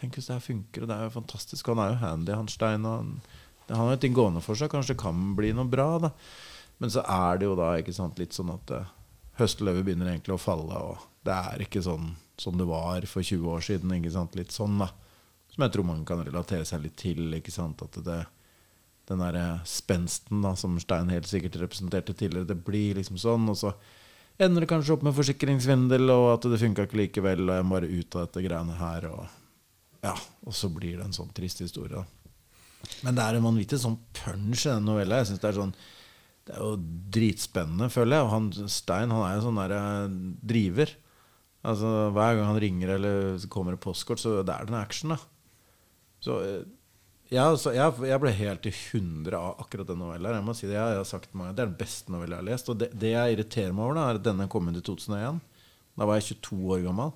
Tenk 0.00 0.16
hvis 0.16 0.30
det 0.30 0.38
her 0.38 0.44
funker, 0.44 0.84
og 0.84 0.88
det 0.88 0.96
er 0.96 1.08
jo 1.08 1.16
fantastisk. 1.18 1.68
Han 1.68 1.82
er 1.82 1.92
jo 1.92 2.00
handy, 2.00 2.32
han 2.32 2.48
Stein. 2.48 2.86
Han, 2.88 3.18
han 3.68 3.82
har 3.82 3.92
jo 3.94 4.00
ting 4.00 4.16
gående 4.16 4.40
for 4.44 4.56
seg. 4.56 4.72
Kanskje 4.72 4.94
det 4.94 5.02
kan 5.02 5.34
bli 5.36 5.52
noe 5.56 5.68
bra. 5.68 5.90
da. 6.06 6.10
Men 6.80 6.92
så 6.92 7.04
er 7.04 7.40
det 7.40 7.50
jo 7.50 7.58
da 7.58 7.74
ikke 7.76 7.92
sant, 7.92 8.18
litt 8.18 8.32
sånn 8.32 8.54
at 8.54 8.72
uh, 8.72 8.88
høstløvet 9.40 9.84
begynner 9.84 10.14
egentlig 10.14 10.38
å 10.38 10.40
falle. 10.40 10.80
Og 10.80 11.04
det 11.28 11.36
er 11.36 11.66
ikke 11.66 11.84
sånn 11.84 12.14
som 12.40 12.56
det 12.56 12.64
var 12.68 13.04
for 13.10 13.20
20 13.20 13.52
år 13.52 13.64
siden. 13.66 13.92
ikke 13.98 14.14
sant, 14.14 14.38
Litt 14.38 14.56
sånn, 14.56 14.80
da. 14.80 14.88
Som 15.52 15.66
jeg 15.66 15.74
tror 15.74 15.88
man 15.90 16.04
kan 16.08 16.22
relatere 16.24 16.64
seg 16.64 16.86
litt 16.86 16.96
til. 17.00 17.26
ikke 17.36 17.52
sant, 17.52 17.84
At 17.84 18.00
det, 18.06 18.22
den 19.10 19.20
derre 19.20 19.60
spensten 19.68 20.40
da, 20.40 20.54
som 20.56 20.78
Stein 20.80 21.12
helt 21.12 21.28
sikkert 21.28 21.60
representerte 21.60 22.16
tidligere, 22.16 22.48
det 22.48 22.62
blir 22.64 22.96
liksom 22.96 23.20
sånn. 23.20 23.44
Og 23.52 23.60
så 23.60 23.74
ender 24.40 24.64
det 24.64 24.70
kanskje 24.72 24.96
opp 24.96 25.04
med 25.04 25.16
forsikringssvindel, 25.18 26.08
og 26.14 26.30
at 26.38 26.48
det 26.48 26.62
funka 26.62 26.88
ikke 26.88 27.02
likevel, 27.02 27.44
og 27.44 27.58
jeg 27.58 27.68
må 27.68 27.76
bare 27.76 27.92
ut 27.92 28.16
av 28.16 28.24
dette 28.24 28.46
greiene 28.46 28.80
her. 28.80 29.10
Og, 29.12 29.39
ja, 30.04 30.14
og 30.46 30.56
så 30.56 30.70
blir 30.72 30.98
det 30.98 31.06
en 31.06 31.16
sånn 31.16 31.32
trist 31.36 31.60
historie. 31.62 32.02
Men 33.04 33.16
det 33.16 33.24
er 33.24 33.36
en 33.36 33.46
vanvittig 33.46 33.80
sånn 33.82 33.98
punch 34.16 34.64
i 34.64 34.72
den 34.72 34.86
novella. 34.88 35.20
Jeg 35.20 35.30
synes 35.30 35.42
det 35.42 35.50
er 35.50 35.58
sånn 35.60 35.74
det 36.50 36.56
er 36.56 36.64
jo 36.64 36.78
dritspennende, 37.14 37.90
føler 37.92 38.16
jeg. 38.16 38.26
Og 38.26 38.32
han 38.32 38.50
Stein 38.72 39.12
han 39.12 39.24
er 39.26 39.36
jo 39.36 39.46
sånn 39.46 39.60
der 39.60 39.76
eh, 39.76 40.18
driver. 40.52 40.92
Altså 41.70 41.92
Hver 42.16 42.38
gang 42.38 42.48
han 42.48 42.60
ringer 42.64 42.94
eller 42.96 43.48
kommer 43.52 43.76
det 43.76 43.84
postkort, 43.84 44.22
så 44.22 44.40
det 44.40 44.54
er 44.54 44.66
det 44.66 44.74
en 44.74 44.80
action. 44.80 45.14
da 45.14 45.20
Så 46.24 46.38
eh, 46.46 46.62
ja, 47.30 47.44
så 47.54 47.70
jeg, 47.76 47.94
jeg 48.10 48.18
ble 48.18 48.32
helt 48.34 48.64
i 48.66 48.72
hundre 48.90 49.38
av 49.38 49.60
akkurat 49.62 49.86
den 49.86 50.00
novella. 50.02 50.32
Jeg 50.34 50.46
må 50.48 50.54
si 50.58 50.66
Det 50.66 50.74
jeg, 50.74 50.96
har 50.98 51.06
sagt 51.06 51.36
mange, 51.36 51.54
det 51.54 51.62
er 51.62 51.70
den 51.70 51.78
beste 51.78 52.10
novella 52.10 52.40
jeg 52.40 52.42
har 52.42 52.48
lest. 52.48 52.72
Og 52.72 52.80
det, 52.80 52.90
det 52.98 53.12
jeg 53.12 53.36
irriterer 53.36 53.76
meg 53.76 53.86
over, 53.86 54.00
da 54.00 54.06
er 54.08 54.18
at 54.18 54.26
denne 54.26 54.48
kom 54.50 54.66
ut 54.66 54.80
i 54.80 54.82
2001. 54.82 55.38
Da 56.00 56.08
var 56.08 56.18
jeg 56.18 56.40
22 56.40 56.58
år 56.74 56.82
gammel. 56.88 57.12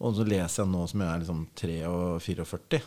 Og 0.00 0.16
så 0.16 0.24
leser 0.24 0.62
jeg 0.62 0.72
nå 0.72 0.84
som 0.88 1.02
jeg 1.04 1.10
er 1.12 1.22
liksom 1.22 1.42
3 1.60 1.76
og 1.90 2.04
44. 2.24 2.80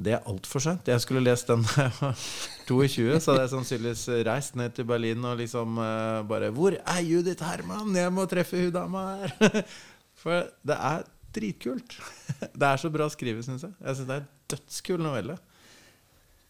Det 0.00 0.14
er 0.16 0.28
altfor 0.30 0.62
sent. 0.64 0.88
Jeg 0.88 1.02
skulle 1.04 1.20
lest 1.26 1.50
den 1.50 1.64
da 1.66 1.84
jeg 1.84 1.96
var 1.98 2.24
22. 2.68 3.20
Så 3.20 3.32
hadde 3.32 3.44
jeg 3.44 3.52
sannsynligvis 3.52 4.04
reist 4.30 4.56
ned 4.56 4.72
til 4.76 4.88
Berlin 4.88 5.26
og 5.28 5.36
liksom 5.42 5.76
uh, 5.76 6.24
bare 6.28 6.48
'Hvor 6.50 6.78
er 6.80 7.00
Judith 7.04 7.44
Herman? 7.44 7.92
Jeg 7.96 8.12
må 8.12 8.24
treffe 8.24 8.64
hun 8.64 8.72
dama 8.72 9.04
her!' 9.20 9.62
For 10.22 10.48
det 10.64 10.76
er 10.76 11.04
dritkult. 11.34 11.96
Det 12.60 12.66
er 12.66 12.76
så 12.80 12.90
bra 12.92 13.08
skrevet, 13.08 13.44
syns 13.44 13.62
jeg. 13.62 13.72
Jeg 13.80 13.96
synes 13.96 14.08
Det 14.08 14.16
er 14.16 14.28
dødskul 14.50 15.00
novelle. 15.00 15.36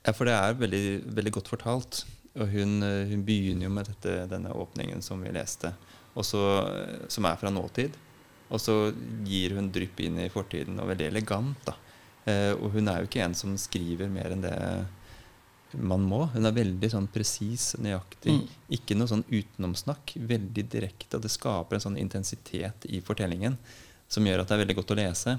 Ja, 0.07 0.15
for 0.17 0.25
det 0.25 0.35
er 0.35 0.57
veldig, 0.57 0.85
veldig 1.17 1.33
godt 1.33 1.51
fortalt. 1.53 2.05
Og 2.41 2.49
hun, 2.49 2.83
eh, 2.83 3.09
hun 3.11 3.25
begynner 3.27 3.67
jo 3.67 3.73
med 3.75 3.91
dette, 3.91 4.15
denne 4.31 4.53
åpningen 4.55 5.03
som 5.03 5.21
vi 5.23 5.33
leste, 5.35 5.75
også, 6.15 6.41
eh, 6.71 7.09
som 7.09 7.27
er 7.29 7.37
fra 7.37 7.51
nåtid. 7.51 7.97
Og 8.51 8.61
så 8.63 8.77
gir 9.27 9.55
hun 9.57 9.71
drypp 9.73 10.01
inn 10.03 10.19
i 10.25 10.31
fortiden, 10.33 10.81
og 10.83 10.91
veldig 10.91 11.11
elegant. 11.11 11.61
da. 11.67 11.77
Eh, 12.29 12.53
og 12.57 12.75
hun 12.75 12.91
er 12.91 13.01
jo 13.01 13.11
ikke 13.11 13.23
en 13.25 13.37
som 13.39 13.55
skriver 13.59 14.11
mer 14.13 14.35
enn 14.35 14.43
det 14.45 14.57
man 15.79 16.03
må. 16.03 16.25
Hun 16.33 16.49
er 16.49 16.57
veldig 16.57 16.91
sånn 16.91 17.07
presis, 17.13 17.73
nøyaktig. 17.79 18.35
Mm. 18.41 18.47
Ikke 18.77 18.97
noe 18.99 19.11
sånn 19.11 19.27
utenomsnakk. 19.29 20.17
Veldig 20.33 20.67
direkte. 20.73 21.19
Og 21.19 21.25
det 21.25 21.33
skaper 21.33 21.79
en 21.79 21.85
sånn 21.87 22.01
intensitet 22.01 22.89
i 22.91 23.03
fortellingen 23.05 23.59
som 24.11 24.27
gjør 24.27 24.43
at 24.43 24.51
det 24.51 24.57
er 24.57 24.65
veldig 24.65 24.79
godt 24.81 24.95
å 24.95 24.99
lese. 24.99 25.37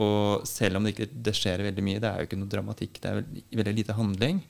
Og 0.00 0.46
selv 0.48 0.78
om 0.78 0.86
det 0.86 0.94
ikke 0.94 1.10
det 1.28 1.34
skjer 1.36 1.64
veldig 1.66 1.84
mye, 1.84 2.00
det 2.00 2.08
er 2.08 2.20
jo 2.20 2.28
ikke 2.28 2.40
noe 2.40 2.52
dramatikk, 2.52 2.98
det 3.00 3.10
er 3.10 3.20
veldig, 3.20 3.44
veldig 3.60 3.74
lite 3.76 3.96
handling. 3.96 4.40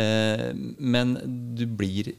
Eh, 0.00 0.50
men 0.78 1.16
du 1.56 1.64
blir 1.66 2.14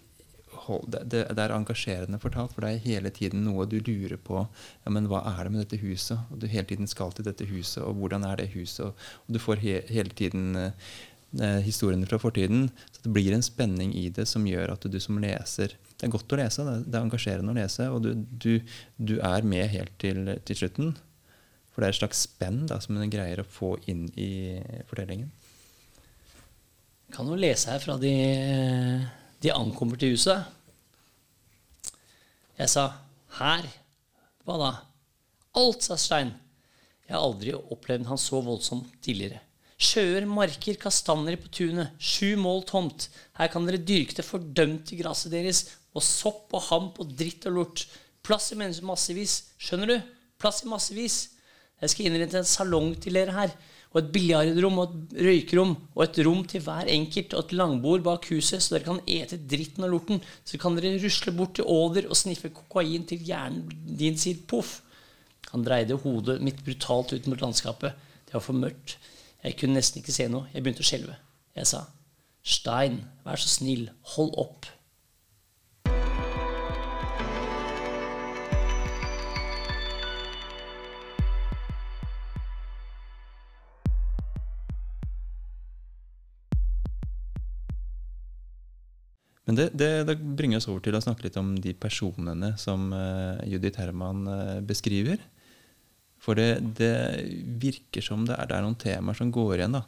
det, 0.88 1.04
det, 1.10 1.42
er 1.42 1.54
engasjerende 1.56 2.20
fortalt, 2.22 2.54
for 2.54 2.64
det 2.64 2.72
er 2.72 2.84
hele 2.86 3.12
tiden 3.14 3.44
noe 3.48 3.68
du 3.70 3.80
lurer 3.80 4.20
på. 4.22 4.44
Ja, 4.86 4.94
men 4.94 5.08
hva 5.10 5.24
er 5.34 5.46
det 5.46 5.54
med 5.54 5.64
dette 5.64 5.82
huset? 5.82 6.20
Og 6.32 6.42
du 6.42 6.48
hele 6.52 6.68
tiden 6.70 6.90
skal 6.90 7.14
til 7.16 7.28
dette 7.28 7.48
huset, 7.50 7.82
og 7.84 7.98
hvordan 8.00 8.26
er 8.28 8.42
det 8.42 8.52
huset? 8.56 8.92
Og, 8.92 9.32
du 9.32 9.40
får 9.42 9.62
he, 9.64 9.78
hele 9.90 10.14
tiden 10.18 10.56
eh, 10.60 10.90
eh, 11.42 11.60
historiene 11.66 12.10
fra 12.10 12.20
fortiden. 12.22 12.70
Så 12.92 13.06
det 13.06 13.14
blir 13.16 13.34
en 13.36 13.46
spenning 13.46 13.94
i 13.98 14.08
det 14.14 14.28
som 14.30 14.48
gjør 14.48 14.76
at 14.76 14.86
du 14.86 15.00
som 15.02 15.22
leser 15.22 15.78
Det 15.98 16.08
er 16.08 16.14
godt 16.14 16.34
å 16.34 16.40
lese, 16.40 16.66
det 16.66 16.76
det 16.88 16.98
er 16.98 17.06
engasjerende 17.06 17.54
å 17.54 17.60
lese, 17.60 17.88
og 17.94 18.04
du, 18.06 18.12
du, 18.16 18.76
du 18.98 19.16
er 19.20 19.48
med 19.48 19.70
helt 19.74 19.94
til, 20.02 20.36
til, 20.46 20.62
slutten. 20.64 20.96
For 21.72 21.82
det 21.82 21.90
er 21.90 21.96
et 21.96 22.02
slags 22.02 22.26
spenn 22.28 22.66
da, 22.70 22.82
som 22.84 22.98
en 22.98 23.12
greier 23.14 23.42
å 23.42 23.48
få 23.48 23.76
inn 23.90 24.10
i 24.20 24.60
fortellingen. 24.90 25.32
Kan 27.12 27.28
jo 27.28 27.36
lese 27.36 27.72
her 27.74 27.82
fra 27.84 27.98
de, 28.00 28.12
de 29.42 29.54
ankommer 29.54 29.98
til 29.98 30.14
huset. 30.16 30.46
Jeg 32.58 32.70
sa 32.70 32.94
'her'. 33.38 33.70
Hva 34.46 34.58
da? 34.58 34.72
Alt, 35.56 35.84
sa 35.84 35.96
Stein. 35.96 36.34
Jeg 37.08 37.16
har 37.16 37.24
aldri 37.26 37.54
opplevd 37.54 38.06
han 38.06 38.18
så 38.18 38.42
voldsomt 38.42 38.92
tidligere. 39.04 39.42
Sjøer, 39.82 40.26
marker, 40.30 40.78
kastanjer 40.78 41.40
på 41.42 41.50
tunet. 41.50 41.90
Sju 42.00 42.38
mål 42.38 42.64
tomt. 42.70 43.10
Her 43.38 43.50
kan 43.50 43.66
dere 43.66 43.82
dyrke 43.82 44.14
det 44.14 44.26
fordømte 44.26 44.96
gresset 45.00 45.34
deres. 45.34 45.64
Og 45.98 46.06
sopp 46.06 46.54
og 46.54 46.62
hamp 46.70 47.00
og 47.02 47.18
dritt 47.18 47.48
og 47.50 47.58
lort. 47.58 47.88
Plass 48.24 48.52
i 48.54 48.56
mennesker 48.56 48.86
massevis. 48.86 49.54
Skjønner 49.58 49.88
du? 49.88 49.98
Plass 50.40 50.62
i 50.64 50.70
massevis. 50.70 51.18
Jeg 51.82 51.90
skal 51.90 52.06
innrette 52.06 52.38
en 52.38 52.46
salong 52.46 52.94
til 53.02 53.18
dere 53.18 53.34
her. 53.34 53.56
Og 53.92 54.00
et 54.00 54.12
biljardrom 54.14 54.78
og 54.80 54.94
et 54.94 55.18
røykerom. 55.28 55.74
Og 55.98 56.04
et 56.06 56.20
rom 56.26 56.44
til 56.48 56.64
hver 56.64 56.88
enkelt. 56.92 57.36
Og 57.36 57.44
et 57.44 57.56
langbord 57.60 58.06
bak 58.06 58.28
huset, 58.32 58.64
så 58.64 58.78
dere 58.78 58.88
kan 58.88 59.02
ete 59.06 59.40
dritten 59.52 59.88
og 59.88 59.94
lorten. 59.96 60.22
Så 60.48 60.60
kan 60.62 60.78
dere 60.78 61.00
rusle 61.02 61.34
bort 61.36 61.58
til 61.60 61.68
Åder 61.68 62.08
og 62.08 62.20
sniffe 62.20 62.54
kokain 62.56 63.08
til 63.10 63.24
hjernen 63.28 63.68
din 64.00 64.20
sier 64.20 64.40
poff. 64.48 64.80
Han 65.52 65.66
dreide 65.68 66.00
hodet 66.00 66.40
mitt 66.44 66.62
brutalt 66.64 67.12
ut 67.12 67.28
mot 67.28 67.42
landskapet. 67.44 67.98
Det 68.28 68.38
var 68.38 68.46
for 68.46 68.56
mørkt. 68.56 68.96
Jeg 69.44 69.58
kunne 69.60 69.76
nesten 69.76 70.00
ikke 70.00 70.16
se 70.16 70.30
noe. 70.32 70.48
Jeg 70.54 70.64
begynte 70.64 70.86
å 70.86 70.88
skjelve. 70.88 71.18
Jeg 71.58 71.68
sa, 71.68 71.86
'Stein, 72.42 73.02
vær 73.26 73.36
så 73.36 73.50
snill, 73.50 73.90
hold 74.16 74.32
opp'. 74.40 74.72
Men 89.52 89.58
det, 89.60 89.66
det, 89.76 89.90
det, 90.08 90.14
bringer 90.16 90.62
oss 90.62 90.70
over 90.72 90.80
til 90.80 90.96
å 90.96 91.02
snakke 91.04 91.26
litt 91.26 91.36
om 91.36 91.50
de 91.60 91.74
personene 91.76 92.54
som 92.56 92.86
uh, 92.96 93.36
Judith 93.44 93.82
Herman 93.82 94.22
uh, 94.24 94.60
beskriver. 94.64 95.20
For 96.24 96.40
det, 96.40 96.62
det, 96.78 96.94
virker 97.60 98.06
som 98.06 98.24
det 98.30 98.38
er, 98.38 98.48
er, 98.48 98.64
noen 98.64 98.78
temaer 98.80 99.20
som 99.20 99.34
går 99.36 99.58
igjen. 99.58 99.76
da. 99.76 99.82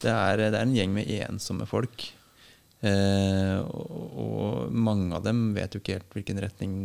Det 0.00 0.14
er, 0.14 0.46
det 0.46 0.56
er 0.56 0.62
en 0.62 0.72
gjeng 0.72 0.96
med 0.96 1.12
ensomme 1.26 1.68
folk. 1.68 2.06
Uh, 2.80 3.60
og, 3.68 4.16
og, 4.24 4.72
mange 4.72 5.12
av 5.12 5.28
dem 5.28 5.50
vet 5.58 5.76
jo 5.76 5.84
ikke 5.84 5.98
helt 5.98 6.16
hvilken 6.16 6.40
retning 6.46 6.80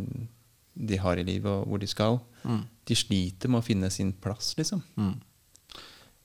de 0.76 1.00
har 1.00 1.16
i 1.16 1.24
livet, 1.24 1.48
og 1.48 1.64
hvor 1.64 1.80
de 1.80 1.88
skal. 1.88 2.20
Mm. 2.44 2.60
De 2.92 3.00
sliter 3.06 3.48
med 3.48 3.62
å 3.62 3.68
finne 3.70 3.88
sin 3.88 4.12
plass, 4.12 4.52
liksom. 4.60 4.84
Mm. 5.00 5.16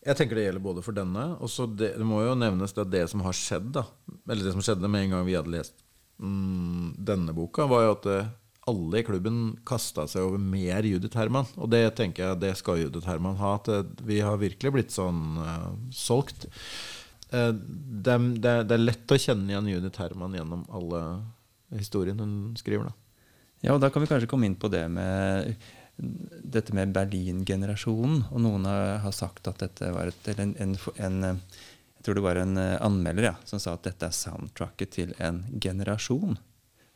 Jeg 0.05 0.19
tenker 0.19 0.37
det 0.37 0.45
gjelder 0.45 0.61
både 0.61 0.83
for 0.85 0.93
denne 0.93 1.25
og 1.41 1.49
det, 1.73 1.95
det, 1.97 2.05
må 2.05 2.21
jo 2.21 2.37
nevnes 2.37 2.75
at 2.77 2.91
det 2.93 3.07
som 3.09 3.23
har 3.25 3.33
skjedd, 3.33 3.71
da 3.73 3.87
Eller 4.29 4.45
det 4.45 4.53
som 4.53 4.61
skjedde 4.65 4.89
med 4.91 5.07
en 5.07 5.15
gang 5.15 5.23
vi 5.25 5.37
hadde 5.37 5.53
lest 5.53 5.79
mm, 6.21 6.97
denne 7.07 7.33
boka, 7.33 7.65
var 7.69 7.87
jo 7.87 7.93
at 7.95 8.09
eh, 8.13 8.33
alle 8.69 9.01
i 9.01 9.05
klubben 9.05 9.39
kasta 9.65 10.07
seg 10.09 10.25
over 10.25 10.41
mer 10.41 10.85
Judith 10.85 11.17
Herman. 11.17 11.49
Og 11.57 11.69
det 11.73 11.83
tenker 11.97 12.23
jeg 12.23 12.41
det 12.41 12.53
skal 12.57 12.79
Judith 12.81 13.09
Herman 13.09 13.37
ha. 13.37 13.55
At 13.59 13.69
eh, 13.69 13.85
vi 14.05 14.21
har 14.25 14.41
virkelig 14.41 14.71
blitt 14.73 14.93
sånn 14.93 15.37
uh, 15.37 15.71
solgt. 15.93 16.47
Det, 17.29 17.51
det, 17.59 18.53
det, 18.69 18.73
er 18.77 18.81
lett 18.81 19.11
å 19.11 19.19
kjenne 19.19 19.51
igjen 19.51 19.69
Judith 19.69 20.01
Herman 20.01 20.37
gjennom 20.37 20.63
alle 20.73 21.01
historiene 21.77 22.25
hun 22.25 22.53
skriver. 22.57 22.89
Da. 22.89 22.95
Ja, 23.65 23.73
og 23.75 23.81
da 23.83 23.89
kan 23.91 24.03
vi 24.03 24.09
kanskje 24.09 24.29
komme 24.29 24.47
inn 24.49 24.57
på 24.57 24.69
det 24.71 24.85
med 24.93 25.55
dette 25.97 26.75
med 26.75 26.93
Berlin-generasjonen. 26.95 28.25
Og 28.31 28.41
noen 28.43 28.67
har, 28.67 29.13
sagt 29.15 29.47
at 29.51 29.61
dette 29.63 29.91
var 29.95 30.11
et, 30.11 30.27
en, 30.35 30.55
en, 30.59 30.75
en, 30.97 31.21
Jeg 31.97 32.07
tror 32.07 32.19
det 32.19 32.25
var 32.25 32.39
en 32.41 32.57
eh, 32.61 32.81
anmelder 32.83 33.31
ja, 33.31 33.35
som 33.47 33.61
sa 33.61 33.75
at 33.75 33.87
dette 33.87 34.09
er 34.09 34.15
soundtracket 34.15 34.93
til 34.97 35.15
en 35.23 35.43
generasjon. 35.61 36.37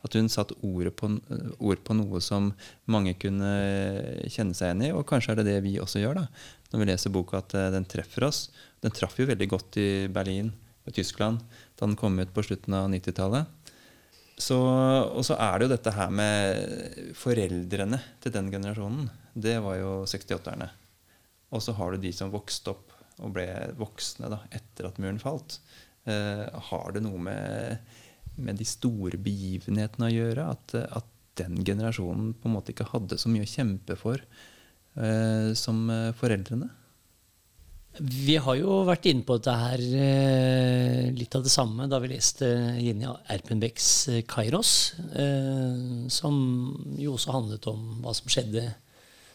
At 0.00 0.16
hun 0.16 0.30
satte 0.32 0.56
ord 0.64 0.88
på, 0.96 1.10
ord 1.58 1.82
på 1.84 1.96
noe 1.96 2.22
som 2.24 2.52
mange 2.88 3.12
kunne 3.20 3.50
kjenne 4.32 4.56
seg 4.56 4.70
igjen 4.70 4.86
i. 4.88 4.94
Og 4.96 5.04
kanskje 5.08 5.34
er 5.34 5.40
det 5.40 5.48
det 5.50 5.60
vi 5.66 5.76
også 5.82 6.00
gjør 6.00 6.22
da, 6.22 6.26
når 6.72 6.82
vi 6.82 6.90
leser 6.92 7.14
boka, 7.14 7.42
at 7.42 7.56
eh, 7.56 7.70
den 7.74 7.88
treffer 7.88 8.28
oss. 8.30 8.48
Den 8.80 8.94
traff 8.96 9.18
jo 9.20 9.28
veldig 9.28 9.48
godt 9.50 9.80
i 9.80 9.90
Berlin 10.12 10.52
og 10.88 10.94
Tyskland 10.96 11.42
da 11.76 11.86
den 11.86 11.98
kom 12.00 12.16
ut 12.20 12.32
på 12.34 12.44
slutten 12.44 12.76
av 12.76 12.88
90-tallet. 12.92 13.48
Så, 14.40 14.56
og 14.56 15.24
så 15.26 15.36
er 15.36 15.58
det 15.58 15.66
jo 15.66 15.72
dette 15.74 15.92
her 15.92 16.12
med 16.14 17.10
foreldrene 17.18 17.98
til 18.22 18.32
den 18.32 18.48
generasjonen. 18.52 19.10
Det 19.34 19.58
var 19.62 19.76
jo 19.76 19.90
68-erne. 20.08 20.70
Og 21.50 21.62
så 21.64 21.74
har 21.76 21.92
du 21.92 22.00
de 22.00 22.12
som 22.14 22.32
vokste 22.32 22.72
opp 22.72 22.94
og 23.20 23.34
ble 23.36 23.46
voksne 23.76 24.30
da, 24.32 24.40
etter 24.54 24.88
at 24.88 25.00
muren 25.02 25.20
falt. 25.20 25.58
Eh, 26.08 26.46
har 26.70 26.94
det 26.94 27.02
noe 27.04 27.20
med, 27.20 27.96
med, 28.38 28.56
de 28.56 28.66
store 28.68 29.20
begivenhetene 29.20 30.08
å 30.08 30.14
gjøre? 30.14 30.50
At, 30.56 30.76
at, 30.88 31.16
den 31.38 31.62
generasjonen 31.64 32.34
på 32.36 32.48
en 32.50 32.52
måte 32.52 32.72
ikke 32.74 32.88
hadde 32.90 33.16
så 33.16 33.30
mye 33.32 33.46
å 33.46 33.48
kjempe 33.48 33.94
for 33.96 34.20
eh, 34.20 35.52
som 35.56 35.78
eh, 35.88 36.10
foreldrene? 36.18 36.66
Vi 37.98 38.36
har 38.38 38.54
jo 38.54 38.84
vært 38.86 39.08
inne 39.10 39.26
på 39.26 39.34
dette 39.36 39.54
her 39.58 39.80
eh, 39.82 41.08
litt 41.10 41.34
av 41.34 41.42
det 41.42 41.50
samme 41.50 41.88
da 41.90 41.98
vi 42.00 42.12
leste 42.12 42.46
Jenny 42.78 43.08
Erpenbecks 43.34 43.88
eh, 44.12 44.20
'Kairos', 44.22 44.94
eh, 45.10 46.06
som 46.12 46.36
jo 47.00 47.16
også 47.16 47.34
handlet 47.34 47.66
om 47.72 47.98
hva 48.04 48.14
som 48.14 48.30
skjedde 48.30 48.62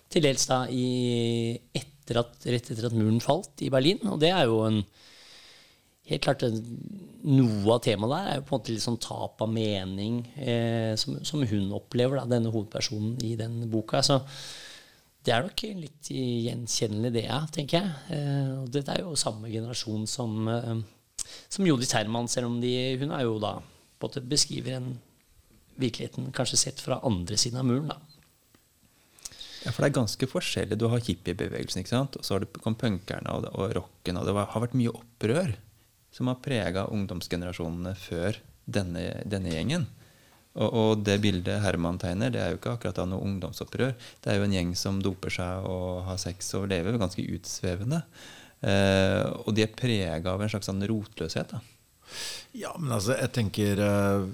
til 0.10 0.24
dels 0.24 0.48
da 0.48 0.64
i, 0.72 1.60
etter 1.76 2.22
at, 2.24 2.38
rett 2.48 2.72
etter 2.72 2.88
at 2.88 2.96
muren 2.96 3.20
falt 3.20 3.60
i 3.66 3.70
Berlin. 3.74 4.00
Og 4.08 4.22
det 4.24 4.32
er 4.32 4.48
jo 4.48 4.64
en 4.64 4.82
helt 6.08 6.24
klart 6.24 6.46
Noe 7.26 7.74
av 7.74 7.82
temaet 7.82 8.12
der 8.14 8.28
er 8.30 8.36
jo 8.38 8.46
på 8.46 8.54
en 8.54 8.60
måte 8.60 8.72
litt 8.72 8.86
sånn 8.86 9.02
tap 9.02 9.42
av 9.42 9.50
mening, 9.50 10.20
som, 11.02 11.16
som, 11.26 11.42
hun 11.42 11.72
opplever, 11.74 12.20
da, 12.20 12.28
denne 12.30 12.52
hovedpersonen 12.54 13.16
i 13.26 13.32
den 13.40 13.64
boka. 13.74 14.04
Så 14.06 14.20
det 15.26 15.34
er 15.34 15.46
nok 15.46 15.64
litt 15.82 16.10
gjenkjennelig, 16.12 17.12
det, 17.16 17.26
ja, 17.26 17.40
tenker 17.54 17.80
jeg. 17.80 17.94
Eh, 18.14 18.52
og 18.62 18.70
dette 18.74 18.94
er 18.94 19.02
jo 19.02 19.16
samme 19.18 19.50
generasjon 19.50 20.06
som, 20.10 20.36
eh, 20.52 20.76
som 21.50 21.66
Jodis 21.66 21.94
Herman, 21.98 22.30
selv 22.32 22.52
om 22.52 22.60
de, 22.62 22.74
hun 23.02 23.14
er 23.16 23.26
jo 23.26 23.40
da 23.42 23.58
både 24.02 24.22
beskriver 24.22 24.78
en 24.78 24.92
virkeligheten 25.82 26.30
kanskje 26.36 26.60
sett 26.62 26.84
fra 26.84 27.02
andre 27.08 27.38
siden 27.40 27.60
av 27.60 27.66
muren. 27.68 27.90
da. 27.90 28.00
Ja, 29.66 29.74
for 29.74 29.82
det 29.82 29.90
er 29.90 29.98
ganske 29.98 30.30
forskjellig. 30.30 30.78
Du 30.78 30.88
har 30.92 31.02
hippiebevegelsen, 31.02 31.82
ikke 31.82 31.96
sant? 31.96 32.18
og 32.20 32.26
så 32.26 32.38
har 32.38 32.46
kom 32.62 32.78
punkerne 32.78 33.34
og, 33.34 33.48
og 33.58 33.74
rocken. 33.80 34.20
Og 34.22 34.28
det 34.28 34.36
var, 34.38 34.52
har 34.54 34.62
vært 34.62 34.78
mye 34.78 34.94
opprør 34.94 35.56
som 36.14 36.30
har 36.30 36.42
prega 36.44 36.86
ungdomsgenerasjonene 36.94 37.96
før 37.98 38.38
denne, 38.70 39.08
denne 39.26 39.56
gjengen. 39.56 39.88
Og, 40.56 40.70
og, 40.72 41.04
det 41.04 41.18
bildet 41.24 41.60
Herman 41.64 42.00
tegner, 42.00 42.32
det 42.32 42.40
er 42.40 42.54
jo 42.54 42.60
ikke 42.62 42.78
akkurat 42.78 43.02
av 43.04 43.10
noe 43.12 43.26
ungdomsopprør. 43.28 43.92
Det 44.24 44.32
er 44.32 44.40
jo 44.40 44.48
en 44.48 44.56
gjeng 44.56 44.72
som 44.80 45.02
doper 45.04 45.34
seg 45.36 45.68
og 45.68 46.06
har 46.08 46.20
sex 46.22 46.54
og 46.56 46.70
lever 46.72 47.00
ganske 47.02 47.26
utsvevende. 47.36 48.02
Eh, 48.64 49.24
og 49.44 49.52
de 49.56 49.66
er 49.66 49.76
prega 49.76 50.32
av 50.32 50.42
en 50.42 50.52
slags 50.52 50.70
sånn 50.72 50.86
rotløshet. 50.88 51.52
da. 51.52 51.60
Ja, 52.56 52.72
men 52.80 52.94
altså, 52.96 53.18
jeg 53.20 53.34
tenker 53.36 53.82
uh, 53.82 54.28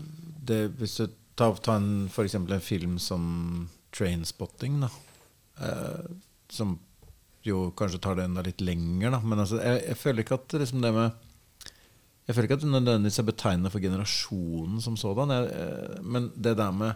det, 0.45 0.59
Hvis 0.77 0.99
du 0.99 1.07
tar, 1.39 1.55
tar 1.63 1.79
en, 1.79 2.07
for 2.11 2.27
eksempel 2.27 2.57
en 2.57 2.63
film 2.63 2.99
som 2.99 3.69
'Trainspotting', 3.91 4.85
da, 4.85 4.89
eh, 5.65 6.11
som 6.49 6.77
jo 7.43 7.71
kanskje 7.75 7.99
tar 7.99 8.15
det 8.15 8.23
enda 8.23 8.43
litt 8.45 8.61
lenger, 8.61 9.11
da. 9.11 9.19
Men 9.19 9.41
altså, 9.43 9.59
jeg, 9.59 9.81
jeg 9.87 9.97
føler 9.97 10.23
ikke 10.23 10.37
at 10.37 10.55
liksom 10.61 10.83
det 10.85 10.93
med 10.95 11.11
Jeg 12.31 12.37
føler 12.37 12.47
ikke 12.47 12.55
at 12.61 12.63
det 12.63 12.71
nødvendigvis 12.71 13.19
er 13.19 13.27
betegnende 13.27 13.69
for 13.73 13.83
generasjonen 13.83 14.79
som 14.79 14.95
sådan. 14.95 15.33
Eh, 15.35 15.97
men 15.99 16.29
det 16.31 16.55
der 16.55 16.71
med 16.71 16.93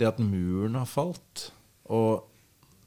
det 0.00 0.08
at 0.08 0.20
muren 0.22 0.78
har 0.78 0.88
falt 0.88 1.50
Og 1.92 2.24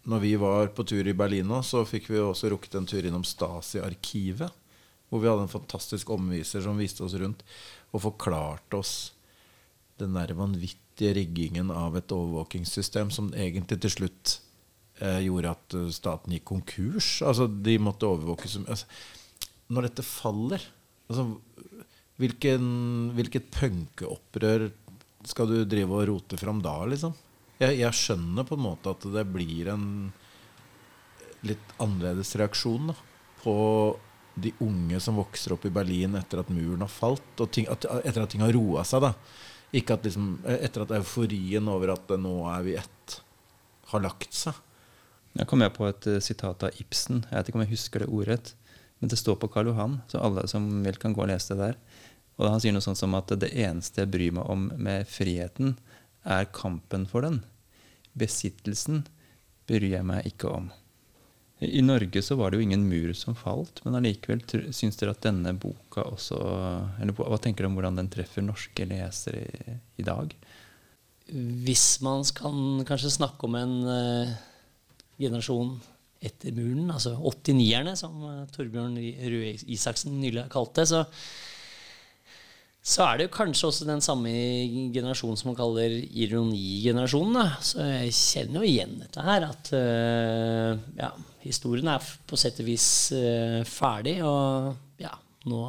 når 0.09 0.19
vi 0.23 0.31
var 0.39 0.71
på 0.73 0.83
tur 0.83 1.05
i 1.05 1.13
Berlin 1.13 1.45
nå, 1.45 1.59
så 1.61 1.83
fikk 1.85 2.09
vi 2.09 2.17
også 2.17 2.49
rukket 2.49 2.79
en 2.79 2.87
tur 2.89 3.05
innom 3.05 3.21
Stasi-arkivet. 3.21 4.49
Hvor 5.09 5.21
vi 5.21 5.29
hadde 5.29 5.45
en 5.45 5.53
fantastisk 5.53 6.09
omviser 6.09 6.65
som 6.65 6.81
viste 6.81 7.05
oss 7.05 7.13
rundt 7.21 7.45
og 7.93 8.01
forklarte 8.07 8.81
oss 8.81 9.13
den 10.01 10.17
der 10.17 10.33
vanvittige 10.33 11.13
riggingen 11.13 11.69
av 11.69 11.99
et 11.99 12.09
overvåkingssystem 12.09 13.13
som 13.13 13.29
egentlig 13.37 13.77
til 13.83 13.93
slutt 13.93 14.37
eh, 14.97 15.21
gjorde 15.27 15.53
at 15.53 15.77
eh, 15.77 15.89
staten 15.93 16.33
gikk 16.33 16.47
konkurs. 16.49 17.19
Altså, 17.21 17.45
de 17.45 17.77
måtte 17.77 18.09
overvåkes 18.09 18.57
altså, 18.63 18.89
Når 19.69 19.91
dette 19.91 20.07
faller 20.07 20.65
altså, 21.11 21.27
hvilken, 22.21 22.65
Hvilket 23.17 23.49
punkeopprør 23.53 24.69
skal 25.27 25.51
du 25.51 25.59
drive 25.69 25.97
og 25.97 26.07
rote 26.09 26.39
fram 26.39 26.63
da, 26.65 26.79
liksom? 26.89 27.13
Jeg, 27.61 27.77
jeg, 27.77 27.93
skjønner 27.93 28.47
på 28.47 28.57
en 28.57 28.63
måte 28.63 28.93
at 28.93 29.03
det 29.13 29.25
blir 29.29 29.69
en 29.69 29.85
litt 31.45 31.75
annerledes 31.81 32.33
reaksjon 32.41 32.89
da, 32.89 32.95
på 33.43 33.53
de 34.41 34.53
unge 34.63 34.97
som 35.03 35.17
vokser 35.19 35.53
opp 35.53 35.67
i 35.67 35.73
Berlin 35.73 36.15
etter 36.17 36.41
at 36.41 36.49
muren 36.53 36.81
har 36.85 36.89
falt, 36.89 37.33
og 37.37 37.51
ting, 37.53 37.67
at, 37.69 37.85
etter 38.01 38.23
at 38.23 38.33
ting 38.33 38.41
har 38.45 38.53
roa 38.55 38.85
seg. 38.87 39.09
da 39.09 39.13
ikke 39.75 39.95
at 39.95 40.07
liksom, 40.07 40.33
etter 40.51 40.83
at 40.83 40.93
euforien 40.97 41.67
over 41.71 41.93
at 41.93 42.11
nå 42.19 42.33
er 42.51 42.65
vi 42.65 42.75
ett, 42.79 43.17
har 43.91 44.03
lagt 44.03 44.35
seg. 44.35 44.57
Jeg 45.39 45.47
kom 45.47 45.61
med 45.63 45.71
på 45.75 45.85
et 45.87 46.07
uh, 46.11 46.19
sitat 46.23 46.65
av 46.67 46.81
Ibsen. 46.83 47.23
Jeg 47.29 47.37
vet 47.37 47.49
ikke 47.49 47.59
om 47.59 47.63
jeg 47.63 47.73
husker 47.77 48.03
det 48.03 48.11
ordrett. 48.11 48.51
Men 48.99 49.11
det 49.11 49.17
står 49.17 49.37
på 49.39 49.47
Karl 49.49 49.71
Johan, 49.71 50.01
så 50.11 50.19
alle 50.21 50.43
som 50.51 50.67
vil, 50.83 50.99
kan 50.99 51.15
gå 51.15 51.23
og 51.23 51.31
lese 51.31 51.55
det 51.55 51.71
der. 51.71 51.77
Og 52.39 52.47
Han 52.47 52.61
sier 52.63 52.75
noe 52.75 52.83
sånt 52.85 52.99
som 52.99 53.15
at 53.17 53.33
det 53.41 53.51
eneste 53.51 54.03
jeg 54.03 54.11
bryr 54.13 54.35
meg 54.37 54.49
om 54.49 54.69
med 54.77 55.09
friheten, 55.09 55.75
er 56.21 56.51
kampen 56.53 57.07
for 57.09 57.25
den. 57.25 57.41
Besittelsen 58.17 59.03
bryr 59.69 59.89
jeg 59.97 60.05
meg 60.07 60.27
ikke 60.29 60.51
om. 60.51 60.69
I 61.61 61.81
Norge 61.85 62.23
så 62.25 62.35
var 62.39 62.49
det 62.49 62.57
jo 62.57 62.65
ingen 62.65 62.87
mur 62.89 63.11
som 63.13 63.35
falt, 63.37 63.83
men 63.85 63.99
allikevel 63.99 64.41
syns 64.73 64.97
dere 64.97 65.13
at 65.13 65.21
denne 65.21 65.53
boka 65.53 66.01
også 66.09 66.39
eller 66.97 67.13
Hva 67.13 67.37
tenker 67.37 67.61
dere 67.61 67.69
om 67.69 67.77
hvordan 67.77 67.99
den 68.01 68.09
treffer 68.09 68.41
norske 68.41 68.87
lesere 68.89 69.43
i, 69.45 69.75
i 70.01 70.05
dag? 70.05 70.33
Hvis 71.29 72.01
man 72.01 72.25
kan 72.35 72.81
kanskje 72.87 73.13
snakke 73.13 73.45
om 73.45 73.59
en 73.59 73.75
uh, 73.85 74.33
generasjon 75.21 75.75
etter 76.21 76.53
muren, 76.57 76.89
altså 76.93 77.13
89-erne, 77.13 77.93
som 77.97 78.17
uh, 78.25 78.49
Torbjørn 78.55 78.97
Røe 78.97 79.53
Isaksen 79.69 80.17
nylig 80.17 80.41
har 80.41 80.51
kalt 80.53 80.73
det, 80.81 80.89
så 80.89 81.05
så 82.81 83.03
er 83.05 83.19
det 83.19 83.25
jo 83.27 83.35
kanskje 83.35 83.67
også 83.67 83.85
den 83.85 84.01
samme 84.01 84.31
generasjonen 84.93 85.37
som 85.37 85.51
man 85.51 85.57
kaller 85.59 85.93
ironigenerasjonen. 85.93 87.51
Så 87.61 87.83
jeg 87.85 88.13
kjenner 88.17 88.57
jo 88.57 88.69
igjen 88.71 88.95
dette 89.03 89.25
her. 89.25 89.45
At 89.45 89.69
uh, 89.77 90.79
ja, 90.97 91.11
historien 91.43 91.91
er 91.93 92.07
på 92.25 92.39
sett 92.41 92.57
og 92.63 92.65
vis 92.65 92.87
uh, 93.13 93.61
ferdig. 93.69 94.15
Og 94.25 94.97
ja, 95.01 95.11
nå 95.45 95.59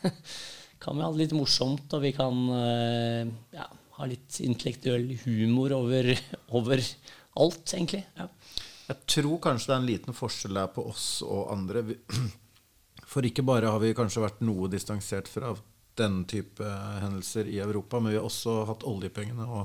kan 0.82 0.96
vi 0.96 1.04
ha 1.04 1.10
det 1.12 1.20
litt 1.20 1.34
morsomt, 1.36 1.92
og 1.92 2.06
vi 2.06 2.14
kan 2.16 2.40
uh, 2.48 3.28
ja, 3.52 3.66
ha 3.98 4.08
litt 4.08 4.40
intellektuell 4.40 5.10
humor 5.26 5.74
over, 5.76 6.08
over 6.56 6.80
alt, 6.80 7.66
egentlig. 7.68 8.00
Ja. 8.16 8.30
Jeg 8.88 9.04
tror 9.12 9.36
kanskje 9.44 9.68
det 9.68 9.76
er 9.76 9.82
en 9.82 9.90
liten 9.90 10.16
forskjell 10.16 10.56
der 10.56 10.72
på 10.72 10.86
oss 10.88 11.20
og 11.20 11.52
andre. 11.52 11.84
For 13.12 13.28
ikke 13.28 13.44
bare 13.44 13.68
har 13.68 13.84
vi 13.84 13.92
kanskje 13.92 14.24
vært 14.24 14.40
noe 14.40 14.72
distansert 14.72 15.28
fra 15.28 15.52
den 15.98 16.22
type 16.28 16.68
hendelser 17.02 17.48
i 17.50 17.58
Europa, 17.60 18.00
men 18.00 18.12
vi 18.12 18.18
har 18.18 18.26
også 18.26 18.62
hatt 18.68 18.86
oljepengene 18.88 19.44
å, 19.44 19.64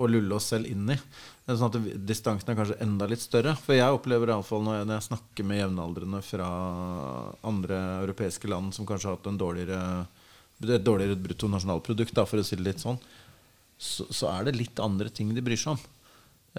å 0.00 0.08
lulle 0.10 0.34
oss 0.36 0.50
selv 0.52 0.70
inn 0.70 0.88
i. 0.90 0.96
Det 0.96 1.52
er 1.54 1.60
sånn 1.60 1.70
at 1.70 2.06
Distansen 2.08 2.52
er 2.52 2.58
kanskje 2.58 2.80
enda 2.84 3.08
litt 3.10 3.22
større. 3.22 3.54
For 3.58 3.76
jeg 3.76 3.94
opplever 3.94 4.32
iallfall 4.32 4.64
når, 4.66 4.84
når 4.88 4.98
jeg 4.98 5.08
snakker 5.10 5.46
med 5.46 5.62
jevnaldrende 5.62 6.22
fra 6.26 6.48
andre 7.46 7.80
europeiske 8.00 8.50
land 8.50 8.74
som 8.76 8.88
kanskje 8.88 9.10
har 9.10 9.18
hatt 9.18 9.30
en 9.30 9.40
dårligere, 9.40 9.80
et 10.66 10.86
dårligere 10.86 11.20
bruttonasjonalprodukt, 11.28 12.22
for 12.26 12.42
å 12.42 12.46
si 12.46 12.58
det 12.58 12.66
litt 12.66 12.82
sånn, 12.82 13.00
så, 13.80 14.04
så, 14.12 14.28
er 14.34 14.46
det 14.46 14.58
litt 14.58 14.82
andre 14.82 15.08
ting 15.12 15.32
de 15.34 15.44
bryr 15.44 15.60
seg 15.60 15.76
om. 15.76 15.84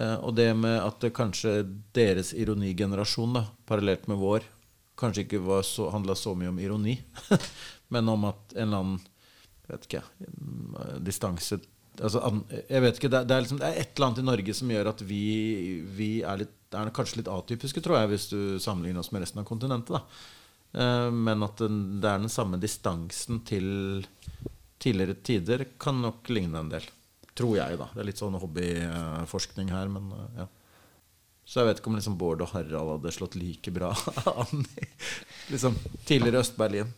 Eh, 0.00 0.16
og 0.24 0.34
det 0.38 0.48
med 0.58 0.80
at 0.80 1.04
kanskje 1.14 1.60
deres 1.94 2.32
ironigenerasjon, 2.34 3.36
da, 3.38 3.46
parallelt 3.68 4.08
med 4.10 4.18
vår, 4.22 4.48
kanskje 4.98 5.26
ikke 5.26 5.60
handla 5.92 6.16
så 6.18 6.34
mye 6.38 6.52
om 6.52 6.60
ironi, 6.62 6.96
men 7.94 8.10
om 8.12 8.28
at 8.30 8.56
en 8.56 8.66
eller 8.66 8.82
annen 8.82 9.00
vet 9.68 9.86
ikke, 9.86 10.02
distanse 11.00 11.60
altså, 12.00 12.20
jeg 12.68 12.82
vet 12.84 12.98
ikke, 12.98 13.10
det, 13.12 13.22
det, 13.28 13.36
er 13.36 13.44
liksom, 13.44 13.60
det, 13.62 13.68
er 13.68 13.80
et 13.80 13.92
eller 13.94 14.08
annet 14.08 14.22
i 14.22 14.26
Norge 14.26 14.54
som 14.58 14.72
gjør 14.72 14.90
at 14.92 15.02
vi, 15.06 15.24
vi 15.96 16.12
er, 16.20 16.42
litt, 16.44 16.56
er, 16.74 16.92
kanskje 16.94 17.20
litt 17.20 17.30
atypiske, 17.32 17.82
tror 17.84 18.00
jeg, 18.00 18.12
hvis 18.12 18.28
du 18.32 18.38
sammenligner 18.62 19.04
oss 19.04 19.12
med 19.14 19.24
resten 19.24 19.42
av 19.42 19.48
kontinentet. 19.48 19.96
Da. 19.98 21.10
men 21.12 21.44
at 21.44 21.60
det 21.60 22.08
er 22.08 22.22
den 22.24 22.32
samme 22.32 22.60
distansen 22.60 23.42
til 23.48 24.04
tidligere 24.82 25.14
tider, 25.22 25.64
kan 25.78 26.00
nok 26.02 26.30
ligne 26.32 26.58
en 26.58 26.72
del. 26.72 26.86
Tror 27.38 27.56
jeg, 27.56 27.78
da. 27.80 27.88
Det 27.94 28.02
er 28.02 28.08
litt 28.10 28.20
sånn 28.20 28.36
hobbyforskning 28.40 29.70
her, 29.72 29.88
men 29.92 30.10
uh, 30.12 30.24
ja. 30.42 30.48
Så 31.44 31.60
jeg 31.60 31.68
vet 31.68 31.80
ikke 31.80 31.90
om 31.90 31.96
liksom 31.98 32.16
Bård 32.18 32.42
og 32.44 32.52
Harald 32.54 32.90
hadde 32.94 33.12
slått 33.14 33.34
like 33.34 33.72
bra 33.74 33.90
an 34.32 34.66
liksom, 35.50 35.74
tidligere 36.06 36.44
Øst-Berlin. 36.44 36.92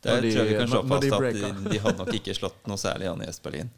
Det 0.00 0.14
de, 0.24 0.30
tror 0.32 0.46
jeg 0.46 0.48
vi 0.48 0.54
kan 0.56 0.70
slå 0.72 0.80
fast 0.88 1.12
at 1.12 1.26
de, 1.36 1.50
de, 1.68 1.80
hadde 1.84 1.98
nok 1.98 2.14
ikke 2.16 2.36
slått 2.36 2.70
noe 2.70 2.80
særlig 2.80 3.10
an 3.10 3.20
i 3.20 3.28
Øst-Berlin. 3.28 3.68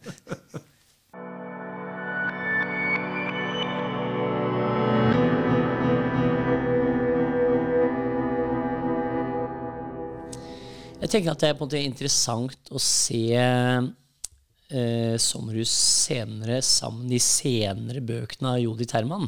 Jeg 11.02 11.10
tenker 11.10 11.34
at 11.34 11.42
det 11.42 11.48
er 11.50 11.58
på 11.58 11.66
en 11.66 11.66
måte 11.66 11.82
interessant 11.82 12.70
å 12.70 12.78
se 12.78 13.24
eh, 13.34 15.16
Sommerhus 15.18 15.74
senere 16.06 16.62
sammen 16.62 17.10
de 17.10 17.18
senere 17.18 17.98
bøkene 18.06 18.54
av 18.54 18.62
Jodi 18.62 18.86
Terman. 18.86 19.26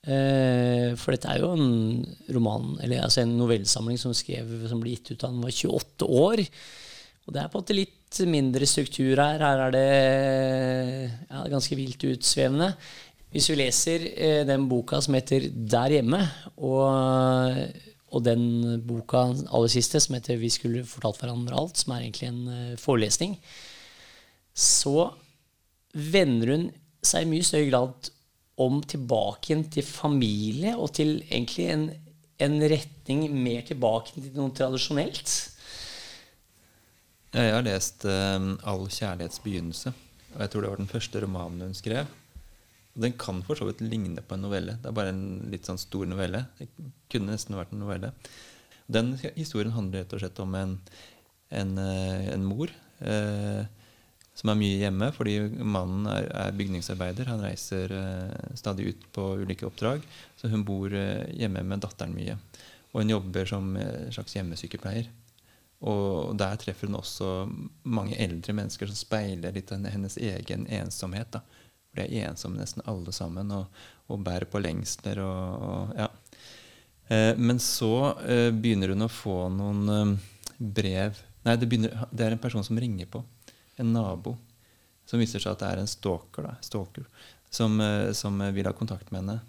Eh, 0.00 0.94
for 0.96 1.12
dette 1.12 1.28
er 1.28 1.42
jo 1.42 1.50
en 1.52 2.04
roman, 2.32 2.72
eller 2.80 3.04
altså 3.04 3.20
en 3.24 3.34
novellesamling 3.36 3.98
som, 4.00 4.14
som 4.16 4.80
ble 4.80 4.94
gitt 4.94 5.12
ut 5.12 5.20
da 5.20 5.28
han 5.28 5.42
var 5.44 5.52
28 5.52 6.08
år. 6.08 6.44
Og 7.26 7.36
det 7.36 7.42
er 7.42 7.50
på 7.50 7.58
en 7.58 7.64
måte 7.64 7.76
litt 7.76 8.20
mindre 8.26 8.66
struktur 8.66 9.20
her. 9.20 9.42
Her 9.44 9.66
er 9.66 9.76
det 9.76 9.86
ja, 11.28 11.44
ganske 11.52 11.78
vilt 11.78 12.08
utsvevende. 12.08 12.72
Hvis 13.30 13.46
vi 13.52 13.60
leser 13.60 14.06
eh, 14.10 14.42
den 14.48 14.66
boka 14.70 14.98
som 15.04 15.14
heter 15.14 15.50
'Der 15.52 16.00
hjemme', 16.00 16.24
og, 16.56 17.60
og, 18.10 18.24
den 18.24 18.80
boka 18.82 19.28
aller 19.30 19.70
siste 19.70 20.00
som 20.00 20.16
heter 20.16 20.40
'Vi 20.40 20.50
skulle 20.50 20.84
fortalt 20.84 21.20
hverandre 21.20 21.54
alt', 21.54 21.76
som 21.78 21.92
er 21.92 22.08
egentlig 22.08 22.28
en 22.28 22.48
uh, 22.48 22.76
forelesning, 22.76 23.38
så 24.54 25.12
vender 25.94 26.50
hun 26.50 26.70
seg 27.04 27.22
i 27.22 27.30
mye 27.30 27.46
større 27.46 27.70
grad 27.70 28.10
om 28.60 28.80
tilbake 28.84 29.56
til 29.72 29.86
familie 29.86 30.76
og 30.76 30.92
til 30.98 31.18
egentlig 31.22 31.66
en, 31.72 31.86
en 32.40 32.58
retning 32.72 33.24
mer 33.32 33.64
tilbake 33.68 34.16
til 34.16 34.30
noe 34.36 34.52
tradisjonelt? 34.56 35.34
Jeg 37.30 37.52
har 37.54 37.62
lest 37.62 38.04
uh, 38.04 38.58
'All 38.66 38.88
kjærlighets 38.90 39.42
begynnelse'. 39.44 39.92
Og 40.34 40.40
jeg 40.42 40.50
tror 40.50 40.62
det 40.62 40.70
var 40.70 40.80
den 40.80 40.90
første 40.90 41.22
romanen 41.22 41.66
hun 41.66 41.74
skrev. 41.74 42.06
Og 42.94 43.02
den 43.04 43.14
kan 43.18 43.42
for 43.46 43.58
så 43.58 43.66
vidt 43.68 43.82
ligne 43.82 44.22
på 44.22 44.34
en 44.34 44.44
novelle. 44.46 44.76
Det 44.82 44.90
er 44.90 44.96
bare 44.96 45.14
en 45.14 45.24
litt 45.50 45.66
sånn 45.66 45.78
stor 45.78 46.06
novelle. 46.10 46.44
Det 46.58 46.68
kunne 47.10 47.34
nesten 47.34 47.58
vært 47.58 47.74
en 47.74 47.82
novelle. 47.84 48.12
Den 48.90 49.14
historien 49.36 49.74
handler 49.74 50.02
rett 50.02 50.14
og 50.14 50.22
slett 50.22 50.40
om 50.42 50.54
en, 50.58 50.78
en, 51.54 51.76
eh, 51.78 52.32
en 52.34 52.46
mor. 52.46 52.72
Uh, 52.98 53.62
som 54.40 54.48
er 54.48 54.56
mye 54.56 54.80
hjemme 54.80 55.10
fordi 55.12 55.34
mannen 55.60 56.08
er, 56.08 56.26
er 56.46 56.56
bygningsarbeider. 56.56 57.28
Han 57.28 57.44
reiser 57.44 57.92
eh, 57.92 58.52
stadig 58.56 58.88
ut 58.88 59.06
på 59.12 59.26
ulike 59.42 59.66
oppdrag. 59.68 60.04
Så 60.40 60.48
hun 60.48 60.64
bor 60.64 60.92
eh, 60.96 61.26
hjemme 61.36 61.62
med 61.66 61.82
datteren 61.84 62.16
mye. 62.16 62.38
Og 62.90 63.02
hun 63.02 63.12
jobber 63.12 63.50
som 63.50 63.74
eh, 63.76 64.08
slags 64.14 64.38
hjemmesykepleier. 64.38 65.10
Og 65.90 66.32
der 66.40 66.56
treffer 66.60 66.88
hun 66.88 66.98
også 67.00 67.28
mange 67.88 68.16
eldre 68.20 68.54
mennesker 68.56 68.88
som 68.88 68.96
speiler 68.96 69.52
litt 69.56 69.72
av 69.76 69.84
hennes 69.92 70.16
egen 70.16 70.64
ensomhet. 70.72 71.36
da. 71.36 71.44
For 71.90 72.00
de 72.00 72.08
er 72.08 72.30
ensomme 72.30 72.60
nesten 72.60 72.84
alle 72.88 73.12
sammen 73.16 73.52
og, 73.56 73.82
og 74.08 74.24
bærer 74.24 74.48
på 74.48 74.60
lengsler. 74.60 75.20
Og, 75.24 75.68
og, 75.68 75.94
ja. 76.00 76.08
men 77.36 77.60
så 77.64 78.12
begynner 78.52 78.92
hun 78.92 79.08
å 79.08 79.12
få 79.12 79.42
noen 79.52 80.18
brev 80.60 81.26
Nei, 81.40 81.54
det, 81.56 81.70
begynner, 81.70 82.02
det 82.12 82.26
er 82.26 82.34
en 82.34 82.42
person 82.42 82.64
som 82.64 82.76
ringer 82.76 83.08
på 83.08 83.22
en 83.80 83.92
nabo 83.96 84.36
som 85.08 85.20
viser 85.20 85.42
seg 85.42 85.56
at 85.56 85.62
det 85.62 85.70
er 85.72 85.82
en 85.82 85.90
stalker, 85.90 86.46
da, 86.46 86.54
stalker 86.62 87.06
som, 87.50 87.80
eh, 87.80 88.12
som, 88.12 88.38
vil 88.54 88.68
ha 88.68 88.74
kontakt 88.76 89.10
med 89.10 89.24
henne. 89.24 89.40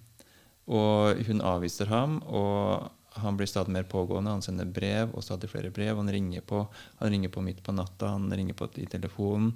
Og 0.72 1.22
hun 1.28 1.44
avviser 1.46 1.90
ham, 1.92 2.20
og 2.26 2.90
han 3.22 3.38
blir 3.38 3.50
stadig 3.50 3.74
mer 3.76 3.86
pågående. 3.92 4.34
Han 4.38 4.44
sender 4.46 4.66
brev 4.66 5.14
og 5.14 5.24
stadig 5.26 5.50
flere 5.52 5.72
brev. 5.74 5.98
Han 5.98 6.12
ringer 6.12 6.42
på, 6.48 6.64
han 7.02 7.14
ringer 7.14 7.30
på 7.30 7.44
midt 7.46 7.62
på 7.64 7.76
natta, 7.76 8.16
han 8.16 8.32
ringer 8.34 8.58
på 8.58 8.70
i 8.82 8.88
telefonen. 8.90 9.54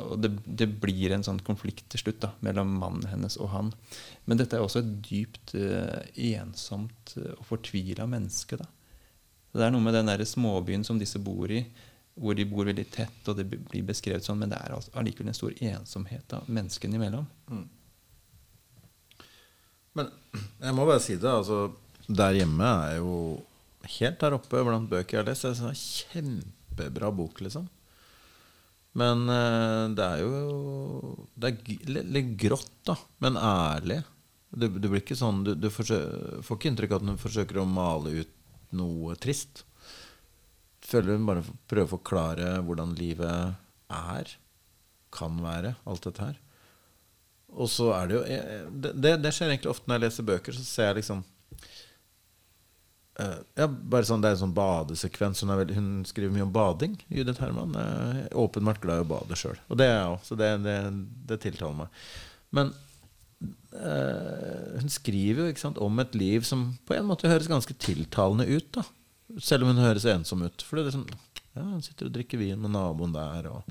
Og 0.00 0.16
det, 0.22 0.30
det, 0.46 0.70
blir 0.80 1.12
en 1.12 1.24
sånn 1.24 1.42
konflikt 1.44 1.84
til 1.92 2.00
slutt 2.00 2.22
da, 2.22 2.30
mellom 2.40 2.70
mannen 2.80 3.10
hennes 3.10 3.36
og 3.36 3.50
han. 3.52 3.72
Men 4.24 4.40
dette 4.40 4.56
er 4.56 4.64
også 4.64 4.80
et 4.80 4.92
dypt 5.04 5.52
uh, 5.52 5.98
ensomt 6.16 7.12
og 7.18 7.42
fortvila 7.44 8.06
menneske. 8.08 8.56
da. 8.56 8.70
Det 9.52 9.66
er 9.66 9.74
noe 9.74 9.84
med 9.84 9.92
den 9.98 10.08
der 10.08 10.24
småbyen 10.24 10.86
som 10.86 11.00
disse 11.00 11.20
bor 11.20 11.52
i, 11.52 11.60
hvor 12.14 12.36
de 12.36 12.44
bor 12.48 12.68
veldig 12.68 12.84
tett, 12.92 13.20
og 13.28 13.38
det 13.38 13.46
blir 13.48 13.86
beskrevet 13.88 14.24
sånn, 14.24 14.42
men 14.42 14.52
det 14.52 14.58
er 14.60 14.74
altså 14.76 14.92
allikevel 15.00 15.32
en 15.32 15.38
stor 15.38 15.54
ensomhet 15.64 16.26
da, 16.28 16.42
menneskene 16.48 16.98
imellom. 16.98 17.28
Mm. 17.48 17.64
Men 19.96 20.10
jeg 20.32 20.76
må 20.76 20.86
bare 20.88 21.02
si 21.04 21.16
det. 21.20 21.28
altså 21.28 21.72
Der 22.08 22.38
hjemme 22.38 22.68
er 22.86 22.98
jo 23.00 23.14
helt 23.98 24.20
der 24.20 24.36
oppe 24.36 24.64
blant 24.64 24.90
bøker 24.90 25.18
jeg 25.18 25.22
har 25.22 25.30
lest. 25.30 25.46
Det 25.46 25.52
er 25.52 25.72
en 25.72 25.82
kjempebra 25.82 27.12
bok, 27.14 27.42
liksom. 27.44 27.68
Men 28.98 29.24
uh, 29.24 29.88
det 29.96 30.04
er 30.04 30.18
jo 30.20 31.28
Det 31.32 31.48
er 31.48 32.02
litt 32.12 32.34
grått, 32.40 32.74
da, 32.88 32.96
men 33.24 33.40
ærlig. 33.40 34.02
Du, 34.52 34.66
du 34.68 34.84
blir 34.90 35.00
ikke 35.00 35.16
sånn 35.16 35.38
Du, 35.46 35.54
du 35.56 35.70
forsøker, 35.72 36.42
får 36.44 36.58
ikke 36.58 36.72
inntrykk 36.72 36.92
av 36.92 37.00
at 37.00 37.08
hun 37.08 37.20
forsøker 37.22 37.62
å 37.62 37.68
male 37.68 38.12
ut 38.20 38.34
noe 38.76 39.16
trist. 39.20 39.64
Føler 40.82 41.16
hun 41.16 41.28
bare 41.28 41.44
prøver 41.70 41.86
å 41.86 41.94
forklare 41.96 42.54
hvordan 42.66 42.96
livet 42.98 43.54
er, 43.92 44.32
kan 45.14 45.36
være, 45.44 45.76
alt 45.86 46.08
dette 46.08 46.30
her. 46.30 46.40
Og 47.52 47.68
så 47.68 47.90
er 47.94 48.08
det 48.08 48.16
jo 48.16 48.22
eh, 48.24 48.66
det, 48.72 49.16
det, 49.20 49.32
skjer 49.34 49.52
egentlig 49.52 49.72
ofte 49.74 49.88
når 49.88 49.98
jeg 49.98 50.04
leser 50.06 50.28
bøker, 50.30 50.56
så 50.56 50.64
ser 50.64 50.88
jeg 50.88 50.98
liksom 51.02 51.20
uh, 53.20 53.40
ja, 53.58 53.66
bare 53.68 54.08
sånn, 54.08 54.22
Det 54.24 54.30
er 54.30 54.38
en 54.38 54.42
sånn 54.46 54.54
badesekvens. 54.56 55.42
Hun, 55.44 55.52
veldig, 55.60 55.76
hun, 55.76 55.90
skriver 56.08 56.34
mye 56.34 56.46
om 56.46 56.54
bading. 56.54 56.96
Judith 57.12 57.44
Herman 57.44 57.76
er 57.78 58.22
åpenbart 58.40 58.80
glad 58.84 59.02
i 59.02 59.04
å 59.04 59.10
bade 59.12 59.38
sjøl. 59.38 59.60
Og 59.68 59.80
det 59.80 59.90
er 59.90 59.98
jeg 59.98 60.14
òg, 60.14 60.24
så 60.28 60.38
det, 60.40 60.50
det, 60.64 60.78
det, 61.28 61.38
tiltaler 61.44 61.82
meg. 61.84 62.00
Men 62.56 62.72
uh, 63.76 64.80
hun 64.80 64.90
skriver 64.92 65.52
jo 65.52 65.60
sant, 65.60 65.80
om 65.82 66.02
et 66.02 66.16
liv 66.16 66.48
som 66.48 66.70
på 66.88 66.96
en 66.96 67.06
måte 67.10 67.30
høres 67.30 67.52
ganske 67.52 67.76
tiltalende 67.84 68.48
ut. 68.48 68.72
da 68.80 68.88
Selv 69.40 69.64
om 69.64 69.72
hun 69.72 69.84
høres 69.84 70.04
ensom 70.08 70.44
ut. 70.44 70.64
For 70.66 70.76
det 70.76 70.84
er 70.84 70.90
liksom, 70.90 71.06
ja, 71.54 71.64
Hun 71.64 71.82
sitter 71.84 72.08
og 72.08 72.14
drikker 72.16 72.40
vin 72.42 72.60
med 72.60 72.74
naboen 72.74 73.14
der. 73.16 73.48
og 73.52 73.62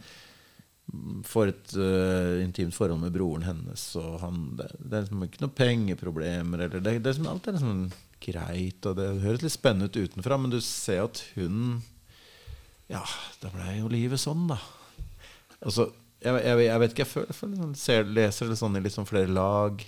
får 1.23 1.51
et 1.51 1.73
uh, 1.79 2.41
intimt 2.43 2.75
forhold 2.75 2.99
med 2.99 3.13
broren 3.15 3.45
hennes. 3.47 3.83
Og 3.99 4.19
han, 4.23 4.43
det, 4.59 4.67
det, 4.79 4.91
er 4.91 5.05
liksom 5.05 5.23
ikke 5.27 5.43
noen 5.43 5.57
pengeproblemer. 5.57 6.65
Eller 6.65 6.81
det, 6.81 6.97
det 6.99 7.11
er 7.11 7.15
liksom, 7.15 7.29
alt 7.31 7.47
er 7.47 7.57
liksom 7.57 7.85
greit. 8.25 8.89
Og 8.89 8.99
det 8.99 9.07
høres 9.23 9.45
litt 9.45 9.55
spennende 9.55 9.89
ut 9.89 9.99
utenfra, 10.01 10.39
men 10.41 10.53
du 10.53 10.59
ser 10.65 11.05
at 11.07 11.23
hun 11.37 11.81
Ja, 12.91 13.05
da 13.39 13.53
ble 13.53 13.77
jo 13.77 13.91
livet 13.91 14.19
sånn, 14.19 14.49
da. 14.51 14.59
Altså, 15.61 15.91
jeg, 16.21 16.35
jeg, 16.43 16.65
jeg 16.65 16.81
vet 16.81 16.93
ikke, 16.93 17.05
jeg 17.05 17.11
føler, 17.13 17.35
føler 17.37 17.61
sånn, 17.61 17.75
ser, 17.79 18.09
leser 18.19 18.51
det 18.51 18.57
sånn 18.59 18.77
i 18.77 18.93
sånn 18.93 19.07
flere 19.09 19.31
lag. 19.31 19.79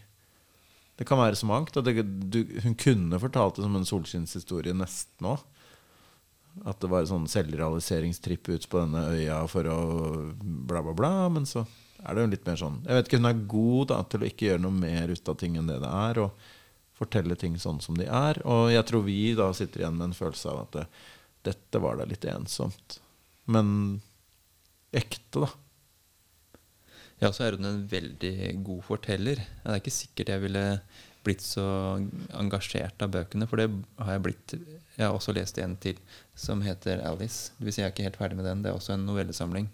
Det 0.97 1.07
kan 1.09 1.19
være 1.19 1.35
så 1.35 1.49
mangt. 1.49 1.75
hun 1.75 2.77
kunne 2.79 3.19
fortalt 3.19 3.57
det 3.57 3.65
som 3.65 3.75
en 3.75 3.89
solskinnshistorie 3.89 4.77
nesten 4.77 5.33
òg. 5.33 5.43
At 6.61 6.79
det 6.83 6.89
var 6.91 7.01
en 7.01 7.09
sånn 7.09 7.29
selvrealiseringstripp 7.31 8.51
ut 8.53 8.67
på 8.69 8.81
denne 8.83 9.07
øya 9.15 9.39
for 9.49 9.67
å 9.67 9.79
bla, 10.37 10.83
bla, 10.85 10.93
bla. 10.93 11.13
Men 11.33 11.47
så 11.49 11.65
er 12.03 12.13
det 12.13 12.25
jo 12.25 12.33
litt 12.33 12.45
mer 12.49 12.59
sånn 12.59 12.81
Jeg 12.83 12.97
vet 12.97 13.09
ikke, 13.09 13.19
hun 13.21 13.29
er 13.31 13.45
god 13.55 13.87
da, 13.93 14.01
til 14.11 14.21
å 14.21 14.27
ikke 14.27 14.49
gjøre 14.49 14.63
noe 14.65 14.77
mer 14.83 15.13
ut 15.13 15.31
av 15.31 15.39
ting 15.41 15.57
enn 15.57 15.71
det 15.71 15.79
det 15.81 15.89
er. 15.89 16.21
Og 16.27 16.51
fortelle 16.99 17.37
ting 17.39 17.57
sånn 17.59 17.81
som 17.83 17.97
de 17.97 18.05
er. 18.05 18.39
Og 18.45 18.69
jeg 18.73 18.85
tror 18.89 19.05
vi 19.07 19.33
da 19.37 19.49
sitter 19.57 19.83
igjen 19.83 19.97
med 19.97 20.11
en 20.11 20.17
følelse 20.17 20.51
av 20.51 20.61
at 20.67 20.77
det, 20.77 20.85
dette 21.49 21.81
var 21.83 21.97
da 21.99 22.07
litt 22.07 22.27
ensomt. 22.29 22.99
Men 23.49 23.67
ekte, 24.93 25.43
da. 25.43 25.49
Ja, 27.23 27.31
så 27.31 27.47
er 27.47 27.57
hun 27.57 27.67
en 27.67 27.83
veldig 27.89 28.35
god 28.67 28.83
forteller. 28.85 29.41
Det 29.41 29.73
er 29.73 29.81
ikke 29.81 29.95
sikkert 29.95 30.31
jeg 30.33 30.43
ville 30.43 30.63
blitt 31.23 31.43
så 31.43 31.65
engasjert 32.35 33.01
av 33.03 33.13
bøkene, 33.13 33.47
for 33.49 33.61
det 33.61 33.69
har 33.99 34.17
jeg 34.17 34.23
blitt 34.27 34.55
Jeg 34.57 35.07
har 35.07 35.15
også 35.15 35.33
lest 35.33 35.57
en 35.57 35.75
til 35.81 35.97
som 36.37 36.61
heter 36.61 37.01
Alice. 37.07 37.53
Det 37.57 37.65
vil 37.65 37.73
si 37.75 37.81
jeg 37.81 37.89
er 37.89 37.95
ikke 37.95 38.05
helt 38.05 38.19
ferdig 38.19 38.37
med 38.37 38.45
den. 38.45 38.61
Det 38.61 38.69
er 38.69 38.77
også 38.77 38.93
en 38.93 39.07
novellesamling. 39.07 39.69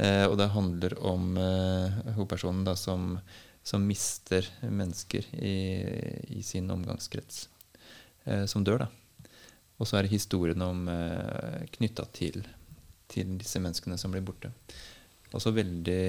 Eh, 0.00 0.26
og 0.28 0.36
det 0.38 0.52
handler 0.54 0.94
om 1.02 1.34
eh, 1.40 1.98
hovedpersonen 2.14 2.62
da, 2.64 2.76
som, 2.78 3.16
som, 3.66 3.84
mister 3.84 4.46
mennesker 4.62 5.26
i, 5.34 5.56
i 6.38 6.44
sin 6.46 6.70
omgangskrets. 6.70 7.48
Eh, 8.24 8.46
som 8.46 8.64
dør, 8.64 8.84
da. 8.84 8.88
Og 9.80 9.88
så 9.88 9.98
er 9.98 10.06
det 10.06 10.14
historien 10.14 10.62
om 10.62 10.86
eh, 10.92 11.66
knytta 11.74 12.06
til, 12.16 12.42
til 13.10 13.36
disse 13.40 13.60
menneskene 13.62 13.98
som 13.98 14.14
blir 14.14 14.24
borte. 14.24 14.52
Også 15.34 15.52
veldig 15.56 16.02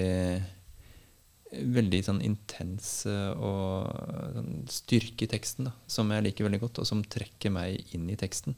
veldig 1.52 2.00
sånn 2.06 2.20
intens 2.24 3.04
og 3.06 3.88
sånn 4.36 4.62
styrke 4.72 5.26
i 5.26 5.30
teksten 5.30 5.68
da, 5.68 5.72
som 5.90 6.10
jeg 6.12 6.24
liker 6.24 6.46
veldig 6.46 6.62
godt, 6.62 6.80
og 6.82 6.88
som 6.88 7.04
trekker 7.04 7.52
meg 7.52 7.94
inn 7.96 8.08
i 8.10 8.18
teksten. 8.18 8.56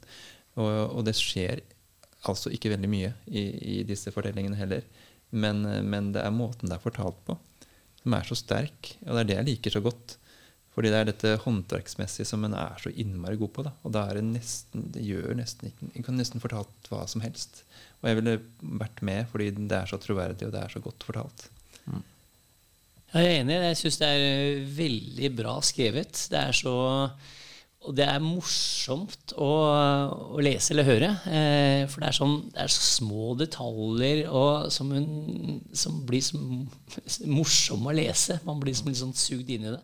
Og, 0.55 0.69
og 0.95 1.01
det 1.07 1.15
skjer 1.19 1.63
altså 2.29 2.51
ikke 2.53 2.71
veldig 2.73 2.89
mye 2.89 3.11
i, 3.27 3.43
i 3.79 3.79
disse 3.87 4.13
fortellingene 4.15 4.57
heller. 4.59 4.85
Men, 5.35 5.63
men, 5.89 6.13
det 6.15 6.23
er 6.23 6.33
måten 6.33 6.69
det 6.69 6.77
er 6.77 6.85
fortalt 6.85 7.17
på, 7.27 7.35
som 8.01 8.15
er 8.15 8.27
så 8.27 8.37
sterk. 8.39 8.93
Og 9.03 9.11
det 9.11 9.23
er 9.23 9.29
det 9.31 9.39
jeg 9.39 9.49
liker 9.49 9.75
så 9.75 9.83
godt. 9.85 10.17
Fordi 10.75 10.91
det 10.91 10.99
er 10.99 11.07
dette 11.07 11.37
håndverksmessige 11.45 12.27
som 12.27 12.43
en 12.43 12.55
er 12.59 12.79
så 12.83 12.91
innmari 12.91 13.39
god 13.39 13.51
på. 13.55 13.63
Da. 13.63 13.71
Og 13.87 13.93
da 13.95 14.03
er 14.09 14.19
det 14.19 14.25
nesten, 14.27 14.89
det 14.91 15.05
gjør 15.07 15.37
nesten 15.39 15.69
ikke 15.69 15.87
En 15.93 16.07
kan 16.07 16.17
nesten 16.19 16.43
fortalt 16.43 16.89
hva 16.91 17.05
som 17.07 17.23
helst. 17.23 17.63
Og 18.01 18.09
jeg 18.09 18.19
ville 18.19 18.39
vært 18.81 19.03
med 19.07 19.29
fordi 19.31 19.53
det 19.55 19.77
er 19.77 19.91
så 19.91 19.99
troverdig, 20.03 20.47
og 20.47 20.55
det 20.55 20.63
er 20.63 20.73
så 20.73 20.83
godt 20.83 21.07
fortalt. 21.07 21.47
Jeg 23.15 23.31
er 23.31 23.39
enig. 23.39 23.55
Jeg 23.69 23.79
syns 23.79 23.97
det 24.01 24.11
er 24.11 24.27
eh, 24.27 24.67
veldig 24.75 25.31
bra 25.37 25.55
skrevet. 25.63 26.27
Det 26.31 26.39
er 26.41 26.55
så 26.55 26.75
og 27.85 27.93
det 27.93 28.05
er 28.09 28.21
morsomt 28.23 29.35
å, 29.37 29.49
å 30.33 30.41
lese 30.41 30.73
eller 30.73 30.87
høre. 30.87 31.09
Eh, 31.29 31.83
for 31.91 32.01
det 32.01 32.09
er, 32.09 32.17
sånn, 32.17 32.35
det 32.55 32.63
er, 32.63 32.71
så 32.73 32.85
små 32.97 33.35
detaljer 33.37 34.23
som, 34.73 34.89
hun, 34.95 35.59
som, 35.69 35.99
blir 36.07 36.23
så 36.25 36.39
morsomme 37.37 37.91
å 37.91 37.95
lese. 37.95 38.39
Man 38.47 38.61
blir 38.61 38.73
liksom 38.73 38.89
litt 38.89 39.01
sånn 39.03 39.13
sugd 39.17 39.51
inn 39.53 39.67
i 39.69 39.75
det. 39.75 39.83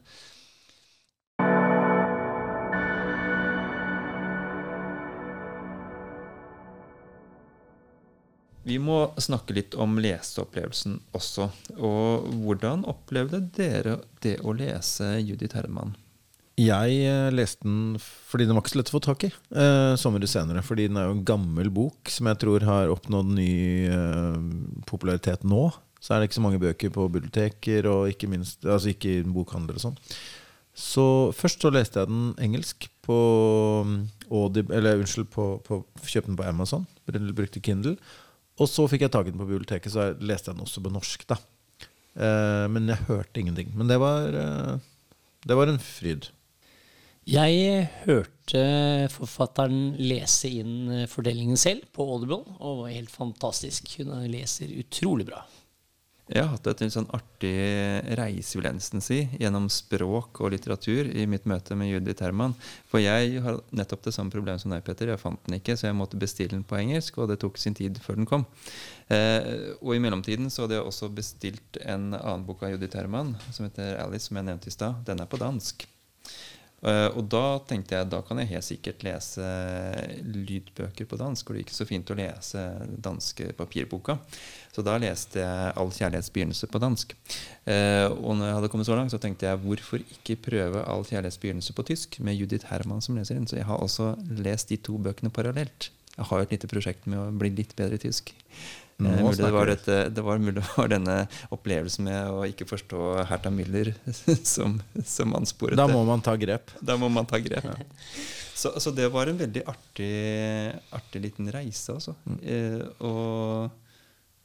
Vi 8.63 8.77
må 8.77 9.07
snakke 9.17 9.55
litt 9.57 9.75
om 9.79 9.97
leseopplevelsen 10.01 10.99
også. 11.17 11.47
Og 11.81 12.27
hvordan 12.43 12.85
opplevde 12.89 13.41
dere 13.55 13.97
det 14.21 14.37
å 14.45 14.53
lese 14.53 15.15
Judith 15.19 15.57
Herman? 15.57 15.95
Jeg 16.61 16.97
eh, 17.07 17.29
leste 17.33 17.65
den 17.65 17.95
fordi 18.01 18.45
den 18.45 18.57
var 18.57 18.61
ikke 18.61 18.73
så 18.73 18.81
lett 18.81 18.91
å 18.91 18.95
få 18.97 19.01
tak 19.05 19.25
i 19.25 19.31
eh, 19.31 19.93
sommere 19.97 20.29
senere. 20.29 20.61
Fordi 20.65 20.89
den 20.91 20.99
er 20.99 21.07
jo 21.07 21.15
en 21.15 21.25
gammel 21.25 21.71
bok 21.73 22.11
som 22.11 22.29
jeg 22.29 22.41
tror 22.43 22.67
har 22.67 22.91
oppnådd 22.93 23.33
ny 23.39 23.53
eh, 23.89 24.37
popularitet 24.89 25.47
nå. 25.47 25.69
Så 26.01 26.13
er 26.13 26.21
det 26.21 26.29
ikke 26.29 26.39
så 26.39 26.45
mange 26.45 26.61
bøker 26.61 26.93
på 26.93 27.07
biblioteker, 27.13 27.85
og 27.89 28.09
ikke 28.09 28.29
minst 28.29 28.65
Altså 28.65 28.89
ikke 28.89 29.19
i 29.19 29.25
bokhandler 29.25 29.77
og 29.77 29.83
sånn. 29.83 29.99
Så 30.77 31.05
først 31.35 31.61
så 31.61 31.69
leste 31.73 32.01
jeg 32.01 32.09
den 32.09 32.31
engelsk 32.41 32.87
på 33.05 33.17
mm, 33.85 33.95
Audible, 34.29 34.75
Eller 34.77 35.01
unnskyld, 35.01 35.27
på, 35.33 35.55
på, 35.65 35.81
kjøpte 36.05 36.29
den 36.29 36.39
på 36.39 36.47
Amazon. 36.47 36.85
Brukte 37.09 37.61
Kindle. 37.63 37.97
Og 38.61 38.69
så 38.69 38.85
fikk 38.89 39.07
jeg 39.07 39.13
tak 39.13 39.27
i 39.27 39.33
den 39.33 39.41
på 39.41 39.49
biblioteket, 39.49 39.89
så 39.93 40.11
jeg 40.11 40.29
leste 40.29 40.51
jeg 40.51 40.57
den 40.59 40.65
også 40.67 40.83
på 40.85 40.93
norsk. 40.93 41.25
da. 41.31 41.39
Eh, 42.13 42.67
men 42.69 42.91
jeg 42.91 43.07
hørte 43.07 43.41
ingenting. 43.41 43.71
Men 43.77 43.89
det 43.89 43.97
var, 44.01 44.27
eh, 44.37 44.77
det 45.47 45.57
var 45.57 45.71
en 45.71 45.81
fryd. 45.81 46.29
Jeg 47.29 47.89
hørte 48.05 48.61
forfatteren 49.13 49.95
lese 50.01 50.49
inn 50.49 51.05
fordelingen 51.07 51.57
selv 51.57 51.85
på 51.93 52.03
Audible, 52.03 52.41
og 52.59 52.83
var 52.83 52.95
helt 52.95 53.13
fantastisk. 53.13 53.93
Hun 53.99 54.25
leser 54.29 54.73
utrolig 54.81 55.27
bra. 55.29 55.43
Jeg 56.31 56.45
har 56.45 56.53
hatt 56.53 56.67
et 56.71 56.93
sånn 56.93 57.09
artig 57.11 57.51
reise, 58.15 58.55
vil 58.55 58.67
jeg 58.69 58.77
nesten 58.77 59.03
si, 59.03 59.17
gjennom 59.41 59.65
språk 59.71 60.39
og 60.39 60.53
litteratur 60.53 61.09
i 61.11 61.25
mitt 61.27 61.43
møte 61.49 61.75
med 61.75 61.91
Judith 61.91 62.23
Herman. 62.23 62.55
For 62.87 63.03
jeg 63.03 63.43
har 63.43 63.59
nettopp 63.75 64.05
det 64.07 64.13
samme 64.15 64.31
problemet 64.31 64.63
som 64.63 64.71
deg, 64.71 64.85
Petter. 64.87 65.11
Jeg 65.11 65.19
fant 65.19 65.41
den 65.43 65.59
ikke, 65.59 65.75
så 65.75 65.89
jeg 65.89 65.99
måtte 65.99 66.19
bestille 66.21 66.55
den 66.55 66.63
på 66.67 66.79
engelsk, 66.79 67.19
og 67.19 67.33
det 67.33 67.41
tok 67.43 67.59
sin 67.59 67.75
tid 67.75 67.99
før 67.99 68.21
den 68.21 68.29
kom. 68.29 68.47
Eh, 69.11 69.75
og 69.81 69.95
i 69.97 70.03
mellomtiden 70.03 70.47
så 70.47 70.63
hadde 70.65 70.79
jeg 70.79 70.87
også 70.87 71.11
bestilt 71.19 71.81
en 71.83 72.13
annen 72.15 72.47
bok 72.47 72.63
av 72.63 72.77
Judith 72.77 72.95
Herman, 72.95 73.35
som 73.51 73.67
heter 73.67 73.99
Alice, 73.99 74.29
som 74.29 74.39
jeg 74.39 74.47
nevnte 74.47 74.71
i 74.71 74.77
stad. 74.77 75.03
Den 75.11 75.19
er 75.19 75.27
på 75.27 75.41
dansk. 75.41 75.83
Eh, 76.81 77.07
og 77.13 77.27
da 77.29 77.59
tenkte 77.69 77.93
jeg 77.93 78.09
da 78.09 78.23
kan 78.25 78.39
jeg 78.41 78.49
helt 78.55 78.65
sikkert 78.65 79.03
lese 79.05 79.45
lydbøker 80.25 81.05
på 81.05 81.19
dansk, 81.19 81.49
og 81.49 81.57
det 81.57 81.65
ikke 81.67 81.77
så 81.77 81.85
fint 81.85 82.09
å 82.09 82.17
lese 82.17 82.63
danske 83.05 83.51
papirboka. 83.57 84.17
Så 84.73 84.81
da 84.85 84.97
leste 84.97 85.43
jeg 85.43 85.73
'All 85.75 85.91
kjærlighets 85.93 86.31
begynnelse' 86.33 86.71
på 86.71 86.81
dansk. 86.81 87.13
Eh, 87.67 88.07
og 88.09 88.35
når 88.37 88.45
jeg 88.45 88.55
hadde 88.55 88.69
kommet 88.69 88.87
så 88.87 88.95
langt, 88.95 89.11
så 89.11 89.21
tenkte 89.21 89.45
jeg 89.45 89.61
hvorfor 89.61 89.99
ikke 89.99 90.41
prøve 90.49 90.83
'All 90.85 91.05
kjærlighets 91.05 91.37
begynnelse' 91.37 91.73
på 91.73 91.85
tysk 91.85 92.19
med 92.19 92.35
Judith 92.35 92.65
Herman 92.65 93.01
som 93.01 93.15
leser 93.15 93.35
inn. 93.35 93.47
Så 93.47 93.57
jeg 93.57 93.65
har 93.65 93.77
også 93.77 94.15
lest 94.41 94.69
de 94.69 94.77
to 94.77 94.97
bøkene 94.97 95.29
parallelt. 95.29 95.91
Jeg 96.17 96.25
har 96.25 96.37
jo 96.37 96.43
et 96.43 96.51
lite 96.51 96.67
prosjekt 96.67 97.07
med 97.07 97.19
å 97.19 97.31
bli 97.37 97.49
litt 97.49 97.75
bedre 97.75 97.95
i 97.95 97.97
tysk. 97.97 98.33
Nå 99.01 99.11
Eh, 99.11 99.23
mulig 99.23 99.39
det, 99.41 99.51
var 99.55 99.71
et, 99.71 99.87
det 100.15 100.23
var 100.25 100.41
mulig 100.41 100.55
det 100.59 100.67
var 100.75 100.91
denne 100.91 101.17
opplevelsen 101.53 102.05
med 102.07 102.29
å 102.29 102.43
ikke 102.49 102.67
forstå 102.69 103.25
Hertha 103.29 103.51
Müller 103.53 103.93
som, 104.55 104.79
som 105.05 105.35
ansporet 105.37 105.79
Da 105.79 105.87
det. 105.89 105.95
må 105.95 106.03
man 106.07 106.23
ta 106.25 106.35
grep. 106.39 106.73
Da 106.81 106.97
må 107.01 107.09
man 107.09 107.29
ta 107.29 107.41
grep. 107.41 107.67
Så, 108.61 108.69
så 108.77 108.91
det 108.93 109.07
var 109.09 109.25
en 109.25 109.39
veldig 109.39 109.63
artig, 109.65 110.09
artig 110.93 111.21
liten 111.23 111.47
reise, 111.49 111.95
altså. 111.95 112.13
Eh, 112.45 112.83
og 113.01 113.71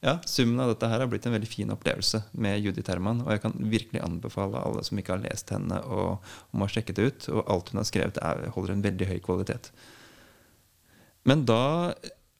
ja, 0.01 0.15
summen 0.25 0.63
av 0.63 0.71
dette 0.71 0.89
her 0.89 1.03
har 1.03 1.09
blitt 1.11 1.27
en 1.29 1.35
veldig 1.35 1.49
fin 1.51 1.73
opplevelse 1.73 2.23
med 2.41 2.57
Judith 2.63 2.89
Herman. 2.89 3.23
Og 3.25 3.29
jeg 3.35 3.43
kan 3.43 3.53
virkelig 3.57 4.01
anbefale 4.01 4.57
alle 4.57 4.81
som 4.87 4.97
ikke 4.97 5.13
har 5.13 5.21
lest 5.21 5.53
henne, 5.53 5.83
og, 5.85 6.25
om 6.49 6.65
å 6.65 6.69
sjekke 6.71 6.95
det 6.97 7.05
ut. 7.11 7.29
Og 7.35 7.43
alt 7.45 7.69
hun 7.69 7.81
har 7.83 7.87
skrevet, 7.91 8.17
er, 8.21 8.47
holder 8.55 8.73
en 8.73 8.85
veldig 8.87 9.09
høy 9.11 9.17
kvalitet. 9.25 9.69
Men 11.27 11.45
da 11.45 11.61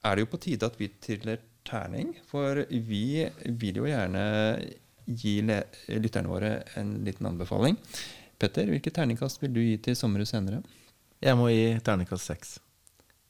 er 0.05 0.15
det 0.17 0.25
jo 0.25 0.31
på 0.33 0.41
tide 0.47 0.69
at 0.69 0.77
vi 0.79 0.89
triller 1.03 1.41
terning, 1.67 2.13
for 2.29 2.63
vi 2.69 3.27
vil 3.59 3.81
jo 3.81 3.89
gjerne 3.89 4.23
gi 5.07 5.37
lytterne 5.43 6.31
våre 6.31 6.51
en 6.79 6.97
liten 7.05 7.29
anbefaling. 7.29 7.77
Petter, 8.37 8.67
hvilket 8.71 8.97
terningkast 8.97 9.41
vil 9.43 9.53
du 9.55 9.61
gi 9.63 9.77
til 9.85 9.95
sommeret 9.97 10.29
senere? 10.29 10.61
Jeg 11.23 11.37
må 11.39 11.47
gi 11.49 11.77
terningkast 11.83 12.31
seks. 12.31 12.57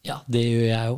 Ja, 0.08 0.22
det 0.28 0.44
gjør 0.46 0.66
jeg 0.68 0.94
jo. 0.94 0.98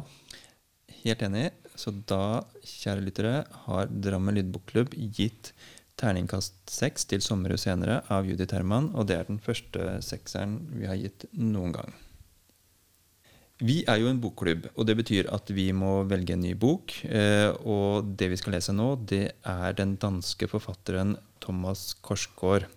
Helt 1.03 1.25
enig. 1.27 1.49
Så 1.79 1.93
da, 2.09 2.41
kjære 2.65 3.03
lyttere, 3.05 3.35
har 3.67 3.91
Drammen 3.91 4.35
Lydbokklubb 4.35 4.95
gitt 5.15 5.53
terningkast 5.99 6.57
seks 6.71 7.07
til 7.11 7.23
sommeret 7.23 7.61
senere 7.61 8.01
av 8.11 8.27
Judith 8.27 8.55
Herman, 8.55 8.91
og 8.95 9.07
det 9.07 9.17
er 9.19 9.27
den 9.29 9.39
første 9.43 9.97
sekseren 10.03 10.57
vi 10.75 10.87
har 10.89 10.99
gitt 10.99 11.27
noen 11.35 11.75
gang. 11.75 11.95
Vi 13.59 13.81
er 13.91 13.97
jo 13.99 14.07
en 14.07 14.21
bokklubb, 14.23 14.69
og 14.79 14.85
det 14.87 14.95
betyr 15.01 15.27
at 15.35 15.49
vi 15.51 15.65
må 15.75 16.05
velge 16.07 16.31
en 16.37 16.45
ny 16.45 16.53
bok. 16.55 16.93
eh, 17.03 17.51
Og 17.59 18.15
det 18.15 18.29
vi 18.31 18.37
skal 18.39 18.53
lese 18.55 18.71
nå, 18.71 18.95
det 19.05 19.35
er 19.43 19.73
den 19.75 19.97
danske 19.97 20.47
forfatteren 20.47 21.17
Thomas 21.41 21.93
Korsgaard. 22.01 22.69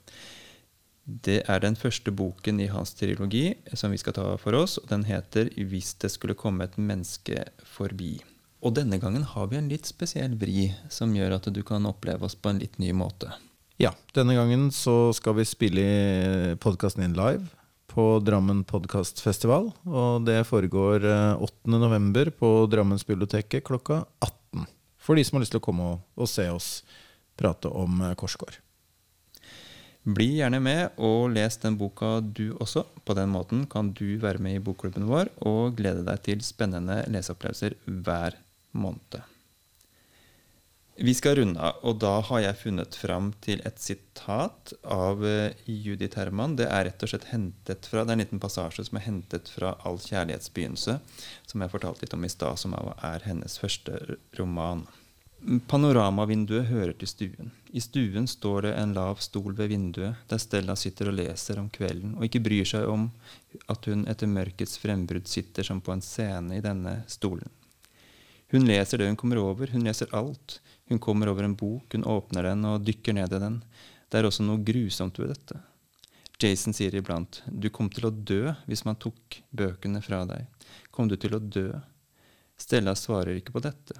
Det 1.06 1.42
er 1.48 1.60
den 1.60 1.76
første 1.76 2.10
boken 2.10 2.60
i 2.60 2.66
hans 2.66 2.94
trilogi 2.94 3.54
som 3.74 3.90
vi 3.90 3.98
skal 3.98 4.12
ta 4.12 4.36
for 4.36 4.54
oss, 4.54 4.78
og 4.78 4.88
den 4.88 5.04
heter 5.04 5.50
'Hvis 5.54 5.98
det 5.98 6.10
skulle 6.10 6.34
komme 6.34 6.64
et 6.64 6.76
menneske 6.76 7.44
forbi'. 7.62 8.22
Og 8.62 8.74
denne 8.74 8.98
gangen 8.98 9.22
har 9.22 9.46
vi 9.46 9.56
en 9.56 9.68
litt 9.68 9.86
spesiell 9.86 10.34
vri 10.34 10.74
som 10.88 11.14
gjør 11.14 11.34
at 11.34 11.52
du 11.52 11.62
kan 11.62 11.86
oppleve 11.86 12.22
oss 12.22 12.34
på 12.34 12.50
en 12.50 12.58
litt 12.58 12.78
ny 12.78 12.92
måte. 12.92 13.32
Ja, 13.78 13.94
denne 14.14 14.34
gangen 14.34 14.70
så 14.70 15.12
skal 15.14 15.34
vi 15.34 15.44
spille 15.44 16.56
podkasten 16.56 17.04
inn 17.04 17.14
live 17.14 17.48
på 17.92 18.04
Drammen 18.24 18.62
podkastfestival. 18.64 19.68
Og 19.84 20.24
det 20.26 20.40
foregår 20.48 21.04
eh, 21.04 21.44
8. 21.44 21.76
november 21.76 22.30
på 22.32 22.50
Drammensbiblioteket 22.72 23.64
klokka 23.68 24.02
18. 24.24 24.66
For 25.02 25.18
de 25.18 25.24
som 25.26 25.36
har 25.36 25.44
lyst 25.44 25.52
til 25.54 25.60
å 25.60 25.64
komme 25.64 25.88
og, 25.90 26.04
og 26.16 26.30
se 26.30 26.46
oss 26.52 26.70
prate 27.38 27.68
om 27.68 28.00
eh, 28.00 28.14
Korsgård. 28.18 28.56
Bli 30.02 30.32
gjerne 30.40 30.58
med 30.62 30.96
og 30.98 31.28
les 31.36 31.60
den 31.62 31.76
boka 31.78 32.16
du 32.24 32.56
også. 32.56 32.86
På 33.04 33.14
den 33.18 33.30
måten 33.34 33.66
kan 33.70 33.92
du 33.94 34.16
være 34.22 34.42
med 34.42 34.58
i 34.58 34.64
bokklubben 34.64 35.06
vår 35.10 35.30
og 35.46 35.76
glede 35.78 36.02
deg 36.08 36.24
til 36.26 36.42
spennende 36.46 37.04
leseopplevelser 37.12 37.76
hver 37.86 38.40
måned. 38.72 39.20
Vi 40.96 41.14
skal 41.14 41.38
runde 41.38 41.60
av, 41.60 41.78
og 41.88 41.96
da 42.02 42.18
har 42.28 42.40
jeg 42.44 42.58
funnet 42.60 42.96
fram 43.00 43.30
til 43.40 43.62
et 43.64 43.78
sitat 43.80 44.74
av 44.84 45.22
eh, 45.24 45.54
Judith 45.64 46.20
Herman. 46.20 46.58
Det 46.58 46.66
er 46.68 46.84
rett 46.84 47.04
og 47.04 47.08
slett 47.08 47.30
hentet 47.30 47.88
fra, 47.88 48.02
det 48.04 48.12
er 48.12 48.18
en 48.18 48.22
liten 48.26 48.42
passasje 48.42 48.84
som 48.84 48.98
er 49.00 49.06
hentet 49.06 49.48
fra 49.48 49.72
'All 49.80 49.96
kjærlighets 49.96 50.52
begynnelse', 50.52 50.98
som 51.48 51.64
jeg 51.64 51.72
fortalte 51.72 52.04
litt 52.04 52.12
om 52.12 52.26
i 52.28 52.30
stad, 52.32 52.60
som 52.60 52.76
er 52.76 53.24
hennes 53.24 53.56
første 53.58 54.18
roman. 54.38 54.84
Panoramavinduet 55.42 56.68
hører 56.68 56.92
til 56.92 57.08
stuen. 57.08 57.50
I 57.72 57.80
stuen 57.80 58.28
står 58.28 58.68
det 58.68 58.74
en 58.78 58.92
lav 58.94 59.16
stol 59.24 59.56
ved 59.56 59.72
vinduet, 59.72 60.20
der 60.28 60.38
Stella 60.38 60.76
sitter 60.76 61.08
og 61.08 61.16
leser 61.16 61.58
om 61.58 61.72
kvelden, 61.72 62.14
og 62.18 62.28
ikke 62.28 62.44
bryr 62.44 62.68
seg 62.68 62.84
om 62.86 63.08
at 63.72 63.88
hun 63.88 64.04
etter 64.12 64.28
mørkets 64.28 64.76
frembrudd 64.78 65.26
sitter 65.26 65.66
som 65.66 65.80
på 65.80 65.96
en 65.96 66.04
scene 66.04 66.60
i 66.60 66.62
denne 66.62 67.00
stolen. 67.08 67.48
Hun 68.52 68.68
leser 68.68 69.00
det 69.00 69.08
hun 69.08 69.16
kommer 69.16 69.40
over, 69.40 69.72
hun 69.72 69.88
leser 69.88 70.12
alt. 70.12 70.60
Hun 70.92 70.98
kommer 71.00 71.30
over 71.32 71.46
en 71.46 71.54
bok, 71.56 71.94
hun 71.94 72.04
åpner 72.04 72.50
den 72.50 72.66
og 72.68 72.82
dykker 72.84 73.14
ned 73.16 73.32
i 73.32 73.38
den. 73.40 73.54
Det 74.12 74.18
er 74.18 74.26
også 74.28 74.44
noe 74.44 74.60
grusomt 74.60 75.16
ved 75.16 75.30
dette. 75.32 75.56
Jason 76.36 76.76
sier 76.76 76.92
iblant, 76.98 77.38
du 77.48 77.70
kom 77.72 77.88
til 77.88 78.10
å 78.10 78.12
dø 78.12 78.52
hvis 78.66 78.84
man 78.84 78.98
tok 79.00 79.38
bøkene 79.56 80.02
fra 80.04 80.18
deg. 80.28 80.68
Kom 80.92 81.08
du 81.08 81.16
til 81.16 81.38
å 81.38 81.40
dø? 81.40 81.70
Stella 82.60 82.92
svarer 82.92 83.40
ikke 83.40 83.56
på 83.56 83.64
dette. 83.64 83.96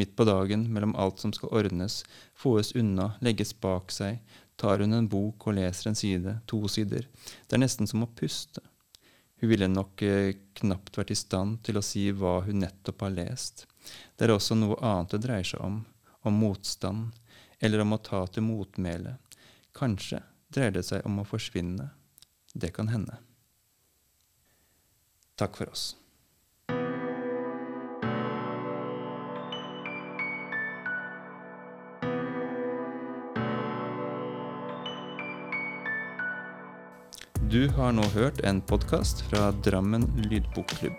Midt 0.00 0.16
på 0.16 0.24
dagen, 0.24 0.64
mellom 0.72 0.96
alt 0.96 1.20
som 1.20 1.36
skal 1.36 1.52
ordnes, 1.60 2.00
fåes 2.32 2.72
unna, 2.72 3.12
legges 3.20 3.52
bak 3.52 3.92
seg, 3.92 4.24
tar 4.56 4.80
hun 4.80 4.96
en 4.96 5.12
bok 5.12 5.44
og 5.44 5.58
leser 5.60 5.92
en 5.92 5.98
side, 5.98 6.38
to 6.48 6.64
sider. 6.72 7.04
Det 7.44 7.58
er 7.58 7.66
nesten 7.66 7.90
som 7.90 8.06
å 8.06 8.12
puste. 8.16 8.64
Hun 9.42 9.52
ville 9.52 9.68
nok 9.68 10.02
eh, 10.08 10.38
knapt 10.56 10.96
vært 10.96 11.12
i 11.12 11.20
stand 11.20 11.60
til 11.68 11.76
å 11.76 11.84
si 11.84 12.08
hva 12.16 12.38
hun 12.46 12.64
nettopp 12.64 13.04
har 13.04 13.12
lest. 13.12 13.66
Det 14.16 14.24
er 14.24 14.32
også 14.38 14.56
noe 14.56 14.80
annet 14.80 15.12
det 15.12 15.26
dreier 15.26 15.52
seg 15.52 15.60
om, 15.60 15.82
om 16.26 16.40
motstand, 16.40 17.12
eller 17.58 17.84
om 17.84 17.96
å 17.96 18.00
ta 18.02 18.24
til 18.26 18.46
motmæle. 18.46 19.16
Kanskje 19.74 20.22
dreier 20.54 20.74
det 20.76 20.84
seg 20.86 21.06
om 21.08 21.20
å 21.22 21.26
forsvinne. 21.28 21.90
Det 22.54 22.70
kan 22.74 22.88
hende. 22.92 23.18
Takk 25.34 25.56
for 25.58 25.72
oss. 25.72 25.94
Du 37.54 37.68
har 37.68 37.92
nå 37.94 38.02
hørt 38.16 38.40
en 38.42 38.58
podkast 38.66 39.20
fra 39.28 39.52
Drammen 39.62 40.08
lydbokklubb. 40.24 40.96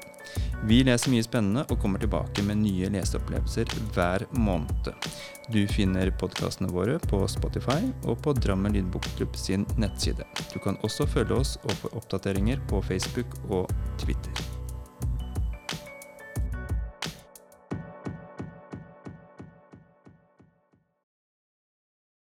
Vi 0.70 0.78
leser 0.88 1.12
mye 1.12 1.26
spennende 1.26 1.66
og 1.68 1.82
kommer 1.84 1.99
tilbake 1.99 2.45
med 2.47 2.62
nye 2.62 2.88
leseopplevelser 2.93 3.76
hver 3.91 4.24
måned. 4.39 4.88
Du 5.51 5.60
finner 5.68 6.14
podkastene 6.16 6.72
våre 6.72 6.95
på 7.12 7.26
Spotify 7.28 7.91
og 8.08 8.24
på 8.24 8.38
Drammen 8.39 8.80
lydbokklubb 8.80 9.36
sin 9.36 9.68
nettside. 9.76 10.24
Du 10.53 10.62
kan 10.64 10.80
også 10.88 11.12
følge 11.18 11.43
oss 11.43 11.58
og 11.66 11.76
få 11.84 11.97
oppdateringer 11.99 12.64
på 12.72 12.80
Facebook 12.88 13.36
og 13.49 13.68
Twitter. 13.99 14.55